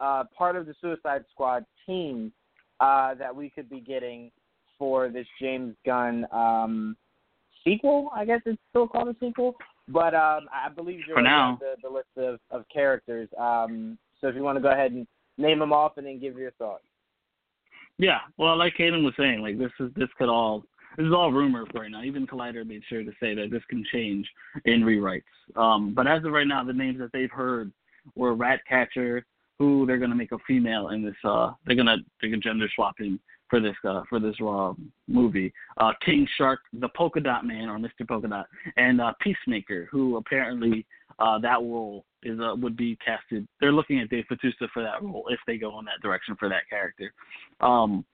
[0.00, 2.32] uh, part of the Suicide Squad team
[2.80, 4.30] uh, that we could be getting
[4.78, 6.96] for this James Gunn um,
[7.62, 8.10] sequel.
[8.14, 9.54] I guess it's still called a sequel.
[9.88, 11.58] But um, I believe Joel For now.
[11.60, 13.28] the, the list of, of characters.
[13.38, 15.06] Um, so if you want to go ahead and
[15.36, 16.84] name them off and then give your thoughts.
[17.98, 20.64] Yeah, well, like Kaden was saying, like this is this could all
[20.96, 22.02] this is all rumors right now.
[22.02, 24.28] Even Collider made sure to say that this can change
[24.64, 25.22] in rewrites.
[25.56, 27.72] Um, but as of right now, the names that they've heard
[28.16, 29.24] were Ratcatcher,
[29.58, 31.14] who they're gonna make a female in this.
[31.24, 33.18] Uh, they're gonna they're gonna gender swapping
[33.54, 34.72] for this uh, for this uh,
[35.06, 35.52] movie.
[35.76, 38.06] Uh, King Shark, the Polka Dot Man or Mr.
[38.06, 40.84] Polka Dot, and uh, Peacemaker, who apparently
[41.20, 43.46] uh, that role is uh, would be casted.
[43.60, 46.48] They're looking at Dave Bautista for that role if they go in that direction for
[46.48, 47.12] that character.
[47.60, 48.04] Um,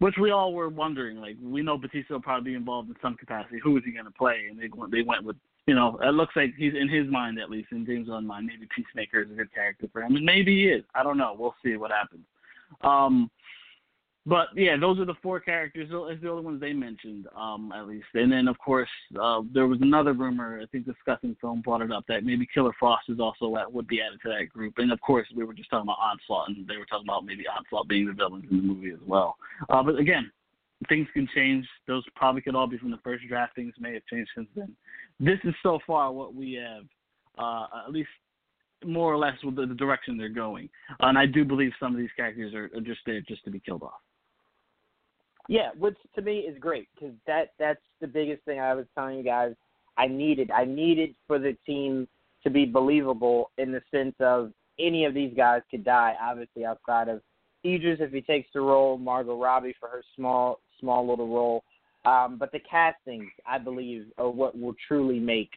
[0.00, 1.18] which we all were wondering.
[1.18, 3.60] Like we know Bautista will probably be involved in some capacity.
[3.62, 4.48] Who is he going to play?
[4.50, 5.36] And they went they went with
[5.68, 8.46] you know it looks like he's in his mind at least in James' own mind.
[8.46, 10.82] Maybe Peacemaker is a good character for him, and maybe he is.
[10.96, 11.36] I don't know.
[11.38, 12.24] We'll see what happens.
[12.80, 13.30] Um,
[14.26, 15.90] but yeah, those are the four characters.
[15.92, 18.06] Are the only ones they mentioned, um, at least.
[18.14, 18.88] And then of course
[19.20, 20.60] uh, there was another rumor.
[20.62, 23.86] I think discussing film brought it up that maybe Killer Frost is also at, would
[23.86, 24.74] be added to that group.
[24.78, 27.44] And of course we were just talking about Onslaught, and they were talking about maybe
[27.46, 29.36] Onslaught being the villains in the movie as well.
[29.68, 30.30] Uh, but again,
[30.88, 31.66] things can change.
[31.86, 33.54] Those probably could all be from the first draft.
[33.54, 34.74] Things may have changed since then.
[35.20, 36.84] This is so far what we have,
[37.38, 38.08] uh, at least
[38.84, 40.68] more or less with the, the direction they're going.
[41.00, 43.60] and I do believe some of these characters are, are just there just to be
[43.60, 44.00] killed off.
[45.48, 49.18] Yeah, which to me is great because that that's the biggest thing I was telling
[49.18, 49.54] you guys.
[49.96, 52.08] I needed I needed for the team
[52.42, 56.14] to be believable in the sense of any of these guys could die.
[56.20, 57.20] Obviously, outside of
[57.64, 61.64] Idris if he takes the role, Margot Robbie for her small small little role.
[62.04, 65.50] Um, but the castings, I believe, are what will truly make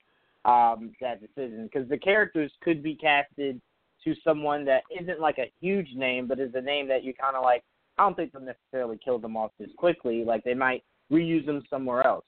[0.46, 3.60] um, that decision because the characters could be casted
[4.04, 7.36] to someone that isn't like a huge name, but is a name that you kind
[7.36, 7.64] of like.
[7.98, 10.24] I don't think they'll necessarily kill them off this quickly.
[10.24, 12.26] Like they might reuse them somewhere else.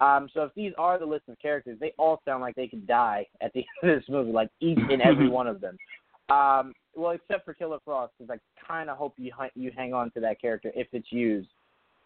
[0.00, 2.86] Um, so if these are the list of characters, they all sound like they could
[2.86, 5.76] die at the end of this movie, like each and every one of them.
[6.28, 10.10] Um, well, except for Killer Frost, because I kind of hope you you hang on
[10.12, 11.48] to that character if it's used.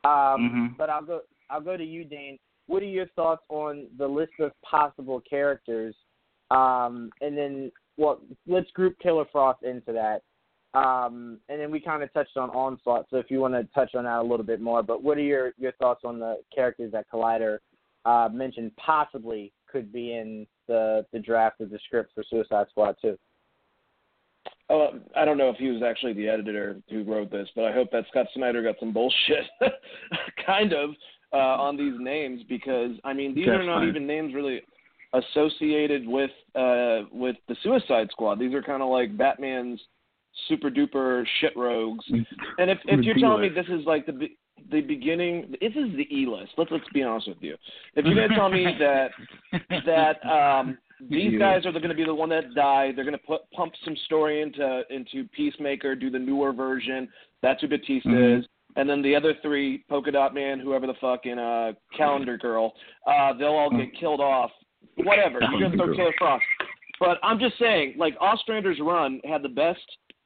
[0.04, 0.66] Um, mm-hmm.
[0.78, 1.20] But I'll go
[1.50, 2.38] I'll go to you, Dane.
[2.66, 5.94] What are your thoughts on the list of possible characters?
[6.50, 10.22] Um, and then, well, let's group Killer Frost into that.
[10.74, 13.94] Um, and then we kind of touched on Onslaught, so if you want to touch
[13.94, 14.82] on that a little bit more.
[14.82, 17.58] But what are your, your thoughts on the characters that Collider
[18.04, 22.96] uh, mentioned possibly could be in the, the draft of the script for Suicide Squad
[23.02, 23.16] 2?
[24.68, 27.72] Oh, I don't know if he was actually the editor who wrote this, but I
[27.72, 29.44] hope that Scott Snyder got some bullshit,
[30.46, 30.90] kind of,
[31.34, 34.62] uh, on these names because I mean these are not even names really
[35.12, 38.38] associated with uh, with the Suicide Squad.
[38.38, 39.80] These are kind of like Batman's
[40.48, 42.04] super duper shit rogues.
[42.10, 44.28] And if if you're telling me this is like the
[44.70, 46.52] the beginning, this is the E list.
[46.56, 47.56] Let's let's be honest with you.
[47.94, 49.10] If you're gonna tell me that
[49.86, 50.78] that um,
[51.10, 53.72] these guys are going to be the one that die, they're going to put pump
[53.84, 57.08] some story into into Peacemaker, do the newer version.
[57.42, 58.40] That's who Bautista mm-hmm.
[58.40, 58.46] is
[58.76, 62.74] and then the other three, Polka Dot Man, whoever the fuck, and uh, Calendar Girl,
[63.06, 64.50] uh, they'll all get killed off.
[64.96, 66.44] Whatever, you're gonna throw Killer Frost.
[67.00, 69.80] But I'm just saying, like Ostrander's run had the best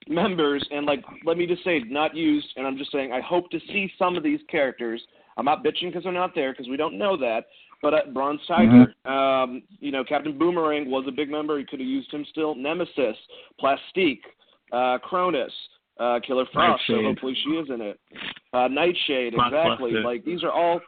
[0.09, 2.49] members, and like let me just say, not used.
[2.57, 5.01] And I'm just saying, I hope to see some of these characters.
[5.37, 7.47] I'm not bitching because they're not there because we don't know that.
[7.81, 9.11] But uh, Bronze Tiger, mm-hmm.
[9.11, 11.59] um, you know, Captain Boomerang was a big member.
[11.59, 12.57] He could have used him still.
[12.57, 13.17] Nemesis,
[13.61, 14.25] Plastique,
[14.73, 15.53] uh, Chronos
[15.99, 16.83] uh, Killer Frost.
[16.87, 18.01] So hopefully she is in it.
[18.53, 19.93] Uh, Nightshade, exactly.
[19.93, 20.81] Like these are all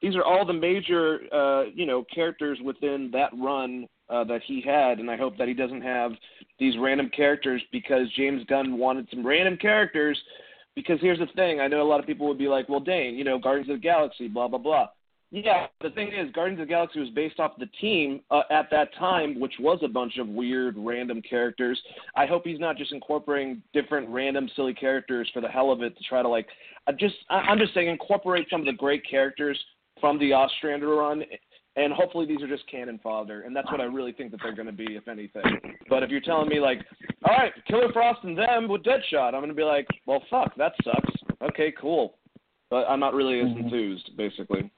[0.00, 4.60] these are all the major uh, you know characters within that run uh, that he
[4.60, 6.12] had, and I hope that he doesn't have
[6.58, 10.18] these random characters because James Gunn wanted some random characters.
[10.74, 13.14] Because here's the thing, I know a lot of people would be like, "Well, Dane,
[13.14, 14.88] you know, Guardians of the Galaxy, blah blah blah."
[15.34, 18.68] Yeah, the thing is, Guardians of the Galaxy was based off the team uh, at
[18.70, 21.80] that time, which was a bunch of weird, random characters.
[22.14, 25.96] I hope he's not just incorporating different, random, silly characters for the hell of it
[25.96, 26.48] to try to like.
[26.86, 29.58] Uh, just, I, I'm just saying, incorporate some of the great characters
[30.02, 31.22] from the Ostrander run,
[31.76, 34.54] and hopefully these are just cannon fodder, and that's what I really think that they're
[34.54, 35.42] going to be, if anything.
[35.88, 36.78] But if you're telling me like,
[37.24, 40.54] all right, Killer Frost and them with Deadshot, I'm going to be like, well, fuck,
[40.56, 41.10] that sucks.
[41.42, 42.16] Okay, cool,
[42.70, 43.64] but I'm not really as mm-hmm.
[43.64, 44.70] enthused, basically.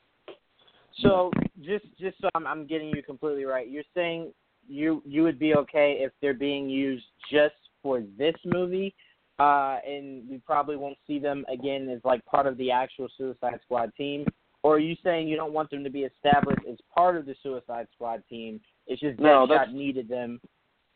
[1.00, 1.30] So
[1.62, 4.32] just just so I'm, I'm getting you completely right, you're saying
[4.68, 8.94] you you would be okay if they're being used just for this movie,
[9.38, 13.58] uh, and we probably won't see them again as like part of the actual Suicide
[13.64, 14.24] Squad team.
[14.64, 17.36] Or are you saying you don't want them to be established as part of the
[17.42, 18.60] Suicide Squad team?
[18.86, 20.40] It's just no, Deadshot needed them.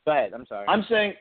[0.06, 0.32] Go ahead.
[0.34, 0.66] I'm sorry.
[0.66, 1.12] I'm saying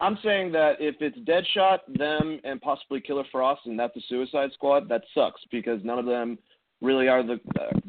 [0.00, 4.50] I'm saying that if it's Deadshot, them, and possibly Killer Frost, and that's the Suicide
[4.52, 6.38] Squad, that sucks because none of them
[6.80, 7.38] really are the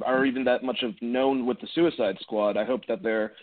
[0.05, 2.55] are even that much of known with the Suicide Squad.
[2.55, 3.33] I hope that they're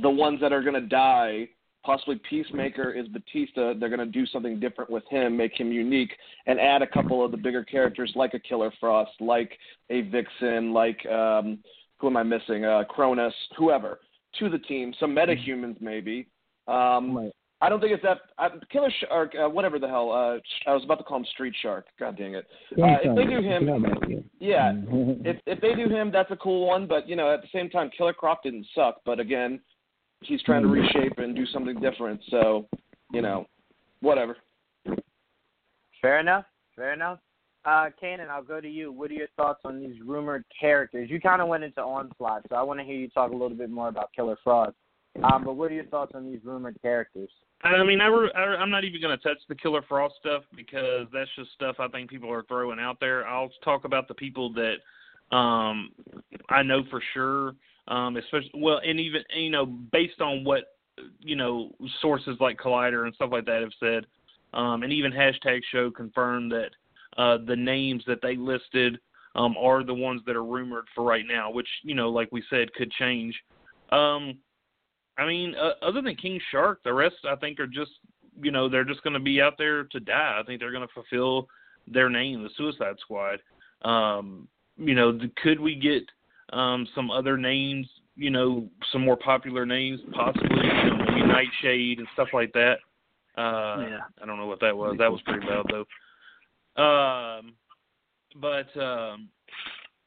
[0.00, 1.48] the ones that are going to die.
[1.84, 3.74] Possibly Peacemaker is Bautista.
[3.78, 6.12] They're going to do something different with him, make him unique,
[6.46, 9.58] and add a couple of the bigger characters like a Killer Frost, like
[9.88, 11.58] a Vixen, like um,
[11.98, 12.64] who am I missing?
[12.64, 14.00] Uh, Chronos, whoever,
[14.38, 14.92] to the team.
[15.00, 16.28] Some metahumans maybe.
[16.68, 17.32] Um, right.
[17.62, 20.10] I don't think it's that uh, Killer Shark, uh, whatever the hell.
[20.10, 20.38] Uh,
[20.68, 21.86] I was about to call him Street Shark.
[21.98, 22.46] God dang it!
[22.72, 24.72] Uh, if they do him, yeah,
[25.24, 26.86] if if they do him, that's a cool one.
[26.86, 29.02] But you know, at the same time, Killer Croc didn't suck.
[29.04, 29.60] But again,
[30.22, 32.20] he's trying to reshape and do something different.
[32.30, 32.66] So,
[33.12, 33.46] you know,
[34.00, 34.36] whatever.
[36.00, 36.44] Fair enough.
[36.76, 37.18] Fair enough.
[37.64, 38.90] Uh, Kanan, I'll go to you.
[38.90, 41.10] What are your thoughts on these rumored characters?
[41.10, 43.56] You kind of went into Onslaught, so I want to hear you talk a little
[43.56, 44.76] bit more about Killer Frost.
[45.24, 47.28] Um, but what are your thoughts on these rumored characters?
[47.62, 50.44] I mean, I re- I, am not even going to touch the Killer Frost stuff
[50.56, 53.26] because that's just stuff I think people are throwing out there.
[53.26, 54.76] I'll talk about the people that
[55.36, 55.90] um
[56.48, 57.54] I know for sure.
[57.90, 60.76] Um, especially well, and even you know based on what
[61.18, 64.06] you know sources like Collider and stuff like that have said,
[64.54, 66.70] um, and even hashtag Show confirmed that
[67.18, 68.98] uh, the names that they listed
[69.34, 72.42] um, are the ones that are rumored for right now, which you know, like we
[72.48, 73.34] said, could change.
[73.90, 74.38] Um,
[75.18, 77.92] I mean, uh, other than King Shark, the rest I think are just
[78.40, 80.38] you know they're just going to be out there to die.
[80.40, 81.48] I think they're going to fulfill
[81.86, 83.40] their name, the Suicide Squad.
[83.82, 86.04] Um, you know, could we get
[86.52, 87.86] um, some other names?
[88.16, 90.48] You know, some more popular names, possibly.
[90.48, 92.78] You know, maybe Nightshade and stuff like that.
[93.38, 93.98] Uh, yeah.
[94.22, 94.96] I don't know what that was.
[94.98, 95.86] That was pretty bad though.
[96.82, 97.54] Um,
[98.40, 99.28] but um,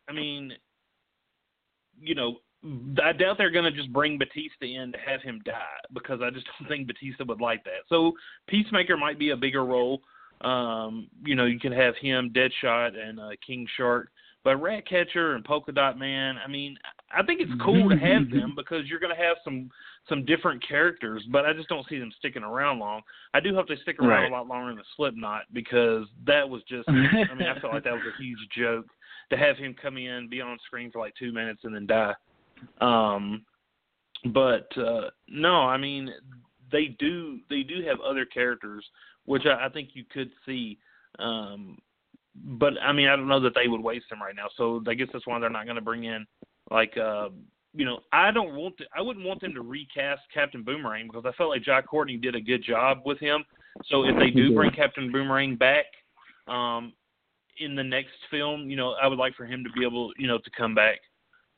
[0.08, 0.54] I mean,
[2.00, 2.38] you know,
[3.04, 5.62] I doubt they're going to just bring Bautista in to have him die
[5.94, 7.84] because I just don't think Bautista would like that.
[7.90, 8.14] So
[8.48, 10.02] Peacemaker might be a bigger role.
[10.42, 14.10] Um, you know, you can have him, Deadshot, and uh, King Shark.
[14.44, 16.78] But Ratcatcher and Polka Dot Man, I mean,
[17.16, 19.70] I think it's cool to have them because you're going to have some
[20.10, 21.24] some different characters.
[21.32, 23.02] But I just don't see them sticking around long.
[23.34, 24.32] I do hope they stick around Right.
[24.32, 26.90] a lot longer than Slipknot because that was just.
[26.90, 28.86] I mean, I felt like that was a huge joke
[29.30, 32.14] to have him come in, be on screen for like two minutes, and then die.
[32.82, 33.46] Um,
[34.34, 36.10] but uh, no, I mean
[36.72, 38.86] they do they do have other characters,
[39.26, 40.78] which I, I think you could see.
[41.20, 41.78] Um,
[42.36, 44.48] but I mean, I don't know that they would waste him right now.
[44.58, 46.26] So I guess that's why they're not going to bring in
[46.72, 47.30] like uh,
[47.74, 51.26] you know I don't want to, I wouldn't want them to recast Captain Boomerang because
[51.26, 53.44] I felt like Jai Courtney did a good job with him.
[53.88, 55.86] So if they do bring Captain Boomerang back,
[56.48, 56.94] um,
[57.60, 60.28] in the next film, you know, I would like for him to be able, you
[60.28, 61.00] know, to come back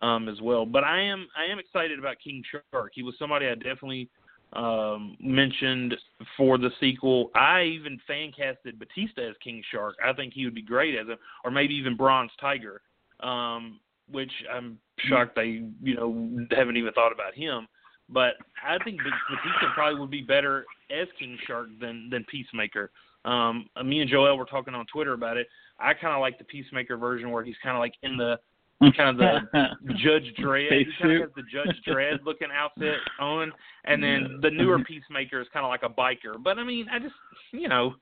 [0.02, 0.65] um, as well.
[0.65, 2.91] But I am I am excited about King Shark.
[2.93, 4.10] He was somebody I definitely
[4.56, 5.95] um, mentioned
[6.38, 7.30] for the sequel.
[7.36, 9.95] I even fan casted Bautista as King Shark.
[10.03, 12.82] I think he would be great as him, or maybe even Bronze Tiger,
[13.19, 13.80] um,
[14.10, 14.80] which I'm
[15.10, 17.68] shocked they you know haven't even thought about him.
[18.07, 18.34] But
[18.65, 22.91] I think Bautista probably would be better as King Shark than than Peacemaker.
[23.26, 25.48] Um, me and Joel were talking on Twitter about it.
[25.80, 28.40] I kind of like the Peacemaker version where he's kind of like in the
[28.97, 30.72] kind of the Judge Dredd.
[30.72, 33.52] He kind of has the Judge Dredd looking outfit on,
[33.85, 36.41] and then the newer Peacemaker is kind of like a biker.
[36.43, 37.15] But I mean, I just
[37.52, 37.95] you know,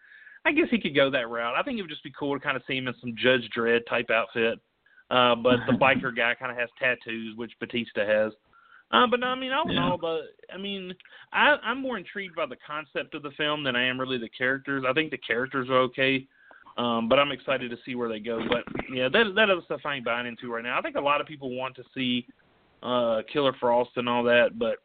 [0.45, 1.55] I guess he could go that route.
[1.55, 3.47] I think it would just be cool to kind of see him in some Judge
[3.55, 4.59] Dredd type outfit.
[5.11, 8.33] Uh, but the biker guy kind of has tattoos, which Bautista has.
[8.91, 9.89] Uh, but no, I mean, all in Yeah.
[9.89, 10.21] all, the
[10.53, 10.93] I mean,
[11.31, 14.29] I, I'm more intrigued by the concept of the film than I am really the
[14.29, 14.83] characters.
[14.87, 16.27] I think the characters are okay,
[16.77, 18.39] um, but I'm excited to see where they go.
[18.49, 20.77] But yeah, that that other stuff I ain't buying into right now.
[20.77, 22.25] I think a lot of people want to see
[22.81, 24.77] uh, Killer Frost and all that, but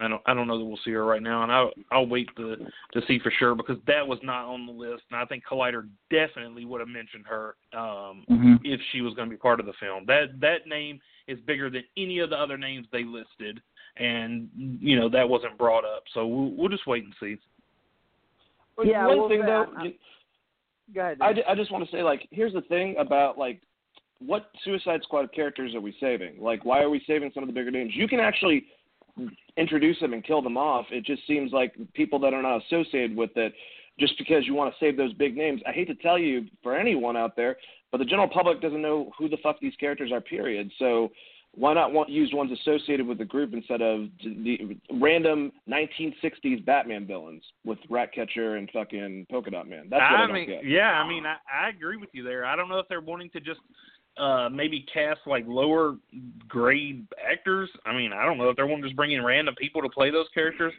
[0.00, 2.28] I don't I don't know that we'll see her right now, and I'll I'll wait
[2.36, 5.44] to to see for sure because that was not on the list, and I think
[5.48, 8.60] Collider definitely would have mentioned her um, Mhm.
[8.64, 10.04] if she was going to be part of the film.
[10.06, 13.62] That that name is bigger than any of the other names they listed,
[13.96, 16.02] and you know that wasn't brought up.
[16.12, 17.38] So we'll, we'll just wait and see.
[18.82, 19.94] Yeah, one well, thing though, I- you-
[20.92, 21.18] Go ahead.
[21.20, 23.60] I, I just want to say, like, here's the thing about like,
[24.18, 26.40] what Suicide Squad characters are we saving?
[26.40, 27.92] Like, why are we saving some of the bigger names?
[27.94, 28.64] You can actually
[29.56, 30.86] introduce them and kill them off.
[30.90, 33.54] It just seems like people that are not associated with it,
[34.00, 35.62] just because you want to save those big names.
[35.66, 37.56] I hate to tell you for anyone out there,
[37.92, 40.20] but the general public doesn't know who the fuck these characters are.
[40.20, 40.70] Period.
[40.78, 41.10] So.
[41.56, 47.06] Why not want, use ones associated with the group instead of the random 1960s Batman
[47.06, 49.86] villains with Ratcatcher and fucking Polka Dot Man?
[49.88, 50.64] That's what I, I don't mean, get.
[50.64, 52.44] yeah, I mean, I, I agree with you there.
[52.44, 53.60] I don't know if they're wanting to just
[54.16, 55.96] uh maybe cast like lower
[56.48, 57.68] grade actors.
[57.84, 59.88] I mean, I don't know if they're wanting to just bring in random people to
[59.88, 60.72] play those characters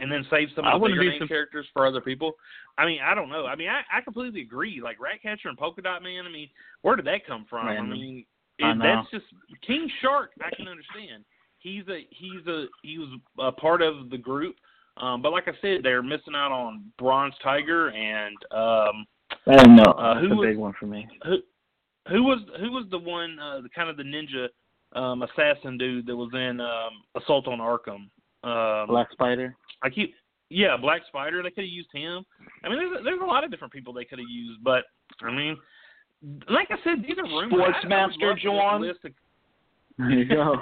[0.00, 2.32] and then save some I of the wouldn't bigger name sur- characters for other people.
[2.76, 3.46] I mean, I don't know.
[3.46, 4.80] I mean, I, I completely agree.
[4.82, 6.24] Like Ratcatcher and Polka Dot Man.
[6.26, 6.48] I mean,
[6.82, 7.66] where did that come from?
[7.66, 7.90] Random.
[7.90, 9.24] I mean, I it, that's just
[9.66, 10.30] King Shark.
[10.40, 11.24] I can understand.
[11.58, 14.56] He's a he's a he was a part of the group.
[14.96, 19.06] Um, but like I said, they're missing out on Bronze Tiger and um,
[19.46, 19.92] I don't know.
[19.92, 21.06] Uh, That's who a was- big one for me.
[21.24, 21.36] who
[22.08, 24.48] who was who was the one uh, the kind of the ninja
[24.98, 28.08] um, assassin dude that was in um, Assault on Arkham?
[28.44, 29.54] Um, Black Spider.
[29.82, 30.14] I keep
[30.50, 31.42] yeah Black Spider.
[31.42, 32.24] They could have used him.
[32.64, 34.84] I mean, there's there's a lot of different people they could have used, but
[35.22, 35.56] I mean,
[36.48, 37.74] like I said, these are rumors.
[37.84, 38.92] Sportsmaster I, I love for Juwan?
[39.02, 39.10] to-
[39.98, 40.56] There you go.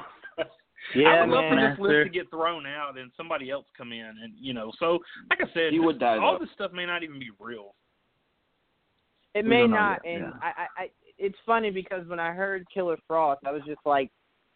[0.95, 1.71] yeah, I would love for man.
[1.71, 4.99] this list to get thrown out and somebody else come in, and you know, so
[5.31, 6.45] like I said, He would die, all though.
[6.45, 7.75] this stuff may not even be real.
[9.35, 10.31] It We may don't yet, and yeah.
[10.43, 14.11] I, I, I, it's funny because when I heard Killer Frost, I was just like,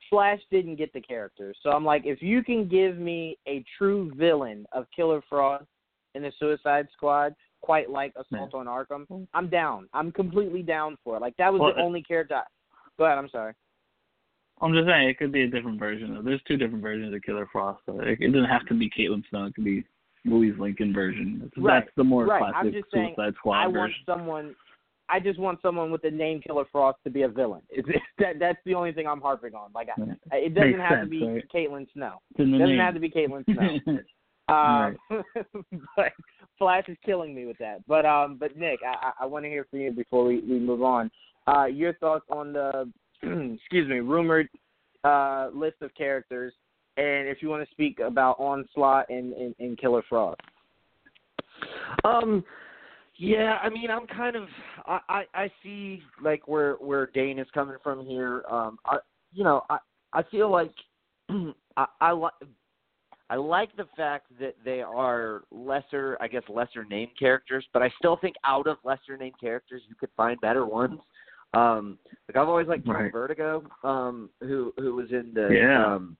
[0.08, 4.10] Flash didn't get the character, so I'm like, if you can give me a true
[4.16, 5.66] villain of Killer Frost
[6.14, 9.88] in the Suicide Squad, quite like Assault on Arkham, I'm down.
[9.92, 11.20] I'm completely down for it.
[11.20, 12.36] Like that was Well, the only character.
[12.36, 12.42] I,
[12.98, 13.18] go ahead.
[13.18, 13.54] I'm sorry.
[14.62, 16.16] I'm just saying it could be a different version.
[16.16, 17.80] Of, there's two different versions of Killer Frost.
[17.86, 19.46] So it, it doesn't have to be Caitlin Snow.
[19.46, 19.84] It could be
[20.26, 21.40] Louise Lincoln version.
[21.44, 22.40] It's, Right, That's the more right.
[22.40, 24.54] classic I'm just saying, Squad I want someone.
[25.08, 27.62] I just want someone with the name Killer Frost to be a villain.
[27.70, 27.88] It's,
[28.18, 29.70] that that's the only thing I'm harping on.
[29.74, 31.44] Like I, it doesn't Makes have to be right?
[31.52, 32.20] Caitlin Snow.
[32.32, 32.84] It's in the It doesn't name.
[32.84, 33.98] have to be Caitlin Snow.
[34.50, 34.96] Um,
[35.96, 36.12] but
[36.60, 37.78] Flash is killing me with that.
[37.88, 40.82] But um, but Nick, I, I, want to hear from you before we, we move
[40.82, 41.10] on.
[41.48, 42.88] Uh, your thoughts on the
[43.22, 44.48] excuse me rumored
[45.02, 46.52] uh, list of characters,
[46.96, 50.40] and if you want to speak about Onslaught and, and, and Killer Frost.
[52.04, 52.44] Um,
[53.16, 54.48] Yeah, I mean, I'm kind of
[54.86, 58.42] I I, I see like where where Dane is coming from here.
[58.50, 58.98] Um, I
[59.32, 59.78] you know I
[60.12, 60.72] I feel like
[61.76, 62.32] I I like.
[63.30, 67.88] I like the fact that they are lesser, I guess, lesser named characters, but I
[67.96, 70.98] still think out of lesser named characters, you could find better ones.
[71.54, 71.96] Um,
[72.28, 73.12] like I've always liked Right.
[73.12, 75.94] Vertigo, um, who who was in the Yeah.
[75.94, 76.16] um,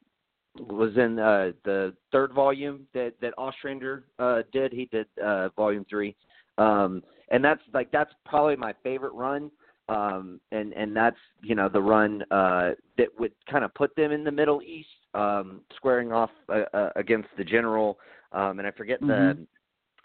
[0.59, 4.73] was in uh, the third volume that that Ostrander uh, did.
[4.73, 6.15] He did uh, volume three,
[6.59, 9.51] um, and that's like that's probably my favorite run.
[9.89, 14.13] Um, and and that's you know the run uh, that would kind of put them
[14.13, 17.99] in the Middle East, um, squaring off uh, uh, against the General.
[18.33, 19.47] Um, and I forget the Mhm.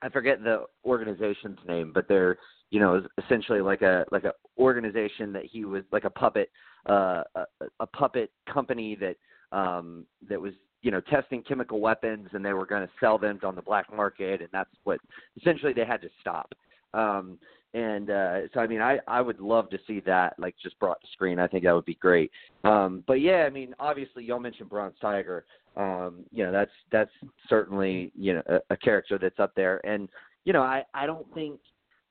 [0.01, 2.37] I forget the organization's name, but they're
[2.69, 6.49] you know essentially like a like a organization that he was like a puppet
[6.87, 7.45] uh, a,
[7.79, 9.15] a puppet company that
[9.51, 13.39] um, that was you know testing chemical weapons and they were going to sell them
[13.43, 14.99] on the black market and that's what
[15.37, 16.53] essentially they had to stop
[16.93, 17.39] um,
[17.75, 20.99] and uh, so I mean I I would love to see that like just brought
[21.01, 22.31] to screen I think that would be great
[22.63, 25.45] um, but yeah I mean obviously y'all mentioned Bronze Tiger
[25.75, 27.11] um, you know that's that's
[27.49, 30.09] certainly you know a, a character that's up there and
[30.45, 31.59] you know I I don't think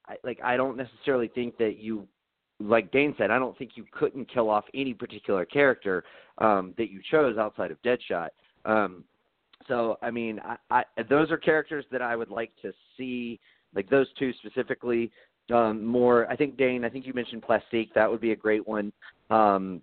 [0.07, 2.07] I, like I don't necessarily think that you
[2.61, 6.05] like Dane said, I don't think you couldn't kill off any particular character
[6.39, 8.29] um, that you chose outside of Deadshot.
[8.65, 9.05] Um,
[9.67, 13.41] so I mean, I, I, those are characters that I would like to see,
[13.75, 15.11] like those two specifically.
[15.53, 16.85] Um, more, I think Dane.
[16.85, 17.93] I think you mentioned Plastique.
[17.95, 18.93] That would be a great one.
[19.31, 19.83] Um,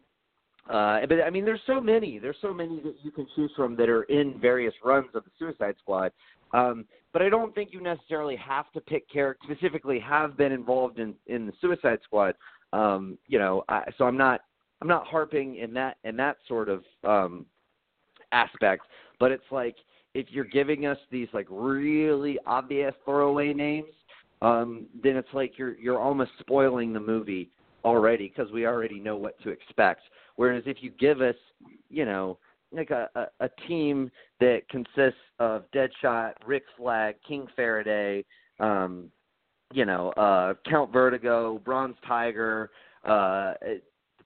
[0.69, 2.19] uh, but I mean, there's so many.
[2.19, 5.31] There's so many that you can choose from that are in various runs of the
[5.37, 6.11] Suicide Squad.
[6.53, 10.99] Um, but I don't think you necessarily have to pick characters specifically have been involved
[10.99, 12.35] in in the Suicide Squad.
[12.73, 14.41] Um, you know, I, so I'm not
[14.81, 17.45] I'm not harping in that in that sort of um,
[18.31, 18.83] aspect.
[19.19, 19.75] But it's like
[20.13, 23.93] if you're giving us these like really obvious throwaway names,
[24.41, 27.49] um, then it's like you're you're almost spoiling the movie
[27.85, 30.01] already because we already know what to expect.
[30.35, 31.35] Whereas if you give us,
[31.89, 32.37] you know,
[32.71, 34.09] like a, a, a team
[34.39, 38.23] that consists of Deadshot, Rick Flag, King Faraday,
[38.59, 39.11] um,
[39.73, 42.71] you know, uh, Count Vertigo, Bronze Tiger,
[43.05, 43.53] uh,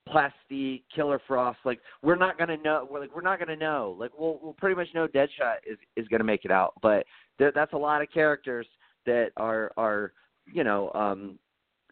[0.08, 1.60] Plastique, Killer Frost.
[1.66, 2.88] Like we're not gonna know.
[2.90, 3.96] We're like we're not gonna know.
[4.00, 6.74] Like we'll we'll pretty much know Deadshot is is gonna make it out.
[6.82, 7.06] But
[7.40, 8.68] there, that's a lot of characters
[9.06, 10.14] that are are
[10.52, 11.38] you know um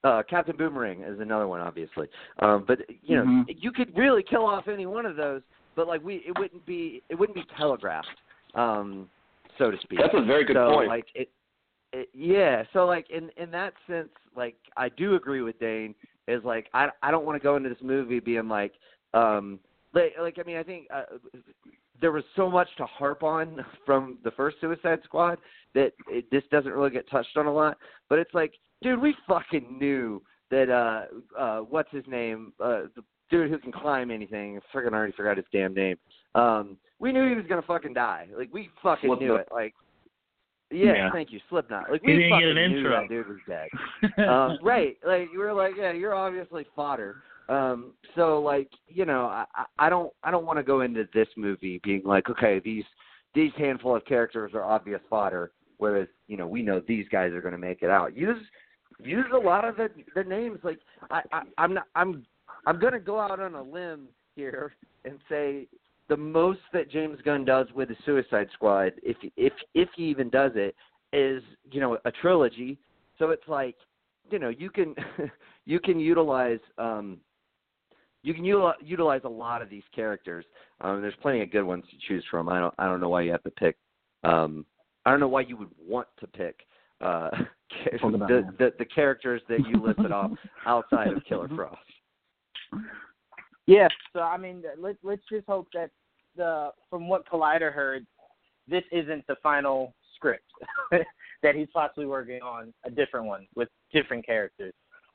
[0.04, 2.08] uh Captain Boomerang is another one obviously.
[2.40, 3.46] Um but you know Mhm.
[3.48, 5.42] you could really kill off any one of those
[5.76, 8.08] but like we it wouldn't be it wouldn't be telegraphed
[8.56, 9.10] um
[9.58, 10.00] so to speak.
[10.00, 10.90] That's a very good so, point.
[10.90, 11.30] Like it,
[11.92, 15.96] it yeah, so like in in that sense like I do agree with Dane
[16.28, 18.74] is like I I don't want to go into this movie being like
[19.14, 19.60] um
[19.94, 21.04] like, like I mean I think uh,
[22.02, 25.38] there was so much to harp on from the first Suicide Squad
[25.76, 27.78] that it, this doesn't really get touched on a lot.
[28.10, 30.22] But it's like, dude, we fucking knew
[30.52, 30.70] that.
[30.70, 32.54] uh uh What's his name?
[32.60, 34.58] Uh The dude who can climb anything.
[34.60, 35.98] I friggin' already forgot his damn name.
[36.36, 38.28] Um We knew he was gonna fucking die.
[38.38, 39.48] Like we fucking knew it.
[39.52, 39.74] Like.
[40.72, 41.12] Yeah, Yeah.
[41.12, 41.92] thank you, Slipknot.
[41.92, 43.02] Like we didn't get fucking an knew intro.
[43.02, 43.70] that dude was dead
[44.28, 44.98] um, right.
[45.06, 47.18] Like you were like, yeah, you're obviously fodder.
[47.50, 49.46] Um, so like, you know, I,
[49.78, 52.86] I don't I don't want to go into this movie being like, okay, these
[53.36, 57.42] these handful of characters are obvious fodder, whereas you know we know these guys are
[57.42, 58.16] going to make it out.
[58.16, 58.42] Use
[59.00, 60.60] use a lot of the the names.
[60.64, 60.80] Like
[61.10, 62.26] I, I I'm not I'm
[62.66, 64.74] I'm going to go out on a limb here
[65.06, 65.68] and say
[66.10, 70.30] the most that James Gunn does with the Suicide Squad, if if if he even
[70.30, 70.76] does it,
[71.12, 72.78] is you know a trilogy.
[73.20, 73.76] So it's like
[74.30, 74.96] you know you can
[75.66, 77.18] you can utilize um
[78.24, 80.46] you can util- utilize a lot of these characters.
[80.82, 82.50] Um, there's plenty of good ones to choose from.
[82.50, 83.78] I don't I don't know why you have to pick.
[84.24, 84.66] Um,
[85.06, 86.62] I don't know why you would want to pick
[87.02, 87.30] uh,
[88.02, 90.32] Polka the, the the characters that you listed off
[90.66, 91.78] outside of Killer Frost.
[93.66, 95.92] Yeah, so I mean, let let's just hope that
[96.36, 98.06] the from what Collider heard,
[98.68, 100.46] this isn't the final script
[100.92, 104.74] that he's possibly working on a different one with different characters.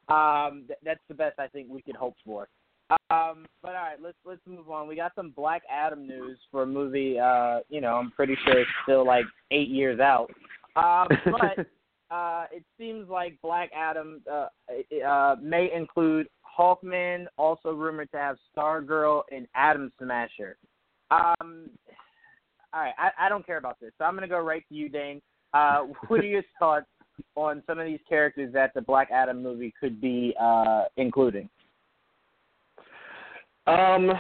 [0.09, 2.49] Um, th- that's the best I think we could hope for.
[2.91, 4.89] Um, but all right, let's let's move on.
[4.89, 7.19] We got some Black Adam news for a movie.
[7.19, 10.31] Uh, you know, I'm pretty sure it's still like eight years out.
[10.75, 11.67] Uh, but
[12.15, 14.47] uh, it seems like Black Adam uh,
[15.07, 16.29] uh, may include
[16.59, 20.57] Hawkman, also rumored to have Stargirl and Atom Smasher.
[21.11, 21.71] Um,
[22.73, 24.75] all right, I, I don't care about this, so I'm going to go right to
[24.75, 25.21] you, Dane.
[25.53, 26.87] Uh, what are your thoughts
[27.35, 31.49] on some of these characters that the Black Adam movie could be uh, including?
[33.69, 34.13] Um,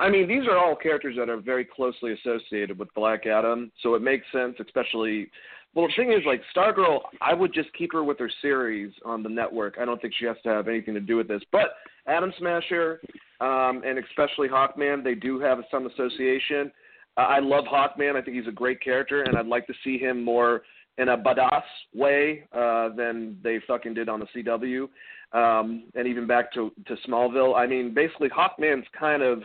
[0.00, 3.94] I mean, these are all characters that are very closely associated with Black Adam, so
[3.94, 5.30] it makes sense, especially
[5.74, 9.22] Well, the thing is, like Stargirl, I would just keep her with her series on
[9.22, 9.76] the network.
[9.80, 11.42] I don't think she has to have anything to do with this.
[11.52, 11.74] But
[12.06, 13.00] Atom Smasher,
[13.40, 16.72] um, and especially Hawkman, they do have some association.
[17.16, 18.16] Uh, I love Hawkman.
[18.16, 20.62] I think he's a great character, and I'd like to see him more
[20.98, 21.62] in a badass
[21.94, 24.88] way uh, than they fucking did on the CW,
[25.32, 27.56] um, and even back to to Smallville.
[27.56, 29.42] I mean, basically, Hawkman's kind of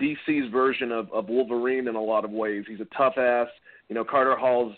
[0.00, 2.64] DC's version of, of Wolverine in a lot of ways.
[2.68, 3.48] He's a tough ass.
[3.88, 4.74] You know, Carter Hall's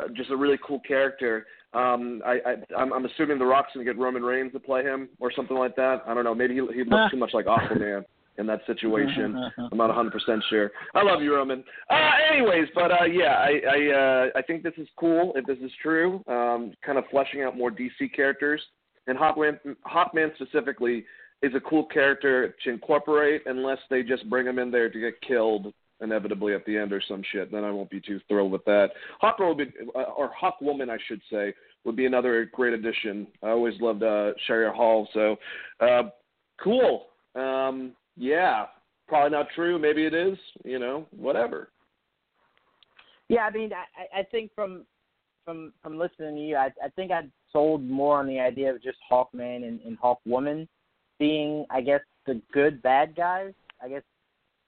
[0.00, 1.46] uh, just a really cool character.
[1.72, 5.08] Um, I, I, I'm, I'm assuming The Rock's to get Roman Reigns to play him
[5.18, 6.02] or something like that.
[6.06, 6.34] I don't know.
[6.34, 8.04] Maybe he, he looks too much like Aquaman
[8.38, 9.36] in that situation.
[9.72, 10.70] I'm not 100% sure.
[10.94, 11.64] I love you, Roman.
[11.90, 15.58] Uh, anyways, but uh, yeah, I I, uh, I think this is cool if this
[15.58, 16.22] is true.
[16.28, 18.62] Um, kind of fleshing out more DC characters,
[19.06, 21.04] and Hawkman, Hawkman specifically
[21.42, 25.20] is a cool character to incorporate, unless they just bring him in there to get
[25.20, 27.52] killed inevitably at the end or some shit.
[27.52, 28.90] Then I won't be too thrilled with that.
[29.20, 31.54] Hawk would be, uh, or Hawk Woman, I should say,
[31.84, 33.26] would be another great addition.
[33.42, 35.36] I always loved uh, Shiera Hall, so
[35.80, 36.04] uh,
[36.62, 37.06] cool.
[37.34, 38.66] Um, yeah,
[39.06, 39.78] probably not true.
[39.78, 40.38] Maybe it is.
[40.64, 41.68] You know, whatever.
[43.28, 44.84] Yeah, I mean, I, I think from
[45.44, 48.82] from from listening to you, I, I think I'd sold more on the idea of
[48.82, 50.68] just Hawkman and, and Hawkwoman
[51.18, 53.52] being, I guess, the good bad guys.
[53.82, 54.02] I guess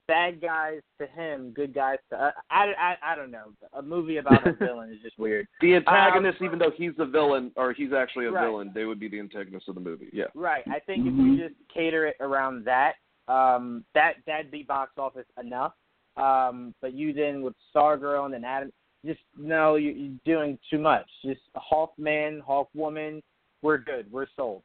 [0.09, 3.53] bad guys to him, good guys to uh, I, I I don't know.
[3.73, 5.47] A movie about a villain is just weird.
[5.61, 8.45] The antagonist, um, even though he's the villain or he's actually a right.
[8.45, 10.09] villain, they would be the antagonist of the movie.
[10.13, 10.27] Yeah.
[10.35, 10.63] Right.
[10.69, 11.21] I think mm-hmm.
[11.21, 12.95] if we just cater it around that,
[13.29, 15.73] um, that that'd be box office enough.
[16.17, 18.73] Um, but you then with Stargirl and then Adam,
[19.05, 21.06] just no, you, you're doing too much.
[21.24, 23.23] Just Hawkman, Hawkwoman,
[23.62, 24.62] we're good, we're sold.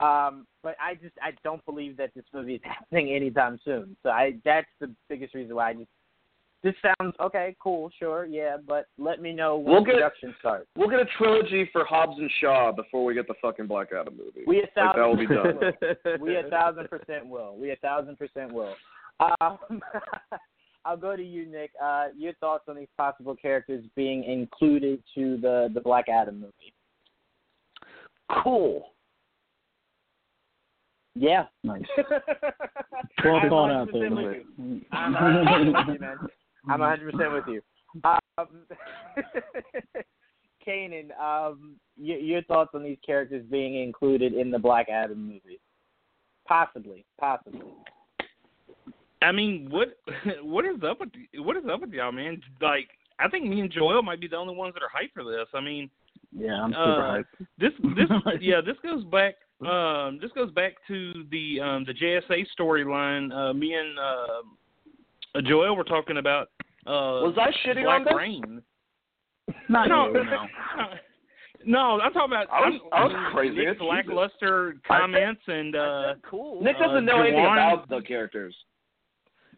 [0.00, 3.96] Um, but I just I don't believe that this movie is happening anytime soon.
[4.02, 5.88] So I that's the biggest reason why I just
[6.62, 10.68] this sounds okay, cool, sure, yeah, but let me know when we'll get, production starts.
[10.76, 14.16] We'll get a trilogy for Hobbs and Shaw before we get the fucking Black Adam
[14.16, 14.44] movie.
[14.46, 16.18] We a thousand like that be done.
[16.18, 16.18] Will.
[16.20, 17.56] we a thousand percent will.
[17.56, 18.74] We a thousand percent will.
[19.40, 19.58] Um,
[20.84, 21.70] I'll go to you, Nick.
[21.82, 26.74] Uh, your thoughts on these possible characters being included to the the Black Adam movie?
[28.42, 28.92] Cool.
[31.14, 31.44] Yeah.
[31.62, 31.82] Nice.
[33.24, 34.06] well thought out there.
[34.92, 36.16] I'm 100% with you, man.
[36.68, 37.62] I'm 100% with you.
[38.04, 38.46] Um,
[40.66, 45.60] Kanan, um, your, your thoughts on these characters being included in the Black Adam movie?
[46.46, 47.60] Possibly, possibly.
[49.22, 49.96] I mean, what
[50.42, 52.40] what is up with what is up with y'all, man?
[52.60, 52.88] Like,
[53.18, 55.46] I think me and Joel might be the only ones that are hyped for this.
[55.54, 55.88] I mean,
[56.36, 57.46] yeah, I'm super uh, hyped.
[57.58, 58.08] This this
[58.40, 59.34] yeah, this goes back
[59.66, 63.32] um this goes back to the um the JSA storyline.
[63.32, 66.48] Uh me and uh Joel were talking about
[66.86, 68.14] uh Was I shitting Black on this?
[68.16, 68.62] Rain.
[69.68, 70.46] Not no, you, no.
[71.64, 73.56] No, I'm talking about I was- I was crazy.
[73.58, 73.86] Nick's Jesus.
[73.88, 76.60] lackluster comments and uh cool.
[76.62, 78.54] Nick doesn't Uh, know anything about the characters.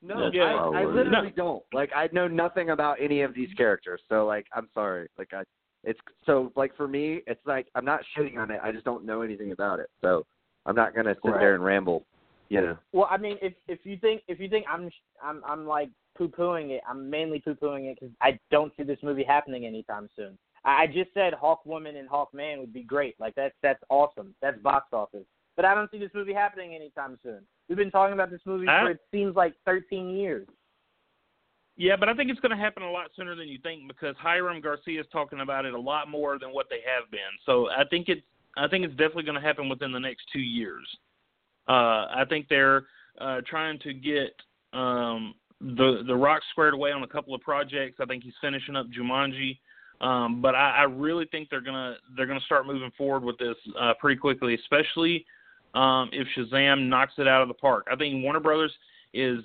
[0.04, 0.44] No, Yeah.
[0.44, 1.30] I, I literally No.
[1.36, 1.62] don't.
[1.72, 4.00] Like I know nothing about any of these characters.
[4.08, 5.08] So like I'm sorry.
[5.18, 5.42] Like I
[5.82, 8.60] it's so like for me it's like I'm not shitting on it.
[8.62, 9.90] I just don't know anything about it.
[10.00, 10.26] So
[10.66, 11.40] I'm not going to sit Right.
[11.40, 12.06] there and ramble,
[12.48, 12.78] you know.
[12.92, 14.90] Well, I mean, if if you think if you think I'm
[15.22, 18.82] I'm I'm like poo pooing it, I'm mainly poo pooing it because I don't see
[18.82, 20.38] this movie happening anytime soon.
[20.64, 23.14] I I just said Hawk Woman and Hawk Man would be great.
[23.18, 24.34] Like that's that's awesome.
[24.42, 25.24] That's box office.
[25.56, 27.42] But I don't see this movie happening anytime soon.
[27.68, 30.46] We've been talking about this movie I- for it seems like 13 years.
[31.76, 34.14] Yeah, but I think it's going to happen a lot sooner than you think because
[34.16, 37.20] Hiram Garcia is talking about it a lot more than what they have been.
[37.44, 38.22] So I think it's
[38.56, 40.86] I think it's definitely going to happen within the next two years.
[41.68, 42.84] Uh, I think they're
[43.20, 44.34] uh, trying to get
[44.72, 47.98] um, the the Rock squared away on a couple of projects.
[48.00, 49.58] I think he's finishing up Jumanji,
[50.00, 53.56] um, but I, I really think they're gonna they're gonna start moving forward with this
[53.80, 55.24] uh, pretty quickly, especially
[55.74, 57.86] um, if Shazam knocks it out of the park.
[57.90, 58.72] I think Warner Brothers
[59.12, 59.40] is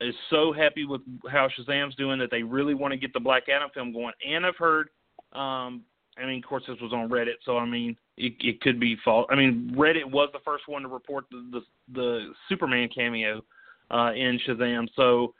[0.00, 3.44] is so happy with how Shazam's doing that they really want to get the Black
[3.48, 4.12] Adam film going.
[4.26, 4.88] And I've heard,
[5.32, 5.82] um,
[6.18, 8.96] I mean, of course, this was on Reddit, so I mean, it, it could be
[9.04, 9.26] false.
[9.30, 11.60] I mean, Reddit was the first one to report the the,
[11.92, 13.42] the Superman cameo
[13.90, 15.34] uh, in Shazam, so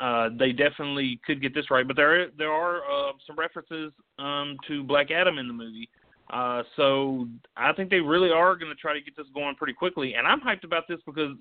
[0.00, 1.86] uh, they definitely could get this right.
[1.86, 5.88] But there there are uh, some references um, to Black Adam in the movie.
[6.32, 7.26] Uh, so
[7.56, 10.26] I think they really are going to try to get this going pretty quickly, and
[10.26, 11.36] I'm hyped about this because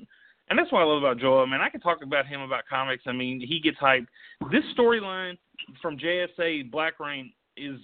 [0.50, 1.44] and that's what I love about Joel.
[1.44, 3.04] I mean, I can talk about him about comics.
[3.06, 4.08] I mean, he gets hyped.
[4.52, 5.38] This storyline
[5.82, 7.80] from JSA Black Reign is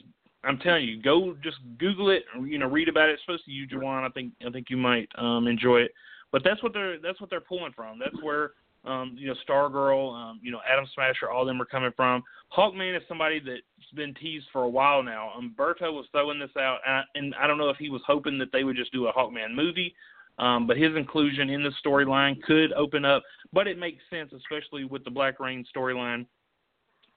[0.45, 3.13] I'm telling you, go just Google it, you know, read about it.
[3.13, 4.05] It's supposed to you, Juwan.
[4.05, 5.91] I think I think you might um enjoy it.
[6.31, 7.99] But that's what they're that's what they're pulling from.
[7.99, 8.51] That's where
[8.85, 12.23] um, you know, Stargirl, um, you know, Atom Smasher, all of them are coming from.
[12.55, 13.61] Hawkman is somebody that's
[13.95, 15.31] been teased for a while now.
[15.37, 18.37] Umberto was throwing this out, and I, and I don't know if he was hoping
[18.39, 19.95] that they would just do a Hawkman movie,
[20.37, 23.23] um, but his inclusion in the storyline could open up.
[23.53, 26.25] But it makes sense, especially with the Black Reign storyline,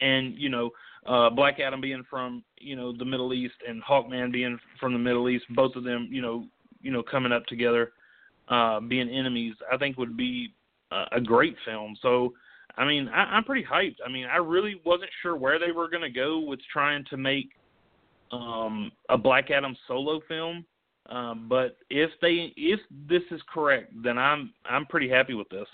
[0.01, 0.71] and you know,
[1.07, 4.99] uh, Black Adam being from you know the Middle East and Hawkman being from the
[4.99, 6.47] Middle East, both of them, you know,
[6.81, 7.93] you know, coming up together,
[8.49, 10.53] uh, being enemies, I think would be
[10.91, 11.97] a great film.
[12.01, 12.33] So,
[12.77, 13.97] I mean, I, I'm pretty hyped.
[14.05, 17.17] I mean, I really wasn't sure where they were going to go with trying to
[17.17, 17.51] make
[18.33, 20.65] um, a Black Adam solo film.
[21.09, 25.69] Um, but if they if this is correct, then I'm I'm pretty happy with this.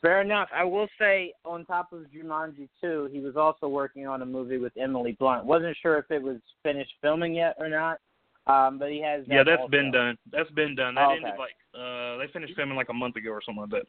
[0.00, 0.48] Fair enough.
[0.54, 4.58] I will say, on top of Jumanji 2, he was also working on a movie
[4.58, 5.46] with Emily Blunt.
[5.46, 8.00] Wasn't sure if it was finished filming yet or not,
[8.46, 9.24] um, but he has.
[9.26, 9.70] That yeah, that's also.
[9.70, 10.16] been done.
[10.30, 10.94] That's been done.
[10.96, 13.70] That Oh, ended like uh, they finished filming like a month ago or something like
[13.70, 13.86] that.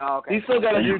[0.00, 0.34] Oh, okay.
[0.34, 0.98] He's still got to do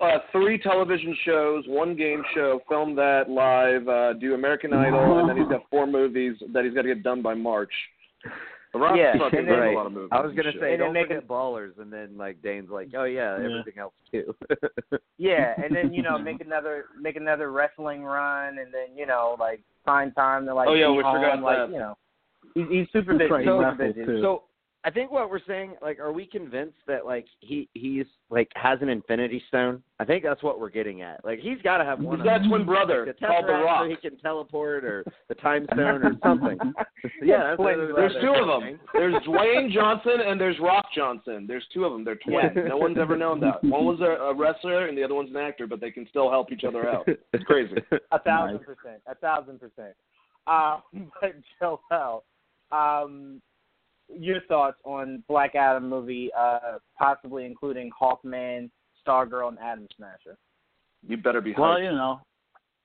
[0.00, 5.28] uh, three television shows, one game show, film that live, uh, do American Idol, and
[5.28, 7.72] then he's got four movies that he's got to get done by March.
[8.72, 10.08] Rock's Yeah, fucking and doing then- a lot of movies.
[10.12, 12.88] I was gonna say, And then don't make it ballers, and then like Dane's like,
[12.96, 13.44] oh yeah, Yeah.
[13.44, 14.34] everything else too.
[15.18, 19.36] Yeah, and then you know make another make another wrestling run, and then you know
[19.40, 21.70] like find time to like Oh, yeah, be we home, forgot like that.
[21.72, 21.96] you know
[22.54, 23.28] he's, he's super busy.
[23.28, 24.06] That's right, He's he super wrestles, busy.
[24.06, 24.22] too.
[24.22, 24.42] So
[24.82, 28.78] I think what we're saying, like, are we convinced that like he he's like has
[28.80, 29.82] an Infinity Stone?
[29.98, 31.22] I think that's what we're getting at.
[31.22, 32.16] Like he's got to have one.
[32.16, 33.84] He's got a twin brother Like, the called the Tesseract Rock.
[33.84, 36.58] so he can teleport, or the Time Stone, or something.
[37.22, 37.92] yeah, that's Twin.
[37.94, 38.80] There's two of them.
[38.94, 41.44] There's Dwayne Johnson and there's Rock Johnson.
[41.46, 42.02] There's two of them.
[42.02, 42.52] They're twins.
[42.56, 42.62] Yeah.
[42.68, 43.62] No one's ever known that.
[43.62, 46.30] One was a, a wrestler and the other one's an actor, but they can still
[46.30, 47.06] help each other out.
[47.34, 47.74] It's crazy.
[48.12, 48.64] A thousand Nice.
[48.64, 49.02] percent.
[49.06, 49.94] A thousand percent.
[50.46, 50.80] Um,
[51.20, 52.24] but Joel,
[52.72, 53.40] um,
[54.08, 58.70] your thoughts on Black Adam movie, uh, possibly including Hawkman,
[59.06, 60.36] Stargirl, and Atom Smasher?
[61.06, 61.58] You better be Hyped.
[61.58, 62.20] Well, you know,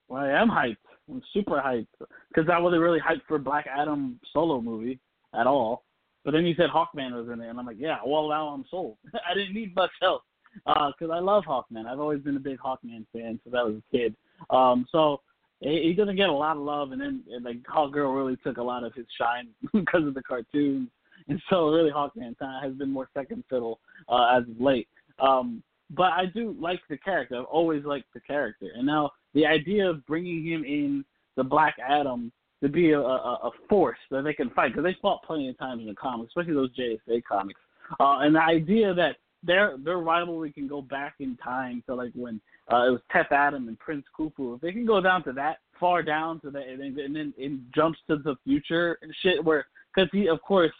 [0.08, 0.76] well, I am hyped.
[1.10, 1.86] I'm super hyped
[2.28, 4.98] because I wasn't really hyped for Black Adam solo movie
[5.34, 5.84] at all.
[6.24, 8.64] But then you said Hawkman was in it, and I'm like, yeah, well now I'm
[8.70, 8.96] sold.
[9.30, 10.22] I didn't need much else
[10.64, 11.86] because I love Hawkman.
[11.86, 14.16] I've always been a big Hawkman fan since I was a kid.
[14.50, 15.20] Um, so
[15.60, 18.62] he, doesn't get a lot of love, and then and, like Hawkgirl really took a
[18.62, 20.88] lot of his shine because of the cartoons,
[21.28, 24.88] and so really Hawkman has been more second fiddle uh, as of late.
[25.18, 27.38] Um, but I do like the character.
[27.38, 31.04] I've always liked the character, and now the idea of bringing him in
[31.36, 34.96] the Black Adam to be a, a, a force that they can fight because they
[35.00, 37.60] fought plenty of times in the comics, especially those JSA comics.
[38.00, 42.12] Uh, and the idea that their their rivalry can go back in time to like
[42.14, 42.40] when
[42.72, 44.56] uh, it was Teth Adam and Prince Khufu.
[44.56, 47.34] If they can go down to that far down to that, and then and then
[47.36, 50.72] it jumps to the future and shit, where because he of course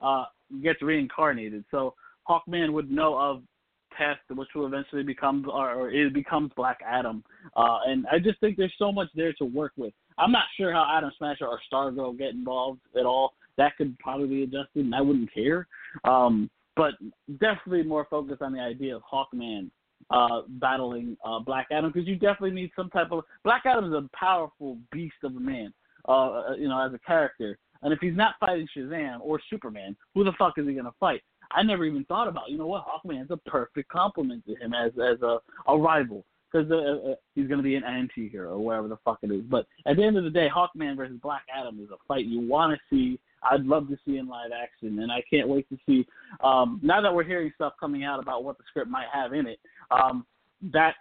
[0.00, 0.24] uh,
[0.62, 1.94] gets reincarnated, so
[2.28, 3.42] Hawkman would know of
[3.96, 7.24] Test, which will eventually become or, or it becomes Black Adam.
[7.56, 9.94] Uh, and I just think there's so much there to work with.
[10.18, 13.34] I'm not sure how Atom Smasher or Stargirl get involved at all.
[13.56, 15.66] That could probably be adjusted, and I wouldn't care.
[16.04, 16.92] Um, but
[17.40, 19.70] definitely more focused on the idea of Hawkman
[20.10, 23.92] uh, battling uh, Black Adam because you definitely need some type of Black Adam is
[23.92, 25.72] a powerful beast of a man,
[26.08, 27.58] uh, you know, as a character.
[27.82, 31.22] And if he's not fighting Shazam or Superman, who the fuck is he gonna fight?
[31.52, 32.50] I never even thought about.
[32.50, 32.84] You know what?
[32.86, 37.48] Hawkman's a perfect complement to him as as a a rival because uh, uh, he's
[37.48, 39.42] gonna be an anti-hero or whatever the fuck it is.
[39.42, 42.40] But at the end of the day, Hawkman versus Black Adam is a fight you
[42.40, 43.18] want to see.
[43.50, 46.06] I'd love to see in live action, and I can't wait to see.
[46.42, 49.46] Um, now that we're hearing stuff coming out about what the script might have in
[49.46, 49.58] it,
[49.90, 50.26] um,
[50.72, 50.94] that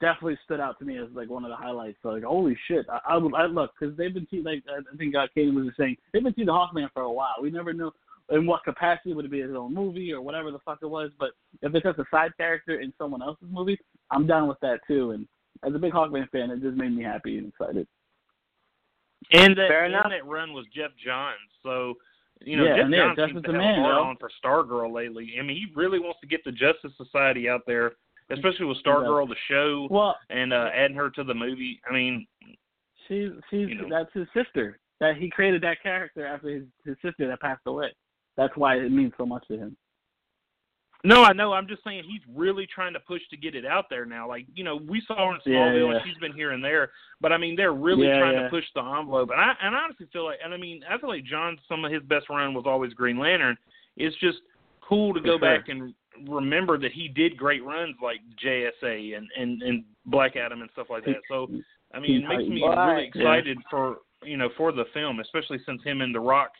[0.00, 1.98] definitely stood out to me as like one of the highlights.
[2.02, 2.86] So, like, holy shit!
[2.90, 5.66] I, I would I look because they've been te- like I think uh, Katie was
[5.66, 7.34] just saying they've been seeing the Hawkman for a while.
[7.40, 7.90] We never knew
[8.30, 11.10] in what capacity would it be his own movie or whatever the fuck it was.
[11.18, 13.78] But if it's just a side character in someone else's movie,
[14.10, 15.10] I'm down with that too.
[15.10, 15.26] And
[15.64, 17.86] as a big Hawkman fan, it just made me happy and excited.
[19.32, 20.06] And that, Fair and enough.
[20.10, 21.36] that run was Geoff Johns.
[21.62, 21.94] So,
[22.40, 24.92] you know, Yeah, Geoff yeah, Johns seems to have man, a hard on for Stargirl
[24.92, 25.34] lately.
[25.38, 27.92] I mean, he really wants to get the Justice Society out there,
[28.30, 31.80] especially with Stargirl, the show, Well, and uh, adding her to the movie.
[31.88, 32.26] I mean,
[33.08, 33.88] she's she's You know.
[33.90, 34.78] that's his sister.
[35.00, 37.92] That he created that character after his his sister that passed away.
[38.36, 39.76] That's why it means so much to him.
[41.04, 41.52] No, I know.
[41.52, 44.28] I'm just saying he's really trying to push to get it out there now.
[44.28, 45.96] Like, you know, we saw her in Yeah, Smallville, yeah.
[45.96, 46.90] and she's been here and there.
[47.20, 48.44] But I mean, they're really Yeah, trying yeah.
[48.44, 49.30] to push the envelope.
[49.30, 51.84] And I and I honestly feel like, and I mean, I feel like John, some
[51.84, 53.56] of his best run was always Green Lantern.
[53.96, 54.38] It's just
[54.80, 55.40] cool to go sure.
[55.40, 55.94] back and
[56.28, 60.88] remember that he did great runs like JSA and and and Black Adam and stuff
[60.90, 61.20] like that.
[61.28, 61.48] So
[61.94, 62.98] I mean, it makes me really yeah.
[62.98, 66.52] excited for you know for the film, especially since him and The Rock,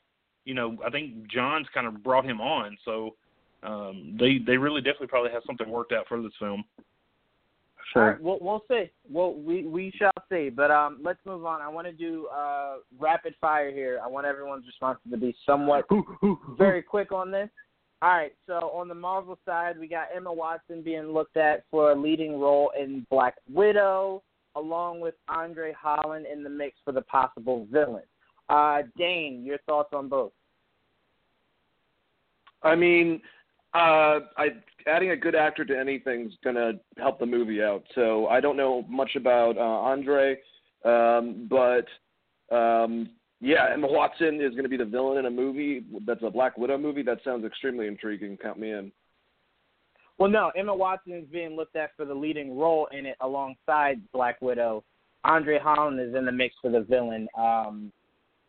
[0.44, 2.76] you know, I think John's kind of brought him on.
[2.84, 3.14] So
[3.62, 6.64] um, they they really definitely probably have something worked out for this film.
[7.94, 8.90] All right, we'll we'll see.
[9.10, 10.48] Well, we we shall see.
[10.48, 11.60] But um, let's move on.
[11.60, 14.00] I want to do uh rapid fire here.
[14.02, 15.84] I want everyone's responses to be somewhat
[16.58, 17.50] very quick on this.
[18.00, 18.32] All right.
[18.46, 22.40] So on the Marvel side, we got Emma Watson being looked at for a leading
[22.40, 24.22] role in Black Widow,
[24.56, 28.04] along with Andre Holland in the mix for the possible villain.
[28.48, 30.32] Uh, Dane, your thoughts on both?
[32.62, 33.20] I mean,
[33.74, 34.48] uh, I
[34.86, 37.84] adding a good actor to anything's gonna help the movie out.
[37.94, 40.38] So I don't know much about uh, Andre,
[40.84, 41.86] um, but
[42.54, 46.56] um, yeah, Emma Watson is to be the villain in a movie that's a Black
[46.58, 47.02] Widow movie.
[47.02, 48.36] That sounds extremely intriguing.
[48.36, 48.92] Count me in.
[50.18, 54.00] Well, no, Emma Watson is being looked at for the leading role in it alongside
[54.12, 54.84] Black Widow.
[55.24, 57.92] Andre Holland is in the mix for the villain um,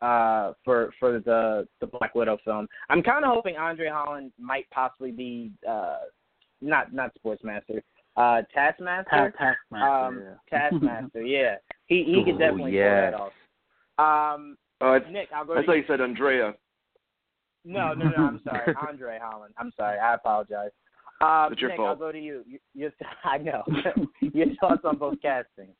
[0.04, 2.68] uh, for for the the Black Widow film.
[2.90, 6.00] I'm kind of hoping Andre Holland might possibly be uh,
[6.62, 7.82] not not Sportsmaster,
[8.18, 9.32] uh, Taskmaster.
[9.38, 10.06] Ta- Taskmaster.
[10.06, 10.60] um, yeah.
[10.70, 11.56] Taskmaster, yeah,
[11.88, 13.12] he he could Ooh, definitely yeah.
[13.12, 13.32] pull that
[14.00, 14.36] off.
[14.36, 15.80] Um, Uh, Nick, I'll go I to thought you.
[15.80, 16.54] you said Andrea.
[17.64, 18.18] No, no, no.
[18.18, 19.54] I'm sorry, Andre Holland.
[19.58, 19.98] I'm sorry.
[20.00, 20.72] I apologize.
[21.22, 21.90] Um, It's your Nick, fault.
[21.90, 22.44] I'll go to you.
[22.46, 22.92] you your,
[23.24, 23.64] I know.
[24.20, 25.76] your thoughts on both castings?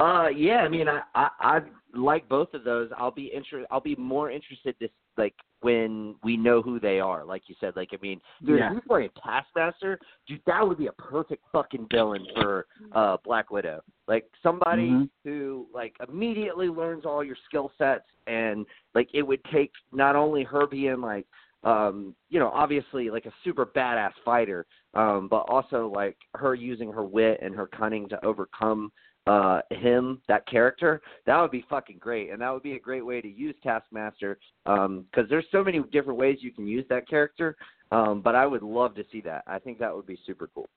[0.00, 1.60] Uh, yeah, I mean, I, I I
[1.94, 2.90] like both of those.
[2.98, 7.24] I'll be inter- I'll be more interested this like when we know who they are.
[7.24, 8.70] Like you said, like I mean, dude, Yeah.
[8.70, 13.50] if he's playing Taskmaster, dude, that would be a perfect fucking villain for uh Black
[13.50, 13.82] Widow.
[14.08, 15.10] Like somebody Mhm.
[15.22, 18.66] who like immediately learns all your skill sets, and
[18.96, 21.26] like it would take not only her being like
[21.62, 26.92] um, you know, obviously like a super badass fighter, um, but also like her using
[26.92, 28.92] her wit and her cunning to overcome
[29.26, 33.04] uh him that character that would be fucking great and that would be a great
[33.04, 37.08] way to use taskmaster um because there's so many different ways you can use that
[37.08, 37.56] character
[37.90, 40.68] um but i would love to see that i think that would be super cool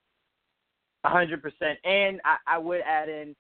[1.04, 1.78] A hundred percent.
[1.86, 3.36] And I, I would add in,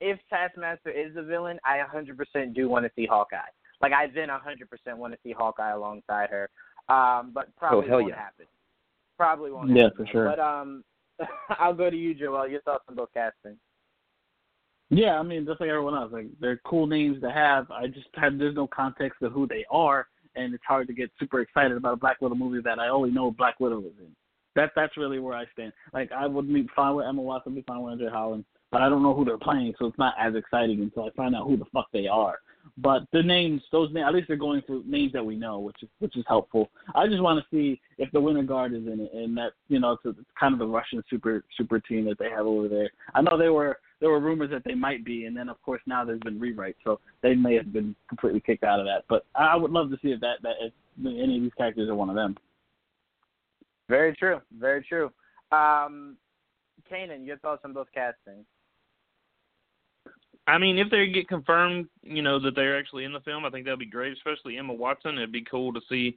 [0.00, 3.36] if Taskmaster is a villain, I a hundred percent do want to see Hawkeye.
[3.80, 6.48] Like I then a hundred percent want to see Hawkeye alongside her.
[6.88, 8.16] Um, but probably Oh, hell won't yeah.
[8.16, 8.46] happen.
[9.16, 9.70] Probably won't.
[9.70, 9.96] Yeah, happen.
[10.06, 10.24] for sure.
[10.30, 10.84] But um,
[11.60, 12.48] I'll go to you, Joel.
[12.48, 13.58] Your thoughts on both castings?
[14.90, 17.70] Yeah, I mean, just like everyone else, like they're cool names to have.
[17.70, 20.06] I just have there's no context of who they are,
[20.36, 23.10] and it's hard to get super excited about a Black Widow movie that I only
[23.10, 24.14] know Black Widow is in.
[24.54, 25.72] That that's really where I stand.
[25.92, 28.88] Like I would be fine with Emma Watson, be fine with Andre Holland, but I
[28.88, 31.56] don't know who they're playing, so it's not as exciting until I find out who
[31.56, 32.38] the fuck they are.
[32.78, 35.82] But the names, those names, at least they're going for names that we know, which
[35.82, 36.70] is which is helpful.
[36.94, 39.80] I just want to see if the Winter Guard is in it, and that you
[39.80, 42.68] know it's, a, it's kind of the Russian super super team that they have over
[42.68, 42.90] there.
[43.14, 45.80] I know they were there were rumors that they might be, and then of course
[45.86, 49.04] now there's been rewrites, so they may have been completely kicked out of that.
[49.08, 51.94] But I would love to see if that that if any of these characters are
[51.94, 52.36] one of them.
[53.88, 54.40] Very true.
[54.58, 55.12] Very true.
[55.52, 56.16] Um,
[56.90, 58.44] Kanan, your thoughts on both castings?
[60.48, 63.50] I mean, if they get confirmed, you know, that they're actually in the film, I
[63.50, 64.12] think that'd be great.
[64.12, 66.16] Especially Emma Watson, it'd be cool to see,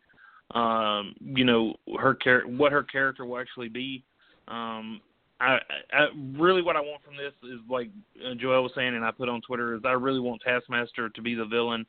[0.54, 4.04] um, you know, her char- what her character will actually be.
[4.48, 5.02] Um,
[5.42, 5.60] I,
[5.94, 6.08] I
[6.38, 7.90] really what I want from this is like
[8.26, 11.22] uh, Joel was saying, and I put on Twitter is I really want Taskmaster to
[11.22, 11.86] be the villain.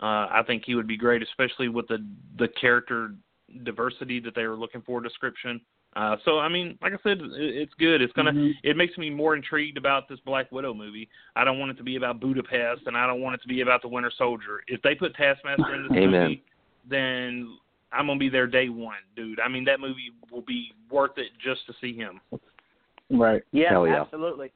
[0.00, 2.04] Uh, I think he would be great, especially with the
[2.38, 3.14] the character
[3.64, 5.60] diversity that they were looking for description.
[5.96, 8.02] Uh, so I mean, like I said, it, it's good.
[8.02, 8.32] It's gonna.
[8.32, 8.52] Mhm.
[8.64, 11.08] It makes me more intrigued about this Black Widow movie.
[11.36, 13.60] I don't want it to be about Budapest, and I don't want it to be
[13.60, 14.62] about the Winter Soldier.
[14.66, 16.22] If they put Taskmaster in this Amen.
[16.22, 16.42] movie,
[16.88, 17.58] then
[17.92, 19.38] I'm gonna be there day one, dude.
[19.38, 22.20] I mean, that movie will be worth it just to see him.
[23.10, 23.42] Right.
[23.52, 24.02] Yeah, yeah.
[24.02, 24.52] absolutely.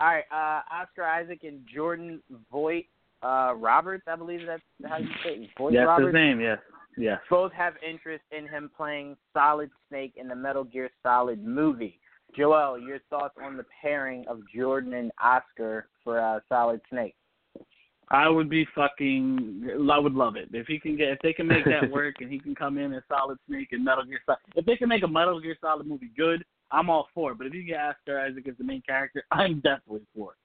[0.00, 2.86] All right, uh, Oscar Isaac and Jordan Vogt
[3.22, 5.50] uh, Roberts, I believe that's how you say it.
[5.58, 6.06] Vogt Yes, Roberts.
[6.06, 6.40] his name.
[6.40, 6.58] Yes.
[6.96, 7.18] Yes.
[7.28, 11.98] Both have interest in him playing Solid Snake in the Metal Gear Solid movie.
[12.36, 17.14] Joel, your thoughts on the pairing of Jordan and Oscar for uh, Solid Snake?
[18.12, 19.68] I would be fucking.
[19.90, 21.08] I would love it if he can get.
[21.08, 23.84] If they can make that work, and he can come in as Solid Snake and
[23.84, 24.38] Metal Gear Solid.
[24.56, 27.38] If they can make a Metal Gear Solid movie good, I'm all for it.
[27.38, 30.36] But if you get Oscar Isaac as the main character, I'm definitely for it.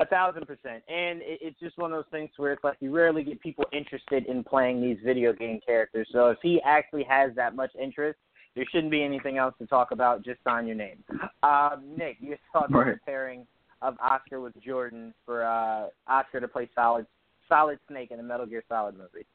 [0.00, 0.84] A thousand percent.
[0.88, 3.64] And it, it's just one of those things where it's like you rarely get people
[3.72, 6.08] interested in playing these video game characters.
[6.12, 8.18] So if he actually has that much interest,
[8.54, 10.24] there shouldn't be anything else to talk about.
[10.24, 11.02] Just sign your name.
[11.42, 13.46] Um, Nick, your thoughts on the pairing
[13.82, 17.06] of Oscar with Jordan for uh, Oscar to play Solid
[17.48, 19.26] Solid Snake in a Metal Gear Solid movie?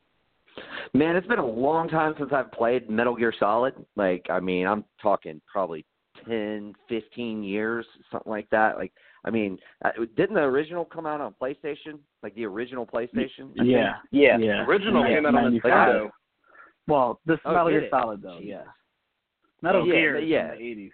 [0.93, 3.73] Man, it's been a long time since I've played Metal Gear Solid.
[3.95, 5.85] Like, I mean, I'm talking probably
[6.27, 8.77] ten, fifteen years, something like that.
[8.77, 8.93] Like,
[9.25, 11.99] I mean, uh, didn't the original come out on PlayStation?
[12.21, 13.51] Like the original PlayStation?
[13.59, 13.93] I Yeah.
[14.11, 14.37] Yeah.
[14.37, 14.65] Yeah.
[14.65, 15.15] Original Yeah.
[15.15, 15.71] came out on 95.
[15.71, 16.09] Nintendo.
[16.87, 17.87] Well, this Oh, Metal Gear?
[17.89, 18.45] Solid though, Jesus.
[18.49, 18.63] yeah.
[19.61, 20.51] Metal Yeah, Gear but yeah.
[20.53, 20.91] in the eighties.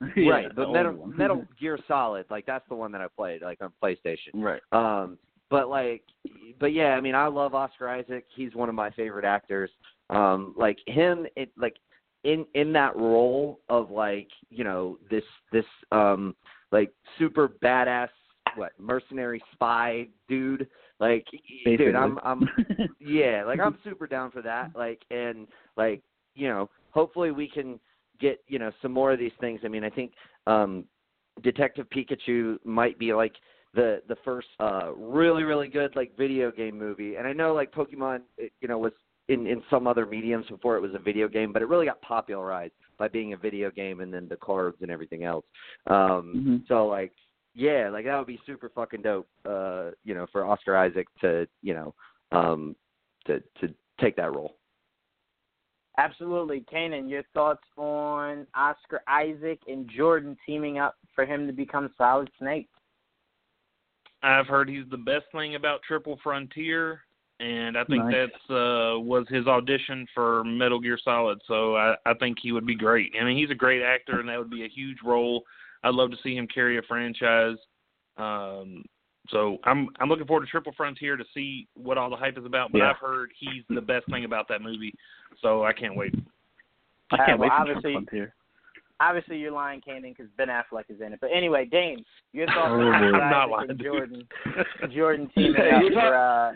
[0.30, 1.06] right, the but old Metal.
[1.06, 4.30] Metal Gear Solid, like that's the one that I played, like on PlayStation.
[4.34, 4.60] right.
[4.72, 5.18] Um,
[5.50, 6.02] but like,
[6.58, 8.24] but yeah, I mean, I love Oscar Isaac.
[8.34, 9.70] He's one of my favorite actors.
[10.10, 11.76] Um, like him, it like
[12.24, 16.34] in in that role of like you know this this um
[16.72, 18.08] like super badass
[18.56, 20.68] what mercenary spy dude.
[21.00, 21.26] Like,
[21.64, 22.48] dude, I'm I'm
[23.00, 24.70] yeah, like I'm super down for that.
[24.74, 25.46] Like and
[25.76, 26.02] like,
[26.34, 27.80] you know, hopefully we can
[28.20, 29.60] get, you know, some more of these things.
[29.64, 30.12] I mean, I think
[30.46, 30.84] um
[31.42, 33.34] Detective Pikachu might be like
[33.74, 37.16] the the first uh really really good like video game movie.
[37.16, 38.92] And I know like Pokemon it, you know was
[39.28, 42.00] in in some other mediums before it was a video game, but it really got
[42.02, 45.44] popularized by being a video game and then the cards and everything else.
[45.86, 46.68] Um Mhm.
[46.68, 47.12] so like
[47.54, 49.28] yeah, like that would be super fucking dope.
[49.44, 51.94] Uh, you know, for Oscar Isaac to, you know,
[52.32, 52.74] um,
[53.26, 54.56] to to take that role.
[55.96, 56.64] Absolutely.
[56.72, 62.28] Kanan, your thoughts on Oscar Isaac and Jordan teaming up for him to become Solid
[62.38, 62.68] Snake?
[64.24, 67.02] I've heard he's the best thing about Triple Frontier,
[67.40, 68.14] and I think Nice.
[68.14, 71.40] that's uh was his audition for Metal Gear Solid.
[71.46, 73.12] So I, I think he would be great.
[73.20, 75.44] I mean, he's a great actor, and that would be a huge role.
[75.82, 77.56] I'd love to see him carry a franchise.
[78.16, 78.84] Um,
[79.28, 82.44] so I'm I'm looking forward to Triple Frontier to see what all the hype is
[82.46, 82.72] about.
[82.72, 82.90] But Yeah.
[82.90, 84.94] I've heard he's the best thing about that movie,
[85.42, 86.14] so I can't wait.
[87.10, 88.34] I Uh, can't well, wait for obviously- Trump here.
[89.00, 91.18] Obviously, you're lying, Kanan, because Ben Affleck is in it.
[91.20, 92.90] But anyway, Dane, your thoughts on boy.
[92.90, 93.82] Oscar I'm not Isaac lying, and.
[93.82, 94.28] Jordan?
[94.94, 96.52] Jordan teaming up for uh,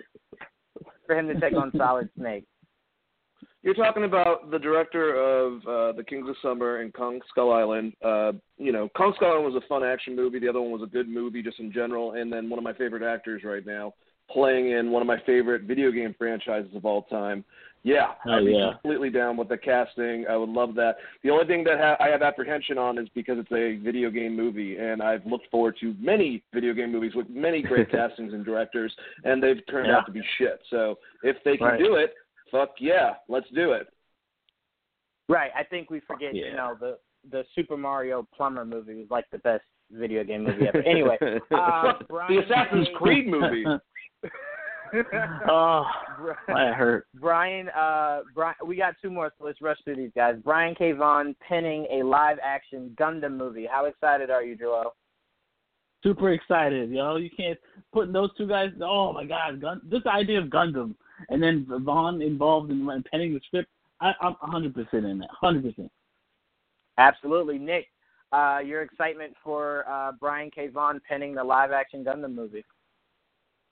[1.06, 2.44] for him to take on Solid Snake.
[3.62, 7.92] You're talking about the director of uh, The Kings of Summer and Kong Skull Island.
[8.04, 10.38] Uh, you know, Kong Skull Island was a fun action movie.
[10.38, 12.12] The other one was a good movie just in general.
[12.12, 13.94] And then one of my favorite actors right now
[14.30, 17.44] playing in one of my favorite video game franchises of all time.
[17.84, 18.72] Yeah, Oh, I'd be yeah.
[18.72, 20.26] completely down with the casting.
[20.28, 20.96] I would love that.
[21.22, 24.36] The only thing that ha- I have apprehension on is because it's a video game
[24.36, 28.44] movie, and I've looked forward to many video game movies with many great castings and
[28.44, 28.94] directors,
[29.24, 29.98] and they've turned Yeah.
[29.98, 30.60] out to be shit.
[30.70, 31.78] So if they can Right.
[31.78, 32.14] do it,
[32.50, 33.86] fuck yeah, let's do it.
[35.28, 35.50] Right.
[35.56, 36.34] I think we forget.
[36.34, 36.46] Yeah.
[36.46, 36.98] You know, the
[37.30, 40.82] the Super Mario Plumber movie was like the best video game movie ever.
[40.82, 41.92] Anyway, uh,
[42.28, 43.64] the Assassin's Creed movie.
[45.48, 45.84] oh,
[46.48, 47.06] that hurt.
[47.14, 50.36] Brian, uh, Brian, we got two more, so let's rush through these guys.
[50.42, 50.92] Brian K.
[50.92, 53.66] Vaughan penning a live-action Gundam movie.
[53.70, 54.94] How excited are you, Joel?
[56.02, 57.16] Super excited, yo.
[57.16, 57.58] You can't
[57.92, 58.70] put those two guys.
[58.80, 60.94] Oh my God, Gun, this idea of Gundam,
[61.28, 63.68] and then Vaughan involved in in penning the script.
[64.00, 65.30] I, I'm 100 percent in that.
[65.40, 65.90] 100 percent.
[66.98, 67.86] Absolutely, Nick.
[68.30, 70.68] Uh, your excitement for uh, Brian K.
[70.68, 72.64] Vaughan penning the live-action Gundam movie?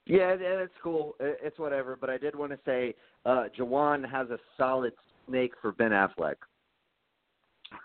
[0.07, 1.15] Yeah, yeah, it's cool.
[1.19, 1.97] It's whatever.
[1.99, 2.93] But I did want to say,
[3.25, 4.93] uh, Juwan has a solid
[5.27, 6.35] snake for Ben Affleck.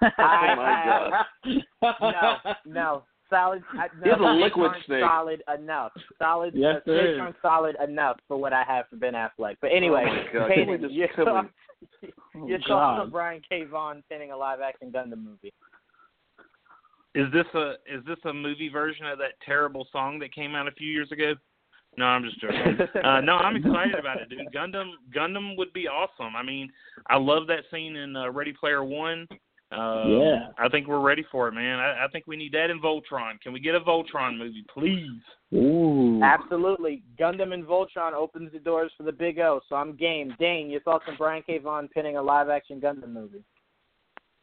[0.03, 0.85] Oh my
[1.44, 1.62] god!
[2.01, 2.36] no,
[2.66, 3.03] no.
[3.31, 3.62] Solid.
[3.73, 5.03] I, no, He has a liquid snake.
[5.03, 5.93] Solid enough.
[6.19, 6.53] Solid.
[6.55, 9.57] Yes, uh, there snakes aren't solid enough for what I have for Ben Affleck.
[9.61, 11.49] But anyway, Oh my God, Kanan, can we just- your can we- thoughts,
[12.36, 13.01] Oh, your thoughts God.
[13.01, 13.65] on Brian K.
[13.65, 15.53] Vaughan penning a live-action Gundam movie?
[17.15, 20.69] Is this a is this a movie version of that terrible song that came out
[20.69, 21.35] a few years ago?
[21.97, 22.78] No, I'm just joking.
[23.05, 24.52] uh, no, I'm excited about it, dude.
[24.55, 26.35] Gundam Gundam would be awesome.
[26.36, 26.70] I mean,
[27.09, 29.27] I love that scene in uh, Ready Player One.
[29.73, 30.48] Uh, Yeah.
[30.59, 31.78] I think we're ready for it, man.
[31.78, 33.40] I, I think we need that in Voltron.
[33.40, 35.20] Can we get a Voltron movie, please?
[35.55, 36.20] Ooh.
[36.23, 37.02] Absolutely.
[37.19, 40.35] Gundam and Voltron opens the doors for the Big O, so I'm game.
[40.39, 41.59] Dane, your thoughts on Brian K.
[41.59, 43.44] Vaughan pinning a live-action Gundam movie?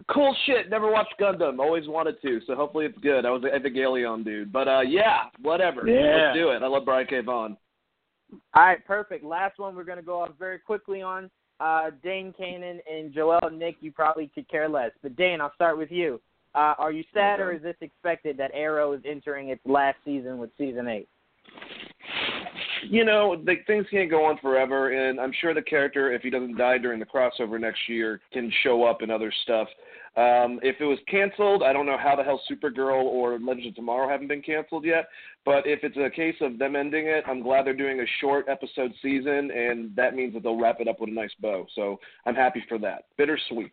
[0.08, 0.70] Cool shit.
[0.70, 1.60] Never watched Gundam.
[1.60, 2.40] Always wanted to.
[2.48, 3.26] So hopefully it's good.
[3.26, 5.88] I was an Evangelion dude, but uh, yeah, whatever.
[5.88, 6.28] Yeah.
[6.28, 6.64] Let's do it.
[6.64, 7.22] I love Brian K.
[7.22, 7.58] Vaughan.
[8.54, 9.24] All right, perfect.
[9.24, 11.30] Last one we're going to go off very quickly on.
[11.60, 14.92] Uh, Dane Kanan and Joel Nick, you probably could care less.
[15.04, 16.22] But Dane, I'll start with you.
[16.56, 20.38] Uh, are you sad or is this expected that Arrow is entering its last season
[20.38, 21.08] with season eight?
[22.84, 26.30] You know, the, things can't go on forever, and I'm sure the character, if he
[26.30, 29.68] doesn't die during the crossover next year, can show up in other stuff.
[30.18, 33.76] Um, if it was canceled, I don't know how the hell Supergirl or Legends of
[33.76, 35.08] Tomorrow haven't been canceled yet.
[35.46, 38.48] But if it's a case of them ending it, I'm glad they're doing a short
[38.50, 41.66] episode season, and that means that they'll wrap it up with a nice bow.
[41.76, 43.04] So I'm happy for that.
[43.18, 43.72] Bittersweet.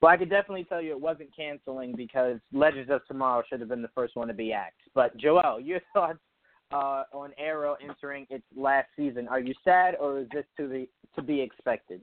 [0.00, 3.68] Well, I could definitely tell you it wasn't canceling because Legends of Tomorrow should have
[3.68, 4.78] been the first one to be axed.
[4.94, 6.20] But Joel, your thoughts
[6.72, 9.28] uh, on Arrow entering its last season?
[9.28, 12.00] Are you sad or is this to be to be expected?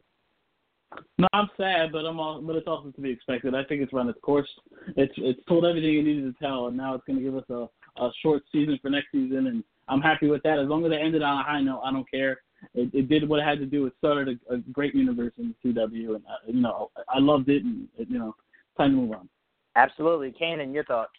[1.18, 3.56] No, I'm sad, but I'm all, but it's also to be expected.
[3.56, 4.48] I think it's run its course.
[4.96, 7.50] It's it's told everything it needed to tell, and now it's going to give us
[7.50, 7.68] a
[8.02, 10.60] a short season for next season, and I'm happy with that.
[10.60, 12.40] As long as they ended on a high note, I don't care.
[12.74, 13.86] it, it did what it had to do.
[13.86, 17.50] It started a, a great universe in the CW, and uh, you know I loved
[17.50, 18.36] it, and it, you know
[18.78, 19.30] time to move on.
[19.76, 21.12] Absolutely, Kanan, your thoughts?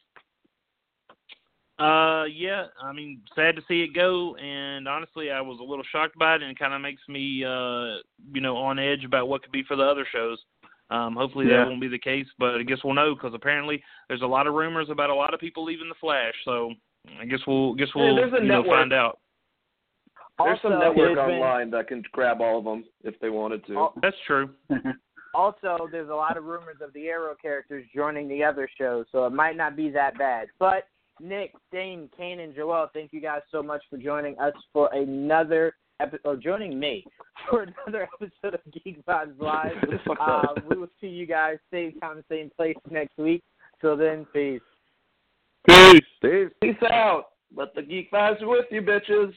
[1.78, 5.84] Uh, yeah, I mean, sad to see it go, and honestly, I was a little
[5.92, 8.00] shocked by it, and it kind of makes me, uh,
[8.32, 10.38] you know, on edge about what could be for the other shows.
[10.88, 11.58] Um, hopefully Yeah.
[11.58, 14.46] that won't be the case, but I guess we'll know because apparently there's a lot
[14.46, 16.34] of rumors about a lot of people leaving the Flash.
[16.44, 16.72] So
[17.20, 18.78] I guess we'll guess we'll there's a you know, network.
[18.78, 19.18] find out.
[20.38, 23.66] There's some network there's been- online that can grab all of them if they wanted
[23.66, 23.88] to.
[24.00, 24.50] That's true.
[25.34, 29.26] Also, there's a lot of rumors of the Arrow characters joining the other shows, so
[29.26, 30.48] it might not be that bad.
[30.58, 30.88] But
[31.20, 35.74] Nick, Dane, Kane, and Joel, thank you guys so much for joining us for another
[36.00, 37.04] episode, or joining me
[37.50, 39.72] for another episode of Geek Vibes Live.
[40.20, 43.42] Uh, we will see you guys same time, same place next week.
[43.80, 44.60] Till then, peace.
[45.68, 46.00] Peace.
[46.22, 46.48] Peace.
[46.62, 47.26] Peace out.
[47.54, 49.32] Let the geek vibes be with you, bitches.